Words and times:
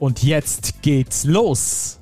Und 0.00 0.22
jetzt 0.22 0.80
geht's 0.80 1.24
los! 1.24 1.98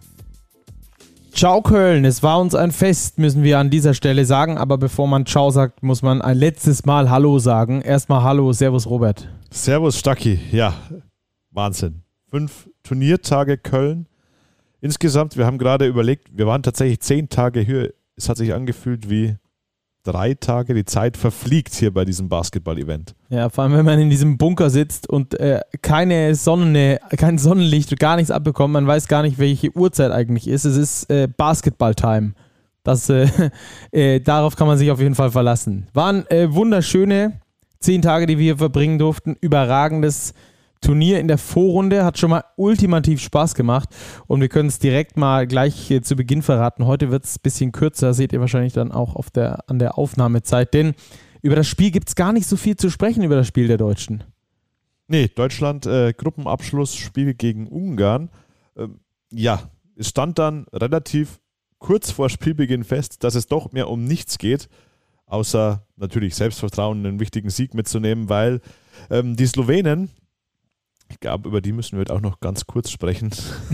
Ciao 1.33 1.63
Köln, 1.63 2.05
es 2.05 2.23
war 2.23 2.41
uns 2.41 2.55
ein 2.55 2.71
Fest, 2.71 3.19
müssen 3.19 3.43
wir 3.43 3.59
an 3.59 3.71
dieser 3.71 3.93
Stelle 3.93 4.25
sagen. 4.25 4.57
Aber 4.57 4.79
bevor 4.79 5.09
man 5.09 5.27
Ciao 5.27 5.51
sagt, 5.51 5.83
muss 5.83 6.01
man 6.01 6.23
ein 6.23 6.39
letztes 6.39 6.85
Mal 6.85 7.11
Hallo 7.11 7.41
sagen. 7.41 7.81
Erstmal 7.81 8.23
Hallo, 8.23 8.53
Servus 8.53 8.87
Robert. 8.87 9.29
Servus 9.51 9.99
Stacki, 9.99 10.39
ja, 10.53 10.75
Wahnsinn. 11.51 12.05
Fünf 12.31 12.71
Turniertage 12.85 13.59
Köln. 13.59 14.07
Insgesamt, 14.81 15.37
wir 15.37 15.45
haben 15.45 15.59
gerade 15.59 15.89
überlegt, 15.89 16.29
wir 16.31 16.47
waren 16.47 16.63
tatsächlich 16.63 17.01
zehn 17.01 17.29
Tage 17.29 17.59
hier. 17.59 17.95
Es 18.15 18.29
hat 18.29 18.37
sich 18.37 18.55
angefühlt 18.55 19.11
wie 19.11 19.39
drei 20.05 20.35
Tage. 20.35 20.75
Die 20.75 20.85
Zeit 20.85 21.17
verfliegt 21.17 21.75
hier 21.75 21.93
bei 21.93 22.05
diesem 22.05 22.29
Basketball-Event. 22.29 23.15
Ja, 23.29 23.49
vor 23.49 23.65
allem, 23.65 23.75
wenn 23.75 23.85
man 23.85 23.99
in 23.99 24.11
diesem 24.11 24.39
Bunker 24.39 24.71
sitzt 24.71 25.09
und 25.09 25.39
äh, 25.39 25.61
keine 25.83 26.35
Sonne, 26.35 27.01
kein 27.17 27.39
Sonnenlicht 27.39 27.99
gar 27.99 28.17
nichts 28.17 28.31
abbekommt. 28.31 28.73
Man 28.73 28.87
weiß 28.87 29.09
gar 29.09 29.23
nicht, 29.23 29.39
welche 29.39 29.75
Uhrzeit 29.77 30.13
eigentlich 30.13 30.49
ist. 30.49 30.65
Es 30.65 30.77
ist 30.77 31.11
äh, 31.11 31.29
Basketball-Time. 31.29 32.33
Das, 32.83 33.09
äh, 33.11 33.29
äh, 33.91 34.21
darauf 34.21 34.57
kann 34.57 34.67
man 34.67 34.79
sich 34.79 34.91
auf 34.91 35.01
jeden 35.01 35.15
Fall 35.15 35.31
verlassen. 35.31 35.89
Waren 35.93 36.27
äh, 36.31 36.53
wunderschöne 36.53 37.41
zehn 37.81 38.03
Tage, 38.03 38.27
die 38.27 38.39
wir 38.39 38.45
hier 38.45 38.59
verbringen 38.59 38.99
durften. 38.99 39.37
Überragendes 39.41 40.35
Turnier 40.81 41.21
in 41.21 41.29
der 41.29 41.39
Vorrunde 41.39 42.05
hat 42.05 42.19
schon 42.19 42.31
mal 42.31 42.45
ultimativ 42.57 43.21
Spaß 43.21 43.55
gemacht 43.55 43.89
und 44.27 44.41
wir 44.41 44.49
können 44.49 44.69
es 44.69 44.79
direkt 44.79 45.17
mal 45.17 45.47
gleich 45.47 45.93
zu 46.03 46.17
Beginn 46.17 46.43
verraten. 46.43 46.87
Heute 46.87 47.11
wird 47.11 47.25
es 47.25 47.37
ein 47.37 47.43
bisschen 47.43 47.73
kürzer, 47.73 48.15
seht 48.15 48.33
ihr 48.33 48.41
wahrscheinlich 48.41 48.73
dann 48.73 48.93
auch 48.93 49.17
auf 49.17 49.31
der, 49.31 49.69
an 49.69 49.79
der 49.79 49.99
Aufnahmezeit, 49.99 50.75
denn 50.75 50.95
über 51.43 51.57
das 51.57 51.67
Spiel 51.67 51.91
gibt 51.91 52.09
es 52.09 52.15
gar 52.15 52.33
nicht 52.33 52.47
so 52.47 52.57
viel 52.57 52.77
zu 52.77 52.91
sprechen, 52.91 53.23
über 53.23 53.37
das 53.37 53.47
Spiel 53.47 53.69
der 53.69 53.77
Deutschen. 53.77 54.25
Nee, 55.07 55.29
Deutschland 55.29 55.87
äh, 55.87 56.13
Gruppenabschluss, 56.13 56.95
Spiel 56.95 57.35
gegen 57.35 57.67
Ungarn. 57.67 58.31
Ähm, 58.77 59.01
ja, 59.31 59.71
es 59.97 60.09
stand 60.09 60.39
dann 60.39 60.67
relativ 60.73 61.41
kurz 61.79 62.11
vor 62.11 62.29
Spielbeginn 62.29 62.85
fest, 62.85 63.25
dass 63.25 63.35
es 63.35 63.47
doch 63.47 63.73
mehr 63.73 63.89
um 63.89 64.05
nichts 64.05 64.39
geht, 64.39 64.69
außer 65.27 65.87
natürlich 65.97 66.35
Selbstvertrauen, 66.35 67.07
einen 67.07 67.21
wichtigen 67.21 67.51
Sieg 67.51 67.75
mitzunehmen, 67.75 68.29
weil 68.29 68.61
ähm, 69.11 69.37
die 69.37 69.47
Slowenen, 69.47 70.11
ich 71.11 71.21
glaube, 71.21 71.49
über 71.49 71.61
die 71.61 71.73
müssen 71.73 71.93
wir 71.93 72.01
heute 72.01 72.15
auch 72.15 72.21
noch 72.21 72.41
ganz 72.41 72.67
kurz 72.67 72.91
sprechen. 72.91 73.31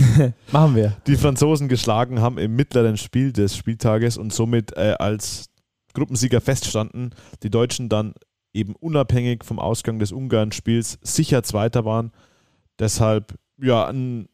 Machen 0.53 0.77
wir. 0.77 0.97
Die 1.07 1.17
Franzosen 1.17 1.69
geschlagen 1.69 2.21
haben 2.21 2.39
im 2.39 2.55
mittleren 2.55 2.97
Spiel 2.97 3.33
des 3.33 3.57
Spieltages 3.57 4.17
und 4.17 4.33
somit 4.33 4.77
äh, 4.77 4.95
als 4.99 5.51
Gruppensieger 5.95 6.41
feststanden. 6.41 7.15
Die 7.43 7.51
Deutschen 7.51 7.89
dann 7.89 8.15
eben 8.53 8.77
unabhängig 8.77 9.45
vom 9.45 9.59
Ausgang 9.59 9.99
des 9.99 10.13
Ungarn-Spiels 10.13 10.99
sicher 11.03 11.43
Zweiter 11.43 11.85
waren. 11.85 12.13
Deshalb 12.79 13.35
ja 13.61 13.87
ein 13.87 14.29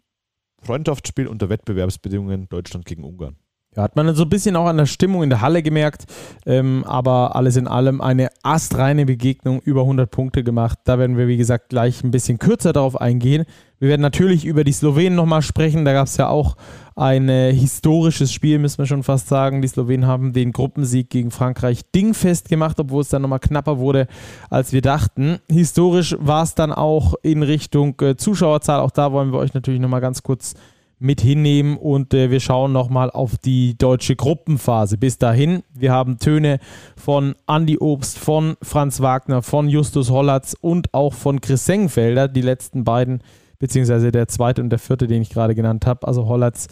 Freundschaftsspiel 0.62 1.26
unter 1.26 1.48
Wettbewerbsbedingungen 1.48 2.48
Deutschland 2.48 2.84
gegen 2.84 3.04
Ungarn. 3.04 3.36
Ja, 3.76 3.84
hat 3.84 3.94
man 3.94 4.12
so 4.16 4.24
ein 4.24 4.28
bisschen 4.28 4.56
auch 4.56 4.66
an 4.66 4.78
der 4.78 4.86
Stimmung 4.86 5.22
in 5.22 5.30
der 5.30 5.42
Halle 5.42 5.62
gemerkt, 5.62 6.06
ähm, 6.44 6.82
aber 6.88 7.36
alles 7.36 7.54
in 7.54 7.68
allem 7.68 8.00
eine 8.00 8.30
astreine 8.42 9.06
Begegnung, 9.06 9.60
über 9.60 9.82
100 9.82 10.10
Punkte 10.10 10.42
gemacht. 10.42 10.80
Da 10.84 10.98
werden 10.98 11.16
wir, 11.16 11.28
wie 11.28 11.36
gesagt, 11.36 11.68
gleich 11.68 12.02
ein 12.02 12.10
bisschen 12.10 12.40
kürzer 12.40 12.72
darauf 12.72 13.00
eingehen. 13.00 13.44
Wir 13.78 13.88
werden 13.88 14.00
natürlich 14.00 14.44
über 14.44 14.64
die 14.64 14.72
Slowenen 14.72 15.14
nochmal 15.14 15.42
sprechen. 15.42 15.84
Da 15.84 15.92
gab 15.92 16.08
es 16.08 16.16
ja 16.16 16.28
auch 16.28 16.56
ein 16.96 17.28
äh, 17.28 17.52
historisches 17.52 18.32
Spiel, 18.32 18.58
müssen 18.58 18.78
wir 18.78 18.86
schon 18.86 19.04
fast 19.04 19.28
sagen. 19.28 19.62
Die 19.62 19.68
Slowenen 19.68 20.04
haben 20.04 20.32
den 20.32 20.50
Gruppensieg 20.50 21.08
gegen 21.08 21.30
Frankreich 21.30 21.82
dingfest 21.94 22.48
gemacht, 22.48 22.80
obwohl 22.80 23.02
es 23.02 23.08
dann 23.08 23.22
nochmal 23.22 23.38
knapper 23.38 23.78
wurde, 23.78 24.08
als 24.50 24.72
wir 24.72 24.82
dachten. 24.82 25.38
Historisch 25.48 26.16
war 26.18 26.42
es 26.42 26.56
dann 26.56 26.72
auch 26.72 27.14
in 27.22 27.44
Richtung 27.44 27.94
äh, 28.00 28.16
Zuschauerzahl. 28.16 28.80
Auch 28.80 28.90
da 28.90 29.12
wollen 29.12 29.32
wir 29.32 29.38
euch 29.38 29.54
natürlich 29.54 29.80
nochmal 29.80 30.00
ganz 30.00 30.24
kurz 30.24 30.54
mit 31.00 31.22
hinnehmen 31.22 31.78
und 31.78 32.12
äh, 32.12 32.30
wir 32.30 32.40
schauen 32.40 32.72
nochmal 32.72 33.10
auf 33.10 33.38
die 33.38 33.76
deutsche 33.76 34.16
Gruppenphase. 34.16 34.98
Bis 34.98 35.16
dahin, 35.16 35.62
wir 35.74 35.92
haben 35.92 36.18
Töne 36.18 36.60
von 36.94 37.34
Andy 37.48 37.78
Obst, 37.78 38.18
von 38.18 38.56
Franz 38.62 39.00
Wagner, 39.00 39.42
von 39.42 39.68
Justus 39.68 40.10
Hollatz 40.10 40.54
und 40.60 40.92
auch 40.92 41.14
von 41.14 41.40
Chris 41.40 41.64
Sengfelder, 41.64 42.28
die 42.28 42.42
letzten 42.42 42.84
beiden, 42.84 43.22
beziehungsweise 43.58 44.12
der 44.12 44.28
zweite 44.28 44.62
und 44.62 44.68
der 44.68 44.78
vierte, 44.78 45.06
den 45.06 45.22
ich 45.22 45.30
gerade 45.30 45.54
genannt 45.54 45.86
habe, 45.86 46.06
also 46.06 46.26
Hollatz 46.26 46.68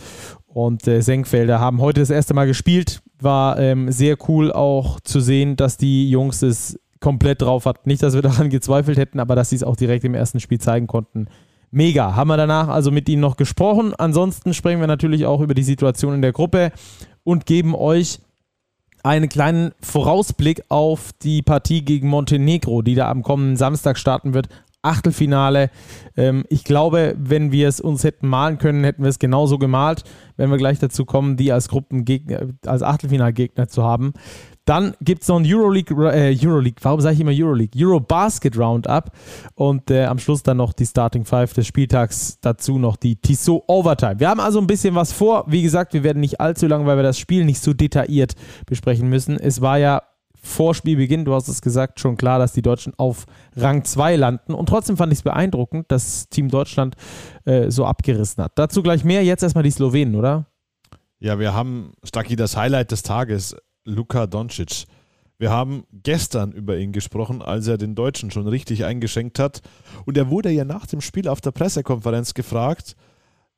und 0.47 0.87
äh, 0.87 1.01
Senkfelder, 1.01 1.59
haben 1.59 1.81
heute 1.81 2.01
das 2.01 2.11
erste 2.11 2.35
Mal 2.35 2.47
gespielt. 2.47 3.01
War 3.21 3.59
ähm, 3.59 3.91
sehr 3.91 4.17
cool 4.29 4.53
auch 4.53 5.01
zu 5.01 5.21
sehen, 5.21 5.57
dass 5.57 5.79
die 5.79 6.11
Jungs 6.11 6.43
es 6.43 6.79
komplett 7.01 7.41
drauf 7.41 7.65
hatten. 7.65 7.89
Nicht, 7.89 8.03
dass 8.03 8.15
wir 8.15 8.23
daran 8.23 8.51
gezweifelt 8.51 8.99
hätten, 8.99 9.21
aber 9.21 9.35
dass 9.35 9.49
sie 9.49 9.57
es 9.57 9.65
auch 9.65 9.77
direkt 9.77 10.05
im 10.05 10.15
ersten 10.15 10.39
Spiel 10.39 10.61
zeigen 10.61 10.87
konnten 10.87 11.29
Mega. 11.71 12.15
Haben 12.15 12.29
wir 12.29 12.37
danach 12.37 12.69
also 12.69 12.91
mit 12.91 13.09
Ihnen 13.09 13.21
noch 13.21 13.37
gesprochen. 13.37 13.95
Ansonsten 13.97 14.55
sprechen 14.55 14.81
wir 14.81 14.87
natürlich 14.87 15.27
auch 15.27 15.41
über 15.41 15.55
die 15.55 15.63
Situation 15.63 16.15
in 16.15 16.23
der 16.23 16.33
Gruppe 16.33 16.73
und 17.25 17.47
geben 17.47 17.75
euch 17.75 18.21
einen 19.03 19.29
kleinen 19.29 19.73
Vorausblick 19.81 20.63
auf 20.69 21.13
die 21.23 21.43
Partie 21.43 21.85
gegen 21.85 22.09
Montenegro, 22.09 22.83
die 22.83 22.95
da 22.95 23.11
am 23.11 23.23
kommenden 23.23 23.57
Samstag 23.57 23.99
starten 23.99 24.35
wird. 24.35 24.49
Achtelfinale. 24.83 25.71
Ähm, 26.17 26.45
ich 26.49 26.65
glaube, 26.65 27.15
wenn 27.19 27.53
wir 27.53 27.69
es 27.69 27.81
uns 27.81 28.05
hätten 28.05 28.29
malen 28.29 28.59
können, 28.59 28.85
hätten 28.85 29.03
wir 29.03 29.11
es 29.11 29.19
genauso 29.19 29.59
gemalt, 29.59 30.05
wenn 30.37 30.51
wir 30.51 30.57
gleich 30.57 30.79
dazu 30.79 31.05
kommen, 31.05 31.37
die 31.37 31.53
als 31.53 31.69
Gruppengegner, 31.69 32.49
als 32.65 32.83
Achtelfinalgegner 32.83 33.69
zu 33.69 33.83
haben. 33.83 34.13
Dann 34.69 34.95
gibt 35.01 35.23
es 35.23 35.29
noch 35.29 35.39
ein 35.39 35.47
Euroleague, 35.47 35.97
äh, 36.13 36.37
Euroleague, 36.39 36.77
warum 36.83 37.01
sage 37.01 37.15
ich 37.15 37.21
immer 37.21 37.33
Euroleague? 37.33 37.73
Eurobasket 37.75 38.55
Roundup 38.59 39.13
und 39.55 39.91
äh, 39.91 40.05
am 40.05 40.19
Schluss 40.19 40.43
dann 40.43 40.59
noch 40.59 40.75
die 40.75 40.85
Starting 40.85 41.25
Five 41.25 41.55
des 41.55 41.67
Spieltags, 41.67 42.39
dazu 42.43 42.79
noch 42.79 42.97
die 42.97 43.17
Tissot 43.17 43.63
Overtime. 43.67 44.21
Wir 44.21 44.29
haben 44.29 44.41
also 44.41 44.61
ein 44.61 44.67
bisschen 44.67 44.95
was 44.95 45.13
vor. 45.13 45.45
Wie 45.49 45.63
gesagt, 45.63 45.95
wir 45.95 46.05
werden 46.05 46.21
nicht 46.21 46.39
allzu 46.41 46.67
lang, 46.67 46.85
weil 46.85 46.97
wir 46.97 47.03
das 47.03 47.19
Spiel 47.19 47.47
nicht 47.47 47.63
so 47.63 47.73
detailliert 47.73 48.35
besprechen 48.67 49.09
müssen. 49.09 49.41
Es 49.41 49.63
war 49.63 49.79
ja 49.79 50.03
vor 50.43 50.75
Spielbeginn, 50.75 51.25
du 51.25 51.35
hast 51.35 51.49
es 51.49 51.61
gesagt, 51.61 52.01
schon 52.01 52.17
klar, 52.17 52.39
dass 52.39 52.53
die 52.53 52.63
Deutschen 52.63 52.93
auf 52.97 53.27
Rang 53.57 53.85
2 53.85 54.17
landen. 54.17 54.55
Und 54.55 54.69
trotzdem 54.69 54.97
fand 54.97 55.13
ich 55.13 55.19
es 55.19 55.23
beeindruckend, 55.23 55.91
dass 55.91 56.29
Team 56.29 56.49
Deutschland 56.49 56.97
äh, 57.45 57.71
so 57.71 57.85
abgerissen 57.85 58.43
hat. 58.43 58.53
Dazu 58.57 58.83
gleich 58.83 59.05
mehr. 59.05 59.25
Jetzt 59.25 59.43
erstmal 59.43 59.65
die 59.65 59.71
Slowenen, 59.71 60.15
oder? 60.15 60.47
Ja, 61.19 61.39
wir 61.39 61.53
haben, 61.55 61.93
Stacki, 62.05 62.37
das 62.37 62.57
Highlight 62.57 62.93
des 62.93 63.03
Tages. 63.03 63.57
Luka 63.85 64.27
Doncic. 64.27 64.85
Wir 65.39 65.51
haben 65.51 65.85
gestern 65.93 66.53
über 66.53 66.77
ihn 66.77 66.93
gesprochen, 66.93 67.43
als 67.43 67.67
er 67.69 67.79
den 67.79 67.95
Deutschen 67.95 68.31
schon 68.31 68.49
richtig 68.49 68.85
eingeschenkt 68.85 69.39
hat. 69.39 69.63
Und 70.05 70.17
er 70.17 70.31
wurde 70.31 70.51
ja 70.51 70.65
nach 70.65 70.87
dem 70.87 71.01
Spiel 71.01 71.29
auf 71.29 71.41
der 71.41 71.53
Pressekonferenz 71.53 72.35
gefragt, 72.35 72.97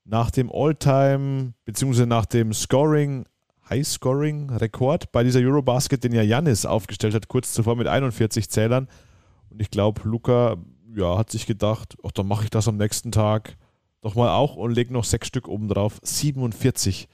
nach 0.04 0.30
dem 0.30 0.50
All-Time, 0.52 1.54
beziehungsweise 1.64 2.06
nach 2.06 2.26
dem 2.26 2.52
Scoring, 2.52 3.24
High-Scoring-Rekord 3.70 5.12
bei 5.12 5.22
dieser 5.22 5.40
Eurobasket, 5.40 6.04
den 6.04 6.12
ja 6.12 6.22
Janis 6.22 6.66
aufgestellt 6.66 7.14
hat, 7.14 7.28
kurz 7.28 7.52
zuvor 7.52 7.76
mit 7.76 7.86
41 7.86 8.50
Zählern. 8.50 8.88
Und 9.50 9.60
ich 9.60 9.70
glaube, 9.70 10.02
Luca 10.04 10.56
ja, 10.94 11.16
hat 11.16 11.30
sich 11.30 11.46
gedacht, 11.46 11.96
ach, 12.04 12.12
dann 12.12 12.26
mache 12.26 12.44
ich 12.44 12.50
das 12.50 12.68
am 12.68 12.76
nächsten 12.76 13.12
Tag 13.12 13.56
doch 14.02 14.14
mal 14.14 14.34
auch 14.34 14.56
und 14.56 14.72
lege 14.72 14.92
noch 14.92 15.04
sechs 15.04 15.28
Stück 15.28 15.46
oben 15.48 15.68
drauf. 15.68 16.00
47 16.02 17.08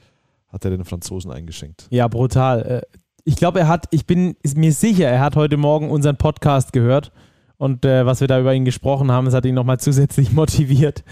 hat 0.49 0.65
er 0.65 0.71
den 0.71 0.85
Franzosen 0.85 1.31
eingeschenkt. 1.31 1.87
Ja, 1.91 2.09
brutal. 2.09 2.63
Äh, 2.63 2.99
ich 3.25 3.37
glaube, 3.37 3.61
er 3.61 3.69
hat, 3.69 3.87
ich 3.91 4.07
bin 4.07 4.37
mir 4.55 4.73
sicher, 4.73 5.09
er 5.09 5.21
hat 5.21 5.37
heute 5.37 5.57
Morgen 5.57 5.91
unseren 5.91 6.17
Podcast 6.17 6.73
gehört 6.73 7.13
und 7.59 7.85
äh, 7.85 8.05
was 8.05 8.21
wir 8.21 8.29
da 8.29 8.39
über 8.39 8.55
ihn 8.55 8.65
gesprochen 8.65 9.11
haben, 9.11 9.27
es 9.27 9.35
hat 9.35 9.47
ihn 9.47 9.55
nochmal 9.55 9.81
zusätzlich 9.81 10.33
motiviert, 10.33 11.05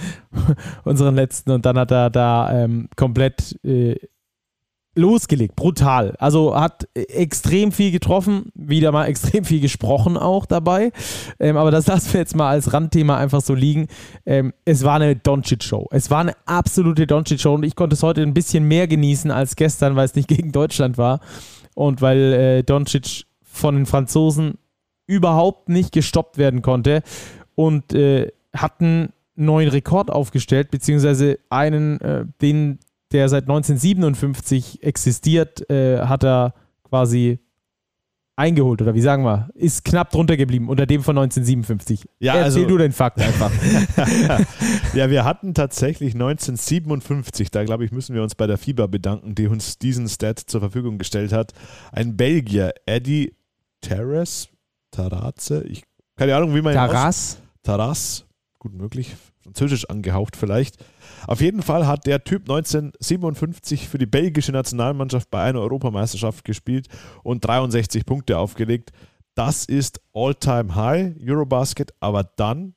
unseren 0.85 1.15
letzten. 1.15 1.51
Und 1.51 1.67
dann 1.67 1.79
hat 1.79 1.91
er 1.91 2.11
da 2.11 2.65
ähm, 2.65 2.89
komplett 2.97 3.59
äh, 3.65 3.97
losgelegt, 4.95 5.57
brutal. 5.57 6.15
Also 6.19 6.55
hat 6.55 6.89
extrem 6.95 7.73
viel 7.73 7.91
getroffen, 7.91 8.51
wieder 8.55 8.93
mal 8.93 9.05
extrem 9.09 9.45
viel 9.45 9.61
gesprochen 9.61 10.17
auch 10.17 10.47
dabei. 10.47 10.93
Ähm, 11.39 11.57
aber 11.57 11.71
das 11.71 11.87
lassen 11.87 12.13
wir 12.13 12.21
jetzt 12.21 12.37
mal 12.37 12.51
als 12.51 12.73
Randthema 12.73 13.17
einfach 13.17 13.41
so 13.41 13.55
liegen. 13.55 13.89
Ähm, 14.27 14.53
es 14.65 14.85
war 14.85 14.97
eine 14.97 15.17
Doncic-Show. 15.17 15.89
Es 15.91 16.11
war 16.11 16.21
eine 16.21 16.35
absolute 16.47 17.07
Doncic-Show 17.07 17.55
und 17.55 17.65
ich 17.65 17.77
konnte 17.77 17.95
es 17.95 18.03
heute 18.03 18.23
ein 18.23 18.35
bisschen 18.35 18.65
mehr 18.65 18.87
genießen 18.87 19.31
als 19.31 19.57
gestern, 19.57 19.97
weil 19.97 20.07
es 20.07 20.15
nicht 20.15 20.29
gegen 20.35 20.53
Deutschland 20.53 20.99
war 20.99 21.21
und 21.75 22.01
weil 22.03 22.33
äh, 22.33 22.63
Doncic 22.63 23.25
von 23.43 23.75
den 23.77 23.87
Franzosen 23.87 24.59
überhaupt 25.07 25.69
nicht 25.69 25.93
gestoppt 25.93 26.39
werden 26.39 26.63
konnte 26.63 27.03
und 27.55 27.93
äh, 27.93 28.33
hatten 28.55 29.11
neuen 29.37 29.69
Rekord 29.69 30.11
aufgestellt, 30.11 30.71
beziehungsweise 30.71 31.39
einen, 31.51 32.01
äh, 32.01 32.25
den, 32.41 32.79
der 33.15 33.29
seit 33.29 33.45
1957 33.45 34.83
existiert, 34.83 35.69
äh, 35.71 36.01
hat 36.01 36.25
er 36.25 36.55
quasi 36.83 37.39
eingeholt 38.37 38.83
oder 38.83 38.95
wie 38.95 39.01
sagen 39.01 39.25
wir, 39.25 39.49
ist 39.55 39.85
knapp 39.85 40.11
drunter 40.11 40.37
geblieben 40.37 40.69
unter 40.69 40.87
dem 40.87 41.03
von 41.03 41.17
1957. 41.17 42.09
Ja, 42.19 42.35
Erzähl 42.35 42.63
also, 42.63 42.67
du 42.67 42.79
den 42.79 42.93
Fakt 42.93 43.21
einfach. 43.21 43.53
ja, 44.95 45.09
wir 45.09 45.25
hatten 45.25 45.55
tatsächlich 45.55 46.15
1957, 46.15 47.51
da 47.51 47.65
glaube 47.65 47.85
ich, 47.85 47.93
müssen 47.93 48.15
wir 48.15 48.23
uns 48.23 48.35
bei 48.35 48.49
der 48.49 48.59
FIBA 48.59 48.89
bedanken, 48.89 49.37
die 49.37 49.47
uns 49.47 49.79
diesen 49.79 50.09
Stat 50.09 50.41
zur 50.41 50.61
Verfügung 50.61 50.99
gestellt 50.99 51.33
hat. 51.33 51.53
Ein 51.93 52.17
Belgier, 52.17 52.75
Eddie 52.87 53.35
Terrace, 53.81 54.49
Taraze, 54.91 55.63
ich 55.65 55.85
keine 56.17 56.37
Ahnung, 56.37 56.55
wie 56.55 56.63
man 56.63 56.75
Taras? 56.75 57.39
Taras, 57.63 58.25
gut 58.59 58.73
möglich, 58.73 59.17
französisch 59.43 59.89
angehaucht 59.91 60.37
vielleicht. 60.37 60.77
Auf 61.27 61.41
jeden 61.41 61.63
Fall 61.63 61.87
hat 61.87 62.07
der 62.07 62.25
Typ 62.25 62.43
1957 62.43 63.89
für 63.89 63.99
die 63.99 64.07
belgische 64.07 64.53
Nationalmannschaft 64.53 65.31
bei 65.31 65.43
einer 65.43 65.61
Europameisterschaft 65.61 66.45
gespielt 66.45 66.89
und 67.23 67.45
63 67.45 68.05
Punkte 68.07 68.39
aufgelegt. 68.39 68.93
Das 69.35 69.65
ist 69.65 70.01
All-Time 70.13 70.75
High 70.75 71.17
Eurobasket, 71.21 71.93
aber 72.01 72.25
dann 72.25 72.75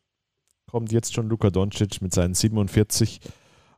kommt 0.66 0.92
jetzt 0.92 1.14
schon 1.14 1.30
Luka 1.30 1.50
Doncic 1.50 2.02
mit 2.02 2.14
seinen 2.14 2.34
47. 2.34 3.20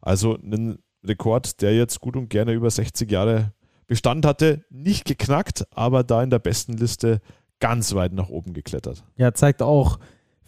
Also 0.02 0.36
ein 0.36 0.80
Rekord, 1.04 1.62
der 1.62 1.76
jetzt 1.76 2.00
gut 2.00 2.16
und 2.16 2.30
gerne 2.30 2.54
über 2.54 2.70
60 2.70 3.10
Jahre 3.12 3.54
Bestand 3.88 4.26
hatte. 4.26 4.66
Nicht 4.70 5.06
geknackt, 5.06 5.66
aber 5.72 6.04
da 6.04 6.24
in 6.24 6.30
der 6.30 6.40
besten 6.40 6.74
Liste 6.74 7.22
ganz 7.60 7.94
weit 7.96 8.14
nach 8.14 8.30
oben 8.30 8.54
geklettert. 8.54 9.04
Ja, 9.18 9.34
zeigt 9.34 9.62
auch, 9.62 10.00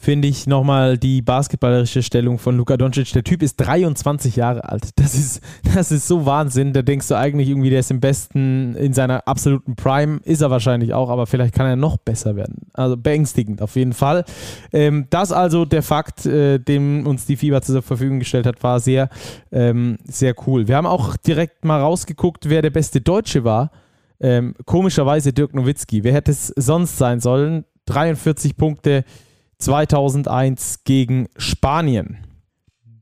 finde 0.01 0.27
ich 0.27 0.47
nochmal 0.47 0.97
die 0.97 1.21
basketballerische 1.21 2.01
Stellung 2.01 2.39
von 2.39 2.57
Luka 2.57 2.75
Doncic. 2.75 3.13
Der 3.13 3.23
Typ 3.23 3.43
ist 3.43 3.57
23 3.57 4.35
Jahre 4.35 4.67
alt. 4.67 4.89
Das 4.95 5.13
ist, 5.13 5.41
das 5.75 5.91
ist 5.91 6.07
so 6.07 6.25
Wahnsinn. 6.25 6.73
Da 6.73 6.81
denkst 6.81 7.07
du 7.07 7.15
eigentlich 7.15 7.49
irgendwie, 7.49 7.69
der 7.69 7.81
ist 7.81 7.91
im 7.91 7.99
besten, 7.99 8.75
in 8.75 8.93
seiner 8.93 9.27
absoluten 9.27 9.75
Prime. 9.75 10.19
Ist 10.23 10.41
er 10.41 10.49
wahrscheinlich 10.49 10.95
auch, 10.95 11.11
aber 11.11 11.27
vielleicht 11.27 11.53
kann 11.53 11.67
er 11.67 11.75
noch 11.75 11.97
besser 11.97 12.35
werden. 12.35 12.67
Also 12.73 12.97
beängstigend 12.97 13.61
auf 13.61 13.75
jeden 13.75 13.93
Fall. 13.93 14.25
Ähm, 14.73 15.05
das 15.11 15.31
also 15.31 15.65
der 15.65 15.83
Fakt, 15.83 16.25
äh, 16.25 16.57
den 16.57 17.05
uns 17.05 17.27
die 17.27 17.35
FIBA 17.35 17.61
zur 17.61 17.83
Verfügung 17.83 18.17
gestellt 18.17 18.47
hat, 18.47 18.63
war 18.63 18.79
sehr, 18.79 19.07
ähm, 19.51 19.97
sehr 20.05 20.33
cool. 20.47 20.67
Wir 20.67 20.77
haben 20.77 20.87
auch 20.87 21.15
direkt 21.15 21.63
mal 21.63 21.79
rausgeguckt, 21.79 22.49
wer 22.49 22.63
der 22.63 22.71
beste 22.71 23.01
Deutsche 23.01 23.43
war. 23.43 23.69
Ähm, 24.19 24.55
komischerweise 24.65 25.31
Dirk 25.31 25.53
Nowitzki. 25.53 26.03
Wer 26.03 26.13
hätte 26.13 26.31
es 26.31 26.47
sonst 26.55 26.97
sein 26.97 27.19
sollen? 27.19 27.65
43 27.85 28.57
Punkte 28.57 29.03
2001 29.61 30.83
gegen 30.83 31.27
Spanien. 31.37 32.17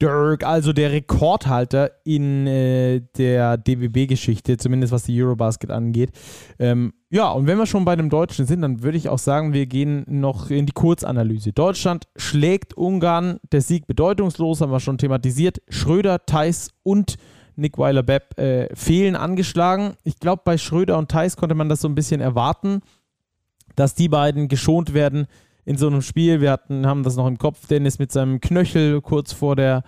Dirk, 0.01 0.45
also 0.45 0.71
der 0.71 0.91
Rekordhalter 0.91 1.91
in 2.05 2.47
äh, 2.47 3.01
der 3.17 3.57
DBB-Geschichte, 3.57 4.57
zumindest 4.57 4.93
was 4.93 5.03
die 5.03 5.21
Eurobasket 5.21 5.71
angeht. 5.71 6.11
Ähm, 6.57 6.93
ja, 7.09 7.29
und 7.31 7.47
wenn 7.47 7.57
wir 7.57 7.65
schon 7.65 7.83
bei 7.83 7.93
einem 7.93 8.09
Deutschen 8.09 8.45
sind, 8.45 8.61
dann 8.61 8.81
würde 8.81 8.97
ich 8.97 9.09
auch 9.09 9.19
sagen, 9.19 9.51
wir 9.51 9.65
gehen 9.65 10.05
noch 10.07 10.49
in 10.51 10.65
die 10.65 10.71
Kurzanalyse. 10.71 11.51
Deutschland 11.51 12.07
schlägt 12.15 12.75
Ungarn, 12.75 13.39
der 13.51 13.61
Sieg 13.61 13.87
bedeutungslos, 13.87 14.61
haben 14.61 14.71
wir 14.71 14.79
schon 14.79 14.97
thematisiert. 14.97 15.61
Schröder, 15.67 16.25
Theis 16.25 16.69
und 16.83 17.17
Nick 17.55 17.77
Weiler-Bepp 17.77 18.39
äh, 18.39 18.73
fehlen 18.73 19.17
angeschlagen. 19.17 19.95
Ich 20.03 20.19
glaube, 20.19 20.43
bei 20.45 20.57
Schröder 20.57 20.97
und 20.97 21.11
Theis 21.11 21.35
konnte 21.35 21.55
man 21.55 21.67
das 21.67 21.81
so 21.81 21.89
ein 21.89 21.95
bisschen 21.95 22.21
erwarten, 22.21 22.81
dass 23.75 23.95
die 23.95 24.07
beiden 24.07 24.47
geschont 24.47 24.93
werden 24.93 25.27
in 25.69 25.77
so 25.77 25.85
einem 25.85 26.01
Spiel. 26.01 26.41
Wir 26.41 26.51
hatten, 26.51 26.87
haben 26.87 27.03
das 27.03 27.15
noch 27.15 27.27
im 27.27 27.37
Kopf, 27.37 27.67
Dennis 27.67 27.99
mit 27.99 28.11
seinem 28.11 28.41
Knöchel 28.41 29.01
kurz 29.01 29.33
vor 29.33 29.55
der 29.55 29.83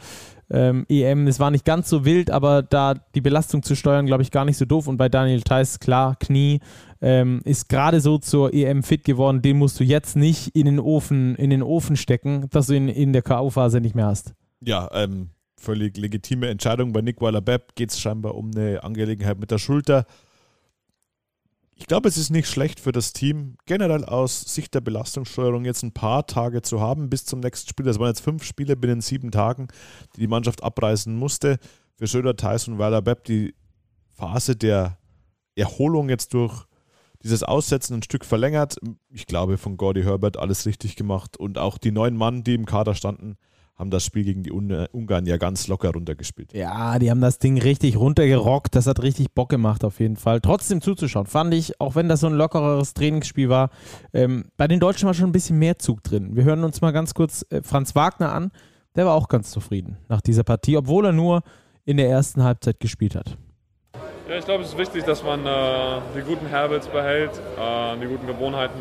ähm, 0.51 0.85
EM. 0.89 1.25
Es 1.25 1.39
war 1.39 1.49
nicht 1.49 1.65
ganz 1.65 1.89
so 1.89 2.05
wild, 2.05 2.29
aber 2.29 2.61
da 2.61 2.93
die 3.15 3.21
Belastung 3.21 3.63
zu 3.63 3.75
steuern, 3.75 4.05
glaube 4.05 4.21
ich, 4.21 4.29
gar 4.29 4.45
nicht 4.45 4.57
so 4.57 4.65
doof. 4.65 4.87
Und 4.87 4.97
bei 4.97 5.09
Daniel 5.09 5.41
Theiss, 5.41 5.79
klar, 5.79 6.17
Knie, 6.19 6.59
ähm, 7.01 7.41
ist 7.45 7.67
gerade 7.67 7.99
so 7.99 8.19
zur 8.19 8.53
EM 8.53 8.83
fit 8.83 9.03
geworden. 9.03 9.41
Den 9.41 9.57
musst 9.57 9.79
du 9.79 9.83
jetzt 9.83 10.15
nicht 10.15 10.55
in 10.55 10.67
den 10.67 10.79
Ofen, 10.79 11.33
in 11.35 11.49
den 11.49 11.63
Ofen 11.63 11.95
stecken, 11.95 12.47
dass 12.51 12.67
du 12.67 12.75
ihn 12.75 12.87
in 12.87 13.11
der 13.11 13.23
K.O.-Phase 13.23 13.79
nicht 13.79 13.95
mehr 13.95 14.05
hast. 14.05 14.35
Ja, 14.63 14.87
ähm, 14.93 15.29
völlig 15.57 15.97
legitime 15.97 16.47
Entscheidung. 16.49 16.93
Bei 16.93 17.01
Nick 17.01 17.21
Weiler-Bepp 17.21 17.73
geht 17.73 17.89
es 17.89 17.99
scheinbar 17.99 18.35
um 18.35 18.51
eine 18.55 18.83
Angelegenheit 18.83 19.39
mit 19.39 19.49
der 19.49 19.57
Schulter. 19.57 20.05
Ich 21.81 21.87
glaube, 21.87 22.07
es 22.07 22.15
ist 22.15 22.29
nicht 22.29 22.47
schlecht 22.47 22.79
für 22.79 22.91
das 22.91 23.11
Team, 23.11 23.57
generell 23.65 24.05
aus 24.05 24.41
Sicht 24.41 24.75
der 24.75 24.81
Belastungssteuerung 24.81 25.65
jetzt 25.65 25.81
ein 25.81 25.91
paar 25.91 26.27
Tage 26.27 26.61
zu 26.61 26.79
haben 26.79 27.09
bis 27.09 27.25
zum 27.25 27.39
nächsten 27.39 27.67
Spiel. 27.67 27.87
Das 27.87 27.97
waren 27.97 28.09
jetzt 28.09 28.21
fünf 28.21 28.43
Spiele 28.43 28.77
binnen 28.77 29.01
sieben 29.01 29.31
Tagen, 29.31 29.67
die 30.15 30.19
die 30.19 30.27
Mannschaft 30.27 30.63
abreißen 30.63 31.13
musste. 31.15 31.57
Für 31.97 32.05
Söder, 32.05 32.35
Tyson, 32.35 32.77
Weiler, 32.77 33.01
Bepp 33.01 33.23
die 33.23 33.55
Phase 34.13 34.55
der 34.55 34.99
Erholung 35.55 36.07
jetzt 36.07 36.35
durch 36.35 36.65
dieses 37.23 37.41
Aussetzen 37.41 37.95
ein 37.95 38.03
Stück 38.03 38.25
verlängert. 38.25 38.77
Ich 39.09 39.25
glaube, 39.25 39.57
von 39.57 39.75
Gordy 39.75 40.03
Herbert 40.03 40.37
alles 40.37 40.67
richtig 40.67 40.95
gemacht 40.95 41.35
und 41.35 41.57
auch 41.57 41.79
die 41.79 41.91
neun 41.91 42.15
Mann, 42.15 42.43
die 42.43 42.53
im 42.53 42.67
Kader 42.67 42.93
standen, 42.93 43.37
haben 43.81 43.89
das 43.89 44.05
Spiel 44.05 44.23
gegen 44.23 44.43
die 44.43 44.51
Ungarn 44.51 45.25
ja 45.25 45.37
ganz 45.37 45.67
locker 45.67 45.89
runtergespielt. 45.89 46.53
Ja, 46.53 46.99
die 46.99 47.09
haben 47.09 47.19
das 47.19 47.39
Ding 47.39 47.59
richtig 47.59 47.97
runtergerockt. 47.97 48.75
Das 48.75 48.85
hat 48.85 49.01
richtig 49.01 49.33
Bock 49.33 49.49
gemacht 49.49 49.83
auf 49.83 49.99
jeden 49.99 50.17
Fall. 50.17 50.39
Trotzdem 50.39 50.81
zuzuschauen, 50.81 51.25
fand 51.25 51.51
ich, 51.55 51.81
auch 51.81 51.95
wenn 51.95 52.07
das 52.07 52.19
so 52.19 52.27
ein 52.27 52.33
lockereres 52.33 52.93
Trainingsspiel 52.93 53.49
war, 53.49 53.71
ähm, 54.13 54.45
bei 54.55 54.67
den 54.67 54.79
Deutschen 54.79 55.07
war 55.07 55.15
schon 55.15 55.29
ein 55.29 55.31
bisschen 55.31 55.57
mehr 55.57 55.79
Zug 55.79 56.03
drin. 56.03 56.35
Wir 56.35 56.43
hören 56.43 56.63
uns 56.63 56.79
mal 56.81 56.91
ganz 56.91 57.15
kurz 57.15 57.43
äh, 57.49 57.63
Franz 57.63 57.95
Wagner 57.95 58.31
an. 58.31 58.51
Der 58.95 59.07
war 59.07 59.15
auch 59.15 59.27
ganz 59.27 59.49
zufrieden 59.49 59.97
nach 60.09 60.21
dieser 60.21 60.43
Partie, 60.43 60.77
obwohl 60.77 61.07
er 61.07 61.11
nur 61.11 61.41
in 61.83 61.97
der 61.97 62.07
ersten 62.07 62.43
Halbzeit 62.43 62.79
gespielt 62.79 63.15
hat. 63.15 63.35
Ja, 64.29 64.37
ich 64.37 64.45
glaube, 64.45 64.63
es 64.63 64.69
ist 64.69 64.77
wichtig, 64.77 65.05
dass 65.05 65.23
man 65.23 65.43
äh, 65.43 66.01
die 66.15 66.21
guten 66.21 66.51
Habits 66.51 66.87
behält, 66.87 67.31
äh, 67.57 67.97
die 67.99 68.05
guten 68.05 68.27
Gewohnheiten. 68.27 68.79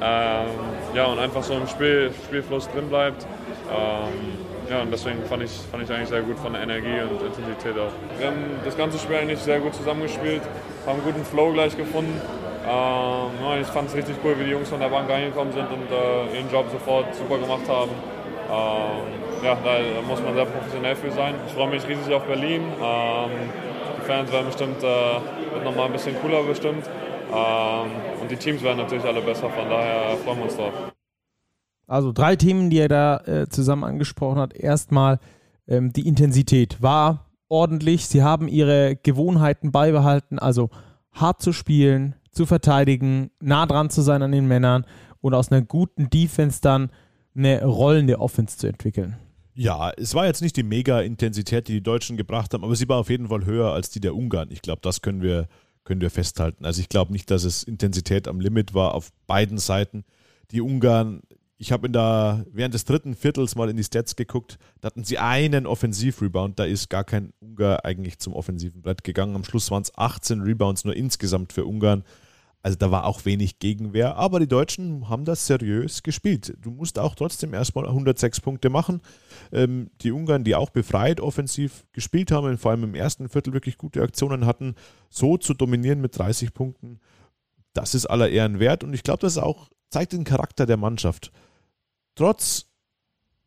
Ähm, 0.00 0.46
ja, 0.94 1.04
und 1.04 1.18
einfach 1.18 1.42
so 1.42 1.52
im 1.52 1.66
Spiel, 1.66 2.10
Spielfluss 2.26 2.70
drin 2.70 2.88
bleibt. 2.88 3.26
Ähm, 3.70 4.70
ja, 4.70 4.82
und 4.82 4.92
deswegen 4.92 5.24
fand 5.24 5.42
ich, 5.42 5.50
fand 5.70 5.82
ich 5.82 5.90
eigentlich 5.90 6.08
sehr 6.08 6.22
gut 6.22 6.38
von 6.38 6.52
der 6.52 6.62
Energie 6.62 7.00
und 7.02 7.22
Intensität 7.22 7.74
auch. 7.78 7.92
Wir 8.18 8.28
haben 8.28 8.60
das 8.64 8.76
ganze 8.76 8.98
Spiel 8.98 9.16
eigentlich 9.16 9.40
sehr 9.40 9.58
gut 9.58 9.74
zusammengespielt, 9.74 10.42
haben 10.86 11.00
einen 11.00 11.04
guten 11.04 11.24
Flow 11.24 11.52
gleich 11.52 11.76
gefunden. 11.76 12.20
Ähm, 12.68 13.60
ich 13.60 13.66
fand 13.66 13.88
es 13.88 13.96
richtig 13.96 14.16
cool, 14.24 14.38
wie 14.38 14.44
die 14.44 14.50
Jungs 14.50 14.68
von 14.68 14.80
der 14.80 14.88
Bank 14.88 15.10
reingekommen 15.10 15.52
sind 15.52 15.66
und 15.66 15.90
äh, 15.90 16.36
ihren 16.36 16.50
Job 16.50 16.66
sofort 16.70 17.14
super 17.14 17.38
gemacht 17.38 17.68
haben. 17.68 17.90
Ähm, 18.50 19.44
ja, 19.44 19.56
da 19.64 20.02
muss 20.06 20.20
man 20.22 20.34
sehr 20.34 20.44
professionell 20.44 20.96
für 20.96 21.10
sein. 21.10 21.34
Ich 21.46 21.52
freue 21.54 21.68
mich 21.68 21.86
riesig 21.88 22.12
auf 22.12 22.24
Berlin. 22.24 22.62
Ähm, 22.82 23.30
die 23.98 24.06
Fans 24.06 24.30
werden 24.30 24.46
bestimmt, 24.46 24.82
äh, 24.82 25.54
wird 25.54 25.64
nochmal 25.64 25.86
ein 25.86 25.92
bisschen 25.92 26.14
cooler 26.20 26.42
bestimmt. 26.42 26.84
Ähm, 27.32 27.90
und 28.20 28.30
die 28.30 28.36
Teams 28.36 28.62
werden 28.62 28.78
natürlich 28.78 29.04
alle 29.04 29.20
besser, 29.20 29.48
von 29.50 29.68
daher 29.68 30.16
freuen 30.24 30.38
wir 30.38 30.44
uns 30.44 30.56
drauf. 30.56 30.72
Also 31.90 32.12
drei 32.12 32.36
Themen, 32.36 32.70
die 32.70 32.78
er 32.78 32.88
da 32.88 33.16
äh, 33.26 33.48
zusammen 33.48 33.82
angesprochen 33.82 34.38
hat. 34.38 34.54
Erstmal 34.54 35.18
ähm, 35.66 35.92
die 35.92 36.06
Intensität 36.06 36.80
war 36.80 37.26
ordentlich. 37.48 38.06
Sie 38.06 38.22
haben 38.22 38.46
ihre 38.46 38.94
Gewohnheiten 38.94 39.72
beibehalten, 39.72 40.38
also 40.38 40.70
hart 41.10 41.42
zu 41.42 41.52
spielen, 41.52 42.14
zu 42.30 42.46
verteidigen, 42.46 43.32
nah 43.40 43.66
dran 43.66 43.90
zu 43.90 44.02
sein 44.02 44.22
an 44.22 44.30
den 44.30 44.46
Männern 44.46 44.86
und 45.20 45.34
aus 45.34 45.50
einer 45.50 45.62
guten 45.62 46.08
Defense 46.10 46.60
dann 46.60 46.90
eine 47.34 47.64
rollende 47.64 48.20
Offense 48.20 48.56
zu 48.56 48.68
entwickeln. 48.68 49.16
Ja, 49.54 49.90
es 49.90 50.14
war 50.14 50.26
jetzt 50.26 50.42
nicht 50.42 50.56
die 50.56 50.62
Mega-Intensität, 50.62 51.66
die 51.66 51.72
die 51.72 51.82
Deutschen 51.82 52.16
gebracht 52.16 52.54
haben, 52.54 52.62
aber 52.62 52.76
sie 52.76 52.88
war 52.88 52.98
auf 52.98 53.10
jeden 53.10 53.30
Fall 53.30 53.44
höher 53.44 53.72
als 53.72 53.90
die 53.90 54.00
der 54.00 54.14
Ungarn. 54.14 54.52
Ich 54.52 54.62
glaube, 54.62 54.80
das 54.82 55.02
können 55.02 55.22
wir, 55.22 55.48
können 55.82 56.00
wir 56.00 56.10
festhalten. 56.10 56.64
Also 56.64 56.80
ich 56.80 56.88
glaube 56.88 57.10
nicht, 57.10 57.32
dass 57.32 57.42
es 57.42 57.64
Intensität 57.64 58.28
am 58.28 58.38
Limit 58.38 58.74
war 58.74 58.94
auf 58.94 59.10
beiden 59.26 59.58
Seiten. 59.58 60.04
Die 60.52 60.60
Ungarn 60.60 61.22
ich 61.60 61.72
habe 61.72 61.86
in 61.88 61.92
der, 61.92 62.46
während 62.50 62.72
des 62.72 62.86
dritten 62.86 63.14
Viertels 63.14 63.54
mal 63.54 63.68
in 63.68 63.76
die 63.76 63.84
Stats 63.84 64.16
geguckt, 64.16 64.58
da 64.80 64.86
hatten 64.86 65.04
sie 65.04 65.18
einen 65.18 65.66
Offensiv-Rebound, 65.66 66.58
da 66.58 66.64
ist 66.64 66.88
gar 66.88 67.04
kein 67.04 67.34
Ungar 67.38 67.84
eigentlich 67.84 68.18
zum 68.18 68.32
offensiven 68.32 68.80
Brett 68.80 69.04
gegangen. 69.04 69.36
Am 69.36 69.44
Schluss 69.44 69.70
waren 69.70 69.82
es 69.82 69.92
18 69.94 70.40
Rebounds 70.40 70.86
nur 70.86 70.96
insgesamt 70.96 71.52
für 71.52 71.66
Ungarn. 71.66 72.02
Also 72.62 72.78
da 72.78 72.90
war 72.90 73.04
auch 73.04 73.26
wenig 73.26 73.58
Gegenwehr, 73.58 74.16
aber 74.16 74.40
die 74.40 74.48
Deutschen 74.48 75.10
haben 75.10 75.26
das 75.26 75.46
seriös 75.46 76.02
gespielt. 76.02 76.56
Du 76.62 76.70
musst 76.70 76.98
auch 76.98 77.14
trotzdem 77.14 77.52
erstmal 77.52 77.86
106 77.86 78.40
Punkte 78.40 78.70
machen. 78.70 79.02
Ähm, 79.52 79.90
die 80.00 80.12
Ungarn, 80.12 80.44
die 80.44 80.54
auch 80.54 80.70
befreit 80.70 81.20
offensiv 81.20 81.84
gespielt 81.92 82.32
haben, 82.32 82.56
vor 82.56 82.70
allem 82.70 82.84
im 82.84 82.94
ersten 82.94 83.28
Viertel 83.28 83.52
wirklich 83.52 83.76
gute 83.76 84.00
Aktionen 84.00 84.46
hatten, 84.46 84.76
so 85.10 85.36
zu 85.36 85.52
dominieren 85.52 86.00
mit 86.00 86.16
30 86.16 86.54
Punkten, 86.54 87.00
das 87.74 87.94
ist 87.94 88.06
aller 88.06 88.30
Ehren 88.30 88.60
wert 88.60 88.82
und 88.82 88.94
ich 88.94 89.02
glaube, 89.02 89.20
das 89.20 89.36
auch 89.36 89.68
zeigt 89.90 90.14
den 90.14 90.24
Charakter 90.24 90.64
der 90.64 90.78
Mannschaft 90.78 91.30
trotz 92.14 92.66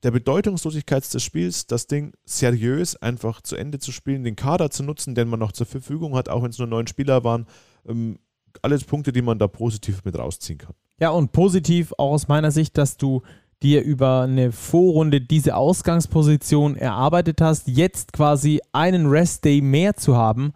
der 0.04 0.12
Bedeutungslosigkeit 0.12 1.12
des 1.14 1.24
Spiels 1.24 1.66
das 1.66 1.88
Ding 1.88 2.14
seriös 2.26 2.96
einfach 2.98 3.42
zu 3.42 3.56
Ende 3.56 3.80
zu 3.80 3.92
spielen, 3.92 4.24
den 4.24 4.36
Kader 4.36 4.70
zu 4.70 4.84
nutzen, 4.84 5.16
den 5.16 5.30
man 5.30 5.40
noch 5.40 5.54
zur 5.54 5.66
Verfügung 5.66 6.16
hat, 6.16 6.30
auch 6.30 6.44
wenn 6.44 6.50
es 6.50 6.58
nur 6.58 6.68
neun 6.68 6.88
Spieler 6.88 7.24
waren. 7.24 7.48
Ähm, 7.88 8.20
alles 8.62 8.84
Punkte, 8.84 9.12
die 9.12 9.22
man 9.22 9.40
da 9.40 9.48
positiv 9.48 10.04
mit 10.04 10.18
rausziehen 10.18 10.60
kann. 10.60 10.76
Ja, 11.00 11.10
und 11.10 11.32
positiv 11.32 11.94
auch 11.98 12.12
aus 12.12 12.28
meiner 12.28 12.52
Sicht, 12.52 12.78
dass 12.78 12.98
du 12.98 13.24
dir 13.64 13.82
über 13.82 14.22
eine 14.22 14.52
Vorrunde 14.52 15.22
diese 15.22 15.56
Ausgangsposition 15.56 16.76
erarbeitet 16.76 17.40
hast, 17.42 17.68
jetzt 17.68 18.12
quasi 18.12 18.60
einen 18.74 19.08
Rest-Day 19.08 19.62
mehr 19.62 19.96
zu 19.96 20.18
haben 20.18 20.54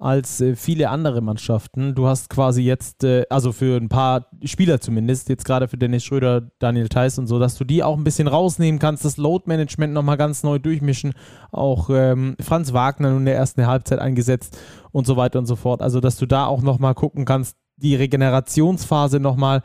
als 0.00 0.40
äh, 0.40 0.56
viele 0.56 0.88
andere 0.88 1.20
Mannschaften. 1.20 1.94
Du 1.94 2.06
hast 2.06 2.30
quasi 2.30 2.62
jetzt, 2.62 3.04
äh, 3.04 3.24
also 3.28 3.52
für 3.52 3.76
ein 3.76 3.88
paar 3.88 4.26
Spieler 4.44 4.80
zumindest, 4.80 5.28
jetzt 5.28 5.44
gerade 5.44 5.68
für 5.68 5.76
Dennis 5.76 6.04
Schröder, 6.04 6.50
Daniel 6.58 6.88
Theiss 6.88 7.18
und 7.18 7.26
so, 7.26 7.38
dass 7.38 7.56
du 7.56 7.64
die 7.64 7.82
auch 7.82 7.96
ein 7.96 8.04
bisschen 8.04 8.26
rausnehmen 8.26 8.80
kannst, 8.80 9.04
das 9.04 9.18
Load-Management 9.18 9.92
nochmal 9.92 10.16
ganz 10.16 10.42
neu 10.42 10.58
durchmischen. 10.58 11.12
Auch 11.52 11.90
ähm, 11.90 12.34
Franz 12.40 12.72
Wagner 12.72 13.10
nun 13.10 13.20
in 13.20 13.26
der 13.26 13.36
ersten 13.36 13.66
Halbzeit 13.66 13.98
eingesetzt 13.98 14.58
und 14.90 15.06
so 15.06 15.16
weiter 15.16 15.38
und 15.38 15.46
so 15.46 15.56
fort. 15.56 15.82
Also, 15.82 16.00
dass 16.00 16.16
du 16.16 16.26
da 16.26 16.46
auch 16.46 16.62
nochmal 16.62 16.94
gucken 16.94 17.26
kannst, 17.26 17.56
die 17.76 17.94
Regenerationsphase 17.94 19.20
nochmal 19.20 19.62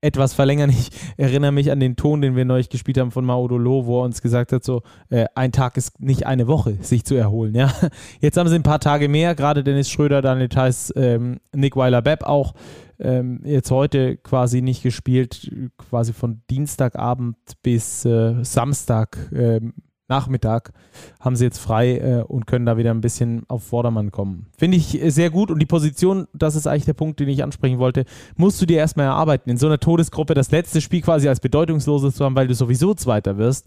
etwas 0.00 0.34
verlängern. 0.34 0.70
Ich 0.70 0.90
erinnere 1.16 1.52
mich 1.52 1.70
an 1.70 1.80
den 1.80 1.96
Ton, 1.96 2.20
den 2.20 2.36
wir 2.36 2.44
neulich 2.44 2.68
gespielt 2.68 2.98
haben 2.98 3.10
von 3.10 3.24
Maudolo, 3.24 3.86
wo 3.86 4.00
er 4.00 4.04
uns 4.04 4.22
gesagt 4.22 4.52
hat, 4.52 4.64
so 4.64 4.82
äh, 5.10 5.26
ein 5.34 5.52
Tag 5.52 5.76
ist 5.76 6.00
nicht 6.00 6.26
eine 6.26 6.46
Woche, 6.46 6.76
sich 6.80 7.04
zu 7.04 7.14
erholen. 7.14 7.54
Ja? 7.54 7.72
Jetzt 8.20 8.36
haben 8.36 8.48
sie 8.48 8.54
ein 8.54 8.62
paar 8.62 8.80
Tage 8.80 9.08
mehr, 9.08 9.34
gerade 9.34 9.64
Dennis 9.64 9.90
Schröder, 9.90 10.22
Daniel 10.22 10.48
Theiss, 10.48 10.92
ähm, 10.96 11.40
Nick 11.54 11.76
Weiler-Bepp 11.76 12.24
auch 12.24 12.54
ähm, 12.98 13.40
jetzt 13.44 13.70
heute 13.70 14.16
quasi 14.16 14.62
nicht 14.62 14.82
gespielt, 14.82 15.50
quasi 15.76 16.12
von 16.12 16.42
Dienstagabend 16.50 17.36
bis 17.62 18.04
äh, 18.04 18.42
Samstag 18.42 19.18
ähm, 19.34 19.74
Nachmittag 20.08 20.72
haben 21.20 21.36
sie 21.36 21.44
jetzt 21.44 21.58
frei 21.58 21.98
äh, 21.98 22.22
und 22.22 22.46
können 22.46 22.66
da 22.66 22.76
wieder 22.76 22.92
ein 22.92 23.00
bisschen 23.00 23.44
auf 23.48 23.64
Vordermann 23.64 24.12
kommen. 24.12 24.46
Finde 24.56 24.76
ich 24.76 25.02
äh, 25.02 25.10
sehr 25.10 25.30
gut 25.30 25.50
und 25.50 25.58
die 25.58 25.66
Position, 25.66 26.28
das 26.32 26.54
ist 26.54 26.66
eigentlich 26.66 26.84
der 26.84 26.94
Punkt, 26.94 27.18
den 27.18 27.28
ich 27.28 27.42
ansprechen 27.42 27.78
wollte, 27.78 28.04
musst 28.36 28.60
du 28.62 28.66
dir 28.66 28.78
erstmal 28.78 29.06
erarbeiten. 29.06 29.50
In 29.50 29.56
so 29.56 29.66
einer 29.66 29.80
Todesgruppe 29.80 30.34
das 30.34 30.50
letzte 30.50 30.80
Spiel 30.80 31.02
quasi 31.02 31.28
als 31.28 31.40
bedeutungsloses 31.40 32.14
zu 32.14 32.24
haben, 32.24 32.36
weil 32.36 32.46
du 32.46 32.54
sowieso 32.54 32.94
Zweiter 32.94 33.36
wirst, 33.36 33.66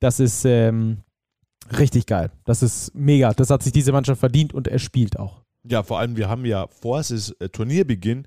das 0.00 0.20
ist 0.20 0.44
ähm, 0.44 0.98
richtig 1.78 2.06
geil. 2.06 2.30
Das 2.44 2.62
ist 2.62 2.94
mega. 2.94 3.32
Das 3.32 3.50
hat 3.50 3.62
sich 3.62 3.72
diese 3.72 3.92
Mannschaft 3.92 4.20
verdient 4.20 4.52
und 4.52 4.68
er 4.68 4.78
spielt 4.78 5.18
auch. 5.18 5.42
Ja, 5.64 5.82
vor 5.82 5.98
allem, 5.98 6.16
wir 6.16 6.28
haben 6.28 6.44
ja 6.44 6.66
vor 6.68 7.00
es 7.00 7.30
äh, 7.40 7.48
Turnierbeginn 7.48 8.26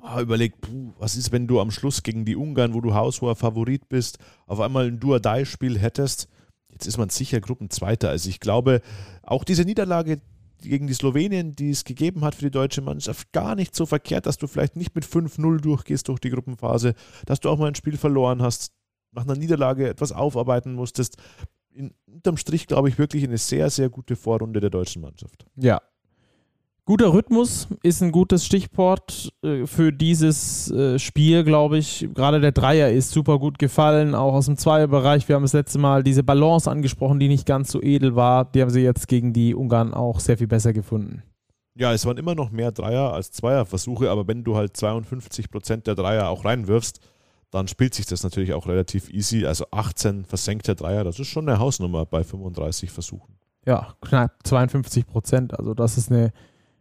ah, 0.00 0.20
überlegt, 0.20 0.68
was 0.98 1.16
ist, 1.16 1.32
wenn 1.32 1.46
du 1.46 1.60
am 1.60 1.70
Schluss 1.70 2.02
gegen 2.02 2.24
die 2.24 2.36
Ungarn, 2.36 2.74
wo 2.74 2.80
du 2.80 2.94
haushoher 2.94 3.34
Favorit 3.34 3.88
bist, 3.88 4.18
auf 4.46 4.60
einmal 4.60 4.86
ein 4.86 5.00
Duodai-Spiel 5.00 5.78
hättest 5.78 6.28
Jetzt 6.72 6.86
ist 6.86 6.98
man 6.98 7.08
sicher 7.08 7.40
Gruppenzweiter. 7.40 8.10
Also 8.10 8.28
ich 8.28 8.40
glaube, 8.40 8.82
auch 9.22 9.44
diese 9.44 9.62
Niederlage 9.64 10.20
gegen 10.60 10.86
die 10.86 10.94
Slowenien, 10.94 11.54
die 11.54 11.70
es 11.70 11.84
gegeben 11.84 12.24
hat 12.24 12.34
für 12.34 12.44
die 12.44 12.50
deutsche 12.50 12.82
Mannschaft, 12.82 13.32
gar 13.32 13.54
nicht 13.54 13.74
so 13.74 13.86
verkehrt, 13.86 14.26
dass 14.26 14.38
du 14.38 14.46
vielleicht 14.46 14.76
nicht 14.76 14.94
mit 14.94 15.04
5-0 15.04 15.60
durchgehst 15.60 16.08
durch 16.08 16.20
die 16.20 16.30
Gruppenphase, 16.30 16.94
dass 17.26 17.40
du 17.40 17.48
auch 17.48 17.58
mal 17.58 17.68
ein 17.68 17.74
Spiel 17.74 17.96
verloren 17.96 18.42
hast, 18.42 18.72
nach 19.12 19.24
einer 19.24 19.36
Niederlage 19.36 19.88
etwas 19.88 20.12
aufarbeiten 20.12 20.74
musstest. 20.74 21.16
In, 21.70 21.94
unterm 22.06 22.36
Strich 22.36 22.66
glaube 22.66 22.88
ich 22.88 22.98
wirklich 22.98 23.24
eine 23.24 23.38
sehr, 23.38 23.70
sehr 23.70 23.88
gute 23.88 24.16
Vorrunde 24.16 24.60
der 24.60 24.70
deutschen 24.70 25.02
Mannschaft. 25.02 25.46
Ja, 25.56 25.80
Guter 26.88 27.12
Rhythmus 27.12 27.68
ist 27.82 28.02
ein 28.02 28.12
gutes 28.12 28.46
Stichwort 28.46 29.30
äh, 29.42 29.66
für 29.66 29.92
dieses 29.92 30.70
äh, 30.70 30.98
Spiel, 30.98 31.44
glaube 31.44 31.76
ich. 31.76 32.08
Gerade 32.14 32.40
der 32.40 32.52
Dreier 32.52 32.90
ist 32.90 33.10
super 33.10 33.38
gut 33.38 33.58
gefallen, 33.58 34.14
auch 34.14 34.32
aus 34.32 34.46
dem 34.46 34.56
Zweierbereich. 34.56 35.28
Wir 35.28 35.36
haben 35.36 35.42
das 35.42 35.52
letzte 35.52 35.78
Mal 35.78 36.02
diese 36.02 36.22
Balance 36.22 36.70
angesprochen, 36.70 37.20
die 37.20 37.28
nicht 37.28 37.44
ganz 37.44 37.72
so 37.72 37.82
edel 37.82 38.16
war. 38.16 38.46
Die 38.46 38.62
haben 38.62 38.70
sie 38.70 38.80
jetzt 38.80 39.06
gegen 39.06 39.34
die 39.34 39.54
Ungarn 39.54 39.92
auch 39.92 40.18
sehr 40.18 40.38
viel 40.38 40.46
besser 40.46 40.72
gefunden. 40.72 41.22
Ja, 41.74 41.92
es 41.92 42.06
waren 42.06 42.16
immer 42.16 42.34
noch 42.34 42.50
mehr 42.50 42.72
Dreier 42.72 43.12
als 43.12 43.32
Zweierversuche, 43.32 44.10
aber 44.10 44.26
wenn 44.26 44.42
du 44.42 44.56
halt 44.56 44.74
52 44.74 45.50
Prozent 45.50 45.86
der 45.86 45.94
Dreier 45.94 46.30
auch 46.30 46.46
reinwirfst, 46.46 47.00
dann 47.50 47.68
spielt 47.68 47.92
sich 47.92 48.06
das 48.06 48.22
natürlich 48.22 48.54
auch 48.54 48.66
relativ 48.66 49.10
easy. 49.10 49.44
Also 49.44 49.66
18 49.72 50.24
versenkte 50.24 50.74
Dreier, 50.74 51.04
das 51.04 51.18
ist 51.18 51.28
schon 51.28 51.50
eine 51.50 51.58
Hausnummer 51.58 52.06
bei 52.06 52.24
35 52.24 52.90
Versuchen. 52.90 53.34
Ja, 53.66 53.88
knapp 54.00 54.38
52 54.44 55.06
Prozent. 55.06 55.58
Also 55.58 55.74
das 55.74 55.98
ist 55.98 56.10
eine 56.10 56.32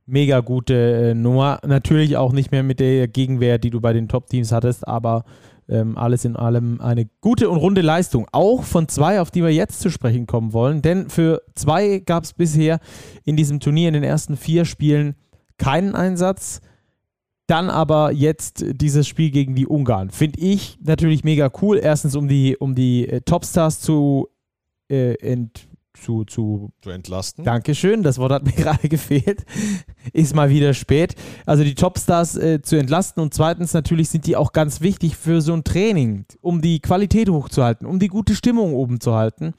mega 0.08 0.40
gute 0.40 1.12
äh, 1.12 1.14
Nummer. 1.14 1.60
Natürlich 1.66 2.18
auch 2.18 2.32
nicht 2.32 2.52
mehr 2.52 2.64
mit 2.64 2.80
der 2.80 3.08
Gegenwehr, 3.08 3.60
die 3.60 3.70
du 3.70 3.80
bei 3.80 3.94
den 3.94 4.08
Top-Teams 4.08 4.52
hattest, 4.52 4.88
aber 4.88 5.24
ähm, 5.70 5.98
alles 5.98 6.26
in 6.26 6.36
allem 6.36 6.82
eine 6.82 7.08
gute 7.22 7.50
und 7.50 7.58
runde 7.58 7.82
Leistung. 7.82 8.28
Auch 8.32 8.64
von 8.64 8.88
zwei, 8.88 9.22
auf 9.22 9.32
die 9.32 9.44
wir 9.44 9.54
jetzt 9.54 9.82
zu 9.82 9.90
sprechen 9.90 10.26
kommen 10.26 10.54
wollen. 10.54 10.82
Denn 10.82 11.10
für 11.10 11.42
zwei 11.56 12.00
gab 12.00 12.24
es 12.24 12.34
bisher 12.34 12.80
in 13.26 13.36
diesem 13.36 13.60
Turnier 13.60 13.90
in 13.90 13.94
den 13.94 14.04
ersten 14.04 14.38
vier 14.38 14.66
Spielen 14.66 15.16
keinen 15.58 15.94
Einsatz. 15.94 16.62
Dann 17.48 17.70
aber 17.70 18.12
jetzt 18.12 18.66
dieses 18.74 19.08
Spiel 19.08 19.32
gegen 19.32 19.56
die 19.56 19.68
Ungarn. 19.68 20.10
Finde 20.10 20.40
ich 20.40 20.78
natürlich 20.82 21.24
mega 21.24 21.52
cool. 21.62 21.80
Erstens, 21.82 22.16
um 22.16 22.28
die, 22.28 22.58
um 22.58 22.76
die 22.76 23.08
äh, 23.08 23.22
Topstars 23.22 23.80
zu 23.80 24.30
äh, 24.90 25.16
ent, 25.16 25.67
zu, 26.02 26.26
zu, 26.26 26.72
zu 26.82 26.90
entlasten. 26.90 27.44
Dankeschön, 27.44 28.04
das 28.04 28.18
Wort 28.18 28.32
hat 28.32 28.46
mir 28.46 28.52
gerade 28.56 28.90
gefehlt. 28.90 29.46
Ist 30.14 30.36
mal 30.36 30.50
wieder 30.50 30.74
spät. 30.74 31.16
Also 31.46 31.64
die 31.64 31.76
Topstars 31.76 32.38
äh, 32.38 32.62
zu 32.62 32.78
entlasten 32.78 33.22
und 33.22 33.34
zweitens 33.34 33.74
natürlich 33.74 34.10
sind 34.10 34.26
die 34.28 34.36
auch 34.36 34.54
ganz 34.54 34.82
wichtig 34.82 35.16
für 35.16 35.42
so 35.42 35.54
ein 35.54 35.64
Training, 35.64 36.26
um 36.42 36.62
die 36.62 36.80
Qualität 36.80 37.30
hochzuhalten, 37.30 37.88
um 37.88 38.00
die 38.00 38.08
gute 38.08 38.36
Stimmung 38.36 38.74
oben 38.74 39.00
zu 39.00 39.14
halten 39.16 39.54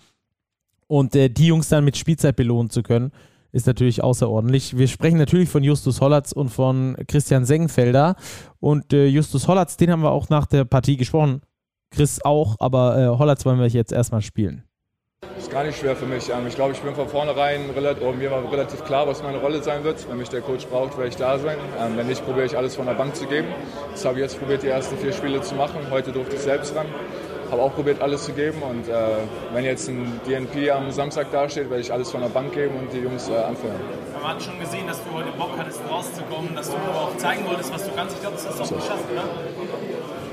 und 0.87 1.14
äh, 1.14 1.28
die 1.28 1.47
Jungs 1.47 1.68
dann 1.68 1.85
mit 1.85 1.97
Spielzeit 1.97 2.37
belohnen 2.37 2.71
zu 2.71 2.83
können. 2.83 3.12
Ist 3.50 3.66
natürlich 3.66 4.02
außerordentlich. 4.02 4.76
Wir 4.76 4.88
sprechen 4.88 5.16
natürlich 5.16 5.49
von 5.49 5.64
Justus 5.64 6.02
Hollatz 6.02 6.33
und 6.33 6.50
von 6.50 6.97
Christian 7.07 7.47
Sengfelder. 7.47 8.16
Und 8.61 8.92
äh, 8.92 9.07
Justus 9.07 9.49
Hollatz, 9.49 9.78
den 9.78 9.90
haben 9.90 10.02
wir 10.02 10.11
auch 10.11 10.28
nach 10.28 10.45
der 10.47 10.64
Partie 10.66 10.99
gesprochen. 10.99 11.40
Chris 11.90 12.23
auch, 12.23 12.57
aber 12.59 12.99
äh, 12.99 13.07
Hollatz 13.07 13.47
wollen 13.47 13.59
wir 13.59 13.66
jetzt 13.66 13.92
erstmal 13.92 14.21
spielen. 14.21 14.64
Gar 15.59 15.65
nicht 15.65 15.81
schwer 15.81 15.97
für 15.97 16.07
mich. 16.07 16.29
Ähm, 16.29 16.47
ich 16.47 16.55
glaube, 16.55 16.71
ich 16.71 16.79
bin 16.79 16.95
von 16.95 17.09
vornherein 17.09 17.71
relativ, 17.71 18.15
mir 18.15 18.31
war 18.31 18.49
relativ 18.53 18.85
klar, 18.85 19.09
was 19.09 19.25
meine 19.25 19.38
Rolle 19.38 19.61
sein 19.61 19.83
wird. 19.83 20.09
Wenn 20.09 20.19
mich 20.19 20.29
der 20.29 20.41
Coach 20.41 20.69
braucht, 20.69 20.97
werde 20.97 21.09
ich 21.09 21.17
da 21.17 21.37
sein. 21.37 21.57
Ähm, 21.81 21.97
wenn 21.97 22.07
nicht, 22.07 22.25
probiere 22.25 22.47
ich 22.47 22.57
alles 22.57 22.77
von 22.77 22.87
der 22.87 22.93
Bank 22.93 23.17
zu 23.17 23.27
geben. 23.27 23.49
Das 23.91 24.05
habe 24.05 24.19
ich 24.19 24.23
jetzt 24.23 24.38
probiert, 24.38 24.62
die 24.62 24.69
ersten 24.69 24.97
vier 24.99 25.12
Spiele 25.12 25.41
zu 25.41 25.57
machen. 25.57 25.81
Heute 25.91 26.12
durfte 26.12 26.37
ich 26.37 26.43
selbst 26.43 26.77
ran. 26.77 26.87
Habe 27.50 27.61
auch 27.61 27.75
probiert, 27.75 28.00
alles 28.00 28.23
zu 28.23 28.35
geben. 28.35 28.62
Und 28.62 28.88
äh, 28.88 28.93
wenn 29.53 29.65
jetzt 29.65 29.88
ein 29.88 30.21
DNP 30.29 30.71
am 30.71 30.93
Samstag 30.93 31.33
dasteht, 31.33 31.69
werde 31.71 31.81
ich 31.81 31.93
alles 31.93 32.12
von 32.12 32.21
der 32.21 32.29
Bank 32.29 32.55
geben 32.55 32.77
und 32.79 32.93
die 32.93 32.99
Jungs 32.99 33.29
anfeuern. 33.29 33.81
Man 34.23 34.35
hat 34.35 34.41
schon 34.41 34.61
gesehen, 34.61 34.87
dass 34.87 35.03
du 35.03 35.12
heute 35.12 35.33
Bock 35.37 35.50
hattest, 35.59 35.81
rauszukommen, 35.91 36.55
dass 36.55 36.71
du 36.71 36.77
auch 36.77 37.17
zeigen 37.17 37.45
wolltest, 37.45 37.75
was 37.75 37.85
du 37.85 37.91
kannst. 37.97 38.15
Ich 38.15 38.21
glaube, 38.21 38.37
das 38.37 38.49
hast 38.49 38.61
du 38.61 38.62
auch 38.62 38.79
geschafft, 38.79 39.05
oder? 39.11 39.25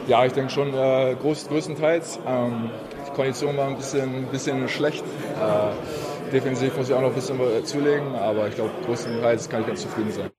Ja, 0.06 0.24
ich 0.24 0.34
denke 0.34 0.52
schon 0.52 0.72
äh, 0.72 1.16
groß, 1.20 1.48
größtenteils. 1.48 2.20
Ähm, 2.28 2.70
Kondition 3.16 3.58
war 3.58 3.68
ein 3.68 3.78
bisschen, 3.78 4.26
bisschen 4.32 4.68
schlecht. 4.68 5.04
Äh, 5.04 6.32
defensiv 6.32 6.78
muss 6.78 6.90
ich 6.90 6.94
auch 6.94 7.02
noch 7.02 7.10
ein 7.10 7.16
bisschen 7.16 7.40
zulegen, 7.66 8.14
aber 8.16 8.48
ich 8.48 8.56
glaube, 8.56 8.72
größtenteils 8.86 9.50
kann 9.50 9.62
ich 9.62 9.68
ganz 9.68 9.82
zufrieden 9.82 10.12
sein. 10.12 10.30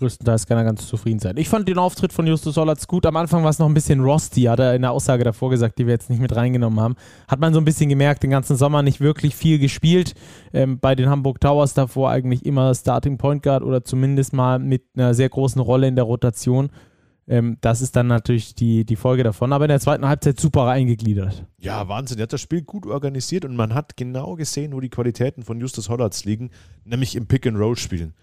Größtenteils 0.00 0.46
kann 0.46 0.56
er 0.56 0.64
ganz 0.64 0.88
zufrieden 0.88 1.18
sein. 1.18 1.36
Ich 1.36 1.50
fand 1.50 1.68
den 1.68 1.76
Auftritt 1.76 2.12
von 2.12 2.26
Justus 2.26 2.54
Sollatz 2.54 2.86
gut. 2.86 3.04
Am 3.04 3.16
Anfang 3.16 3.42
war 3.42 3.50
es 3.50 3.58
noch 3.58 3.68
ein 3.68 3.74
bisschen 3.74 4.00
rusty, 4.00 4.42
hat 4.44 4.58
er 4.58 4.74
in 4.74 4.82
der 4.82 4.92
Aussage 4.92 5.24
davor 5.24 5.50
gesagt, 5.50 5.78
die 5.78 5.86
wir 5.86 5.92
jetzt 5.92 6.08
nicht 6.08 6.20
mit 6.22 6.34
reingenommen 6.34 6.80
haben. 6.80 6.96
Hat 7.28 7.38
man 7.38 7.52
so 7.52 7.60
ein 7.60 7.66
bisschen 7.66 7.90
gemerkt, 7.90 8.22
den 8.22 8.30
ganzen 8.30 8.56
Sommer 8.56 8.82
nicht 8.82 9.00
wirklich 9.00 9.36
viel 9.36 9.58
gespielt. 9.58 10.14
Ähm, 10.54 10.80
bei 10.80 10.94
den 10.94 11.10
Hamburg 11.10 11.38
Towers 11.40 11.74
davor 11.74 12.10
eigentlich 12.10 12.46
immer 12.46 12.74
Starting 12.74 13.18
Point 13.18 13.42
Guard 13.42 13.62
oder 13.62 13.84
zumindest 13.84 14.32
mal 14.32 14.58
mit 14.58 14.84
einer 14.96 15.12
sehr 15.12 15.28
großen 15.28 15.60
Rolle 15.60 15.86
in 15.86 15.96
der 15.96 16.06
Rotation. 16.06 16.70
Ähm, 17.30 17.58
das 17.60 17.80
ist 17.80 17.94
dann 17.94 18.08
natürlich 18.08 18.56
die, 18.56 18.84
die 18.84 18.96
Folge 18.96 19.22
davon. 19.22 19.52
Aber 19.52 19.64
in 19.64 19.68
der 19.68 19.78
zweiten 19.78 20.06
Halbzeit 20.06 20.40
super 20.40 20.66
eingegliedert. 20.66 21.46
Ja, 21.58 21.88
Wahnsinn. 21.88 22.18
Er 22.18 22.24
hat 22.24 22.32
das 22.32 22.40
Spiel 22.40 22.62
gut 22.62 22.86
organisiert 22.86 23.44
und 23.44 23.54
man 23.54 23.72
hat 23.72 23.96
genau 23.96 24.34
gesehen, 24.34 24.72
wo 24.72 24.80
die 24.80 24.88
Qualitäten 24.88 25.44
von 25.44 25.60
Justus 25.60 25.88
Hollatz 25.88 26.24
liegen, 26.24 26.50
nämlich 26.84 27.14
im 27.14 27.26
Pick-and-Roll-Spielen. 27.28 28.14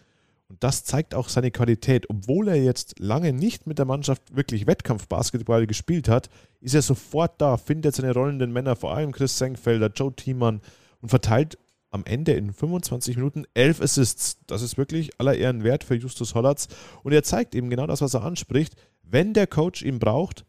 Und 0.49 0.61
das 0.63 0.83
zeigt 0.83 1.15
auch 1.15 1.29
seine 1.29 1.51
Qualität. 1.51 2.09
Obwohl 2.09 2.49
er 2.49 2.61
jetzt 2.61 2.99
lange 2.99 3.31
nicht 3.31 3.65
mit 3.65 3.79
der 3.79 3.85
Mannschaft 3.85 4.35
wirklich 4.35 4.67
Wettkampfbasketball 4.67 5.67
gespielt 5.67 6.09
hat, 6.09 6.29
ist 6.59 6.75
er 6.75 6.81
sofort 6.81 7.39
da, 7.41 7.55
findet 7.55 7.95
seine 7.95 8.13
rollenden 8.13 8.51
Männer, 8.51 8.75
vor 8.75 8.93
allem 8.93 9.13
Chris 9.13 9.37
Senkfelder, 9.37 9.89
Joe 9.93 10.13
Thiemann 10.13 10.59
und 11.01 11.09
verteilt 11.09 11.57
am 11.91 12.03
Ende 12.05 12.33
in 12.33 12.53
25 12.53 13.15
Minuten 13.15 13.45
11 13.53 13.81
Assists. 13.81 14.37
Das 14.47 14.61
ist 14.61 14.77
wirklich 14.77 15.19
aller 15.19 15.35
Ehren 15.35 15.63
wert 15.63 15.83
für 15.83 15.95
Justus 15.95 16.35
Hollatz. 16.35 16.67
Und 17.03 17.13
er 17.13 17.23
zeigt 17.23 17.55
eben 17.55 17.69
genau 17.69 17.87
das, 17.87 18.01
was 18.01 18.13
er 18.13 18.23
anspricht. 18.23 18.75
Wenn 19.09 19.33
der 19.33 19.47
Coach 19.47 19.83
ihn 19.83 19.99
braucht, 19.99 20.45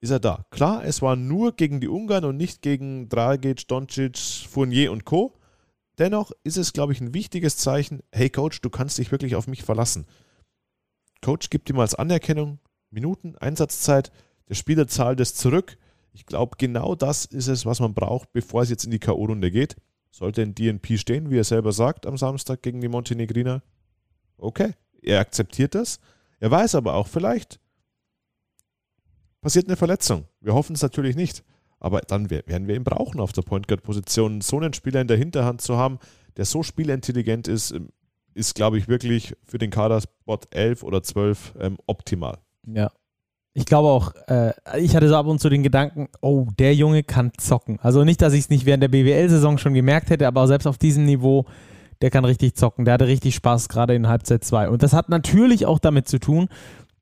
ist 0.00 0.10
er 0.10 0.20
da. 0.20 0.44
Klar, 0.50 0.84
es 0.84 1.02
war 1.02 1.16
nur 1.16 1.56
gegen 1.56 1.80
die 1.80 1.88
Ungarn 1.88 2.24
und 2.24 2.36
nicht 2.36 2.62
gegen 2.62 3.08
Dragic, 3.08 3.66
Doncic, 3.66 4.16
Fournier 4.16 4.92
und 4.92 5.04
Co. 5.04 5.34
Dennoch 5.98 6.30
ist 6.44 6.56
es, 6.56 6.72
glaube 6.72 6.92
ich, 6.92 7.00
ein 7.00 7.14
wichtiges 7.14 7.56
Zeichen, 7.56 8.02
hey 8.12 8.30
Coach, 8.30 8.60
du 8.60 8.70
kannst 8.70 8.98
dich 8.98 9.10
wirklich 9.10 9.34
auf 9.34 9.48
mich 9.48 9.64
verlassen. 9.64 10.06
Coach 11.20 11.50
gibt 11.50 11.68
ihm 11.68 11.80
als 11.80 11.94
Anerkennung 11.94 12.60
Minuten, 12.90 13.36
Einsatzzeit, 13.36 14.12
der 14.48 14.54
Spieler 14.54 14.86
zahlt 14.86 15.18
es 15.18 15.34
zurück. 15.34 15.76
Ich 16.12 16.26
glaube, 16.26 16.56
genau 16.58 16.94
das 16.94 17.24
ist 17.24 17.48
es, 17.48 17.66
was 17.66 17.80
man 17.80 17.94
braucht, 17.94 18.32
bevor 18.32 18.62
es 18.62 18.70
jetzt 18.70 18.84
in 18.84 18.92
die 18.92 19.00
K.O.-Runde 19.00 19.50
geht. 19.50 19.76
Sollte 20.12 20.42
ein 20.42 20.54
DNP 20.54 20.98
stehen, 20.98 21.30
wie 21.30 21.38
er 21.38 21.44
selber 21.44 21.72
sagt, 21.72 22.06
am 22.06 22.16
Samstag 22.16 22.62
gegen 22.62 22.80
die 22.80 22.88
Montenegriner? 22.88 23.62
Okay, 24.38 24.74
er 25.02 25.20
akzeptiert 25.20 25.74
das. 25.74 25.98
Er 26.38 26.50
weiß 26.50 26.76
aber 26.76 26.94
auch, 26.94 27.08
vielleicht 27.08 27.58
passiert 29.46 29.68
eine 29.68 29.76
Verletzung. 29.76 30.24
Wir 30.40 30.54
hoffen 30.54 30.74
es 30.74 30.82
natürlich 30.82 31.14
nicht. 31.14 31.44
Aber 31.78 32.00
dann 32.00 32.30
werden 32.30 32.66
wir 32.66 32.74
ihn 32.74 32.82
brauchen 32.82 33.20
auf 33.20 33.32
der 33.32 33.42
Point 33.42 33.68
Guard 33.68 33.84
Position. 33.84 34.40
So 34.40 34.56
einen 34.56 34.72
Spieler 34.72 35.00
in 35.00 35.06
der 35.06 35.16
Hinterhand 35.16 35.60
zu 35.60 35.76
haben, 35.76 36.00
der 36.36 36.46
so 36.46 36.64
spielintelligent 36.64 37.46
ist, 37.46 37.70
ähm, 37.70 37.90
ist, 38.34 38.56
glaube 38.56 38.76
ich, 38.76 38.88
wirklich 38.88 39.36
für 39.44 39.58
den 39.58 39.70
Kader-Spot 39.70 40.40
11 40.50 40.82
oder 40.82 41.00
12 41.00 41.54
ähm, 41.60 41.78
optimal. 41.86 42.38
Ja. 42.66 42.90
Ich 43.54 43.66
glaube 43.66 43.86
auch, 43.86 44.12
äh, 44.26 44.52
ich 44.80 44.96
hatte 44.96 45.08
so 45.08 45.14
ab 45.14 45.26
und 45.26 45.40
zu 45.40 45.48
den 45.48 45.62
Gedanken, 45.62 46.08
oh, 46.20 46.48
der 46.58 46.74
Junge 46.74 47.04
kann 47.04 47.30
zocken. 47.38 47.78
Also 47.80 48.02
nicht, 48.02 48.22
dass 48.22 48.32
ich 48.32 48.40
es 48.40 48.50
nicht 48.50 48.66
während 48.66 48.82
der 48.82 48.88
BWL-Saison 48.88 49.58
schon 49.58 49.74
gemerkt 49.74 50.10
hätte, 50.10 50.26
aber 50.26 50.48
selbst 50.48 50.66
auf 50.66 50.76
diesem 50.76 51.04
Niveau, 51.04 51.46
der 52.02 52.10
kann 52.10 52.24
richtig 52.24 52.56
zocken. 52.56 52.84
Der 52.84 52.94
hatte 52.94 53.06
richtig 53.06 53.36
Spaß, 53.36 53.68
gerade 53.68 53.94
in 53.94 54.08
Halbzeit 54.08 54.42
2. 54.42 54.70
Und 54.70 54.82
das 54.82 54.92
hat 54.92 55.08
natürlich 55.08 55.66
auch 55.66 55.78
damit 55.78 56.08
zu 56.08 56.18
tun, 56.18 56.48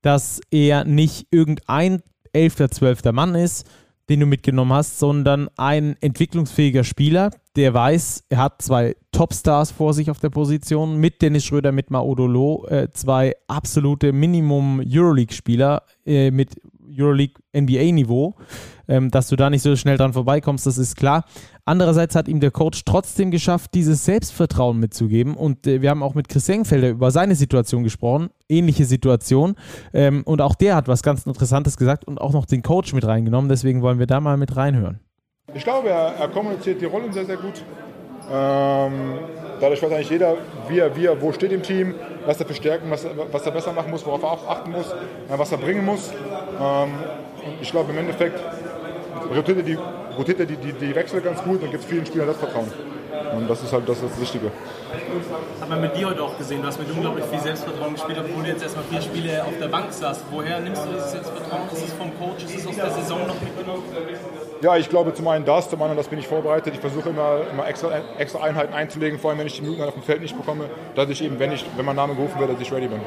dass 0.02 0.42
er 0.50 0.84
nicht 0.84 1.28
irgendein 1.30 2.02
11., 2.34 2.70
12. 2.70 3.04
Mann 3.12 3.34
ist, 3.34 3.66
den 4.08 4.20
du 4.20 4.26
mitgenommen 4.26 4.72
hast, 4.72 4.98
sondern 4.98 5.48
ein 5.56 5.96
entwicklungsfähiger 6.00 6.84
Spieler, 6.84 7.30
der 7.56 7.72
weiß, 7.72 8.24
er 8.28 8.38
hat 8.38 8.60
zwei 8.60 8.96
Topstars 9.12 9.70
vor 9.70 9.94
sich 9.94 10.10
auf 10.10 10.18
der 10.18 10.30
Position, 10.30 10.98
mit 10.98 11.22
Dennis 11.22 11.44
Schröder, 11.44 11.72
mit 11.72 11.90
Maodolo, 11.90 12.66
äh, 12.68 12.88
zwei 12.92 13.34
absolute 13.46 14.12
Minimum 14.12 14.82
Euroleague-Spieler 14.84 15.82
äh, 16.04 16.30
mit 16.30 16.60
Euroleague 16.96 17.34
NBA-Niveau. 17.54 18.34
Ähm, 18.86 19.10
dass 19.10 19.28
du 19.28 19.36
da 19.36 19.48
nicht 19.48 19.62
so 19.62 19.74
schnell 19.76 19.96
dran 19.96 20.12
vorbeikommst, 20.12 20.66
das 20.66 20.76
ist 20.76 20.96
klar. 20.96 21.24
Andererseits 21.64 22.14
hat 22.14 22.28
ihm 22.28 22.40
der 22.40 22.50
Coach 22.50 22.84
trotzdem 22.84 23.30
geschafft, 23.30 23.70
dieses 23.72 24.04
Selbstvertrauen 24.04 24.78
mitzugeben. 24.78 25.34
Und 25.34 25.66
äh, 25.66 25.80
wir 25.80 25.88
haben 25.88 26.02
auch 26.02 26.14
mit 26.14 26.28
Chris 26.28 26.48
Engfelder 26.48 26.90
über 26.90 27.10
seine 27.10 27.34
Situation 27.34 27.82
gesprochen, 27.82 28.28
ähnliche 28.48 28.84
Situation. 28.84 29.54
Ähm, 29.94 30.22
und 30.24 30.42
auch 30.42 30.54
der 30.54 30.76
hat 30.76 30.88
was 30.88 31.02
ganz 31.02 31.24
Interessantes 31.24 31.78
gesagt 31.78 32.04
und 32.04 32.20
auch 32.20 32.32
noch 32.32 32.44
den 32.44 32.62
Coach 32.62 32.92
mit 32.92 33.06
reingenommen. 33.06 33.48
Deswegen 33.48 33.80
wollen 33.80 33.98
wir 33.98 34.06
da 34.06 34.20
mal 34.20 34.36
mit 34.36 34.54
reinhören. 34.54 35.00
Ich 35.54 35.64
glaube, 35.64 35.88
er, 35.88 36.16
er 36.16 36.28
kommuniziert 36.28 36.80
die 36.80 36.86
Rollen 36.86 37.12
sehr, 37.12 37.24
sehr 37.24 37.36
gut. 37.36 37.64
Ähm, 38.30 39.18
dadurch 39.60 39.82
weiß 39.82 39.92
eigentlich 39.92 40.10
jeder, 40.10 40.36
wie 40.68 40.78
er, 40.78 40.96
wie 40.96 41.06
er 41.06 41.20
wo 41.20 41.32
steht 41.32 41.52
im 41.52 41.62
Team, 41.62 41.94
was 42.26 42.40
er 42.40 42.46
für 42.46 42.54
Stärken, 42.54 42.90
was, 42.90 43.06
was 43.32 43.46
er 43.46 43.52
besser 43.52 43.72
machen 43.72 43.90
muss, 43.90 44.04
worauf 44.06 44.22
er 44.22 44.32
auch 44.32 44.48
achten 44.48 44.70
muss, 44.72 44.92
äh, 44.92 45.36
was 45.36 45.52
er 45.52 45.58
bringen 45.58 45.84
muss. 45.84 46.10
Ähm, 46.60 46.94
ich 47.60 47.70
glaube, 47.70 47.92
im 47.92 47.98
Endeffekt 47.98 48.40
rotiert 49.34 49.58
er 49.58 49.62
die, 49.62 49.78
rotiert 50.16 50.40
er 50.40 50.46
die, 50.46 50.56
die, 50.56 50.72
die 50.72 50.94
Wechsel 50.94 51.20
ganz 51.20 51.42
gut 51.42 51.62
und 51.62 51.70
gibt 51.70 51.84
vielen 51.84 52.06
Spielern 52.06 52.28
das 52.28 52.36
Vertrauen. 52.36 52.70
Und 53.36 53.48
das 53.48 53.62
ist 53.62 53.72
halt 53.72 53.88
das, 53.88 53.98
ist 53.98 54.12
das 54.12 54.20
Wichtige. 54.20 54.50
Hat 55.60 55.68
man 55.68 55.80
mit 55.80 55.96
dir 55.96 56.08
heute 56.08 56.22
auch 56.22 56.36
gesehen, 56.36 56.62
du 56.62 56.68
hast 56.68 56.78
mit 56.78 56.90
unglaublich 56.90 57.24
viel 57.26 57.40
Selbstvertrauen 57.40 57.94
gespielt, 57.94 58.18
obwohl 58.18 58.42
du 58.42 58.48
jetzt 58.48 58.62
erstmal 58.62 58.84
vier 58.84 59.00
Spiele 59.00 59.42
auf 59.44 59.58
der 59.60 59.68
Bank 59.68 59.92
saßt. 59.92 60.24
Woher 60.30 60.60
nimmst 60.60 60.84
du 60.84 60.90
dieses 60.90 61.12
Selbstvertrauen? 61.12 61.68
Ist 61.72 61.86
es 61.86 61.92
vom 61.92 62.10
Coach? 62.18 62.44
Ist 62.44 62.56
es 62.56 62.66
aus 62.66 62.76
der 62.76 62.90
Saison 62.90 63.26
noch 63.26 63.40
mitgenommen? 63.40 63.82
Ja, 64.64 64.78
ich 64.78 64.88
glaube 64.88 65.12
zum 65.12 65.28
einen 65.28 65.44
das, 65.44 65.68
zum 65.68 65.83
anderen, 65.83 65.99
das 65.99 66.09
bin 66.09 66.18
ich 66.18 66.26
vorbereitet. 66.26 66.73
Ich 66.73 66.80
versuche 66.80 67.11
immer, 67.11 67.42
immer 67.52 67.68
extra, 67.68 68.00
extra 68.16 68.42
Einheiten 68.42 68.73
einzulegen, 68.73 69.18
vor 69.18 69.28
allem 69.28 69.38
wenn 69.40 69.47
ich 69.47 69.56
die 69.56 69.61
Minuten 69.61 69.83
auf 69.83 69.92
dem 69.92 70.02
Feld 70.02 70.23
nicht 70.23 70.35
bekomme, 70.35 70.71
dass 70.94 71.11
ich 71.11 71.23
eben, 71.23 71.38
wenn, 71.38 71.52
ich, 71.52 71.66
wenn 71.76 71.85
mein 71.85 71.97
Name 71.97 72.14
gerufen 72.14 72.40
wird, 72.40 72.50
dass 72.50 72.59
ich 72.59 72.73
ready 72.73 72.88
bin. 72.88 72.99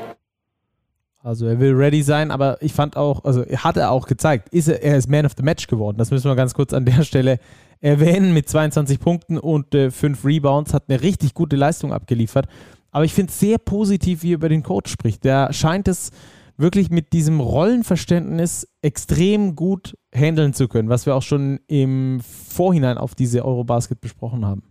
Also 1.24 1.48
er 1.48 1.60
will 1.60 1.74
ready 1.74 2.04
sein, 2.04 2.30
aber 2.30 2.62
ich 2.62 2.74
fand 2.74 2.96
auch, 2.96 3.26
also 3.26 3.44
hat 3.44 3.76
er 3.76 3.90
auch 3.90 4.06
gezeigt, 4.06 4.50
ist 4.50 4.68
er, 4.68 4.84
er 4.84 4.98
ist 4.98 5.10
Man 5.10 5.26
of 5.26 5.32
the 5.36 5.42
Match 5.42 5.66
geworden. 5.66 5.98
Das 5.98 6.12
müssen 6.12 6.30
wir 6.30 6.36
ganz 6.36 6.54
kurz 6.54 6.74
an 6.74 6.86
der 6.86 7.02
Stelle 7.02 7.40
erwähnen 7.80 8.36
mit 8.36 8.48
22 8.48 9.00
Punkten 9.00 9.40
und 9.40 9.74
äh, 9.74 9.90
5 9.90 10.24
Rebounds, 10.26 10.76
hat 10.76 10.84
eine 10.90 11.02
richtig 11.02 11.34
gute 11.34 11.56
Leistung 11.56 11.92
abgeliefert. 11.92 12.46
Aber 12.92 13.04
ich 13.04 13.16
finde 13.16 13.32
es 13.32 13.40
sehr 13.40 13.58
positiv, 13.58 14.22
wie 14.22 14.34
er 14.34 14.36
über 14.36 14.50
den 14.50 14.62
Coach 14.62 14.92
spricht. 14.92 15.24
Der 15.24 15.52
scheint 15.54 15.88
es 15.88 16.12
wirklich 16.56 16.92
mit 16.92 17.14
diesem 17.14 17.40
Rollenverständnis 17.40 18.68
extrem 18.88 19.58
gut 19.58 19.98
handeln 20.15 20.53
zu 20.53 20.70
können, 20.70 20.88
was 20.88 21.06
wir 21.06 21.13
auch 21.13 21.22
schon 21.22 21.60
im 21.67 22.22
Vorhinein 22.22 22.98
auf 22.98 23.15
diese 23.15 23.44
Eurobasket 23.44 24.00
besprochen 24.00 24.46
haben. 24.46 24.63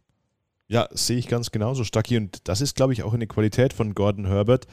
Ja, 0.69 0.89
sehe 0.91 1.19
ich 1.19 1.29
ganz 1.29 1.51
genauso, 1.51 1.85
Stucky. 1.85 2.17
Und 2.17 2.49
das 2.49 2.63
ist, 2.63 2.77
glaube 2.77 2.95
ich, 2.95 3.03
auch 3.03 3.13
eine 3.13 3.27
Qualität 3.27 3.75
von 3.75 3.93
Gordon 3.93 4.27
Herbert, 4.27 4.67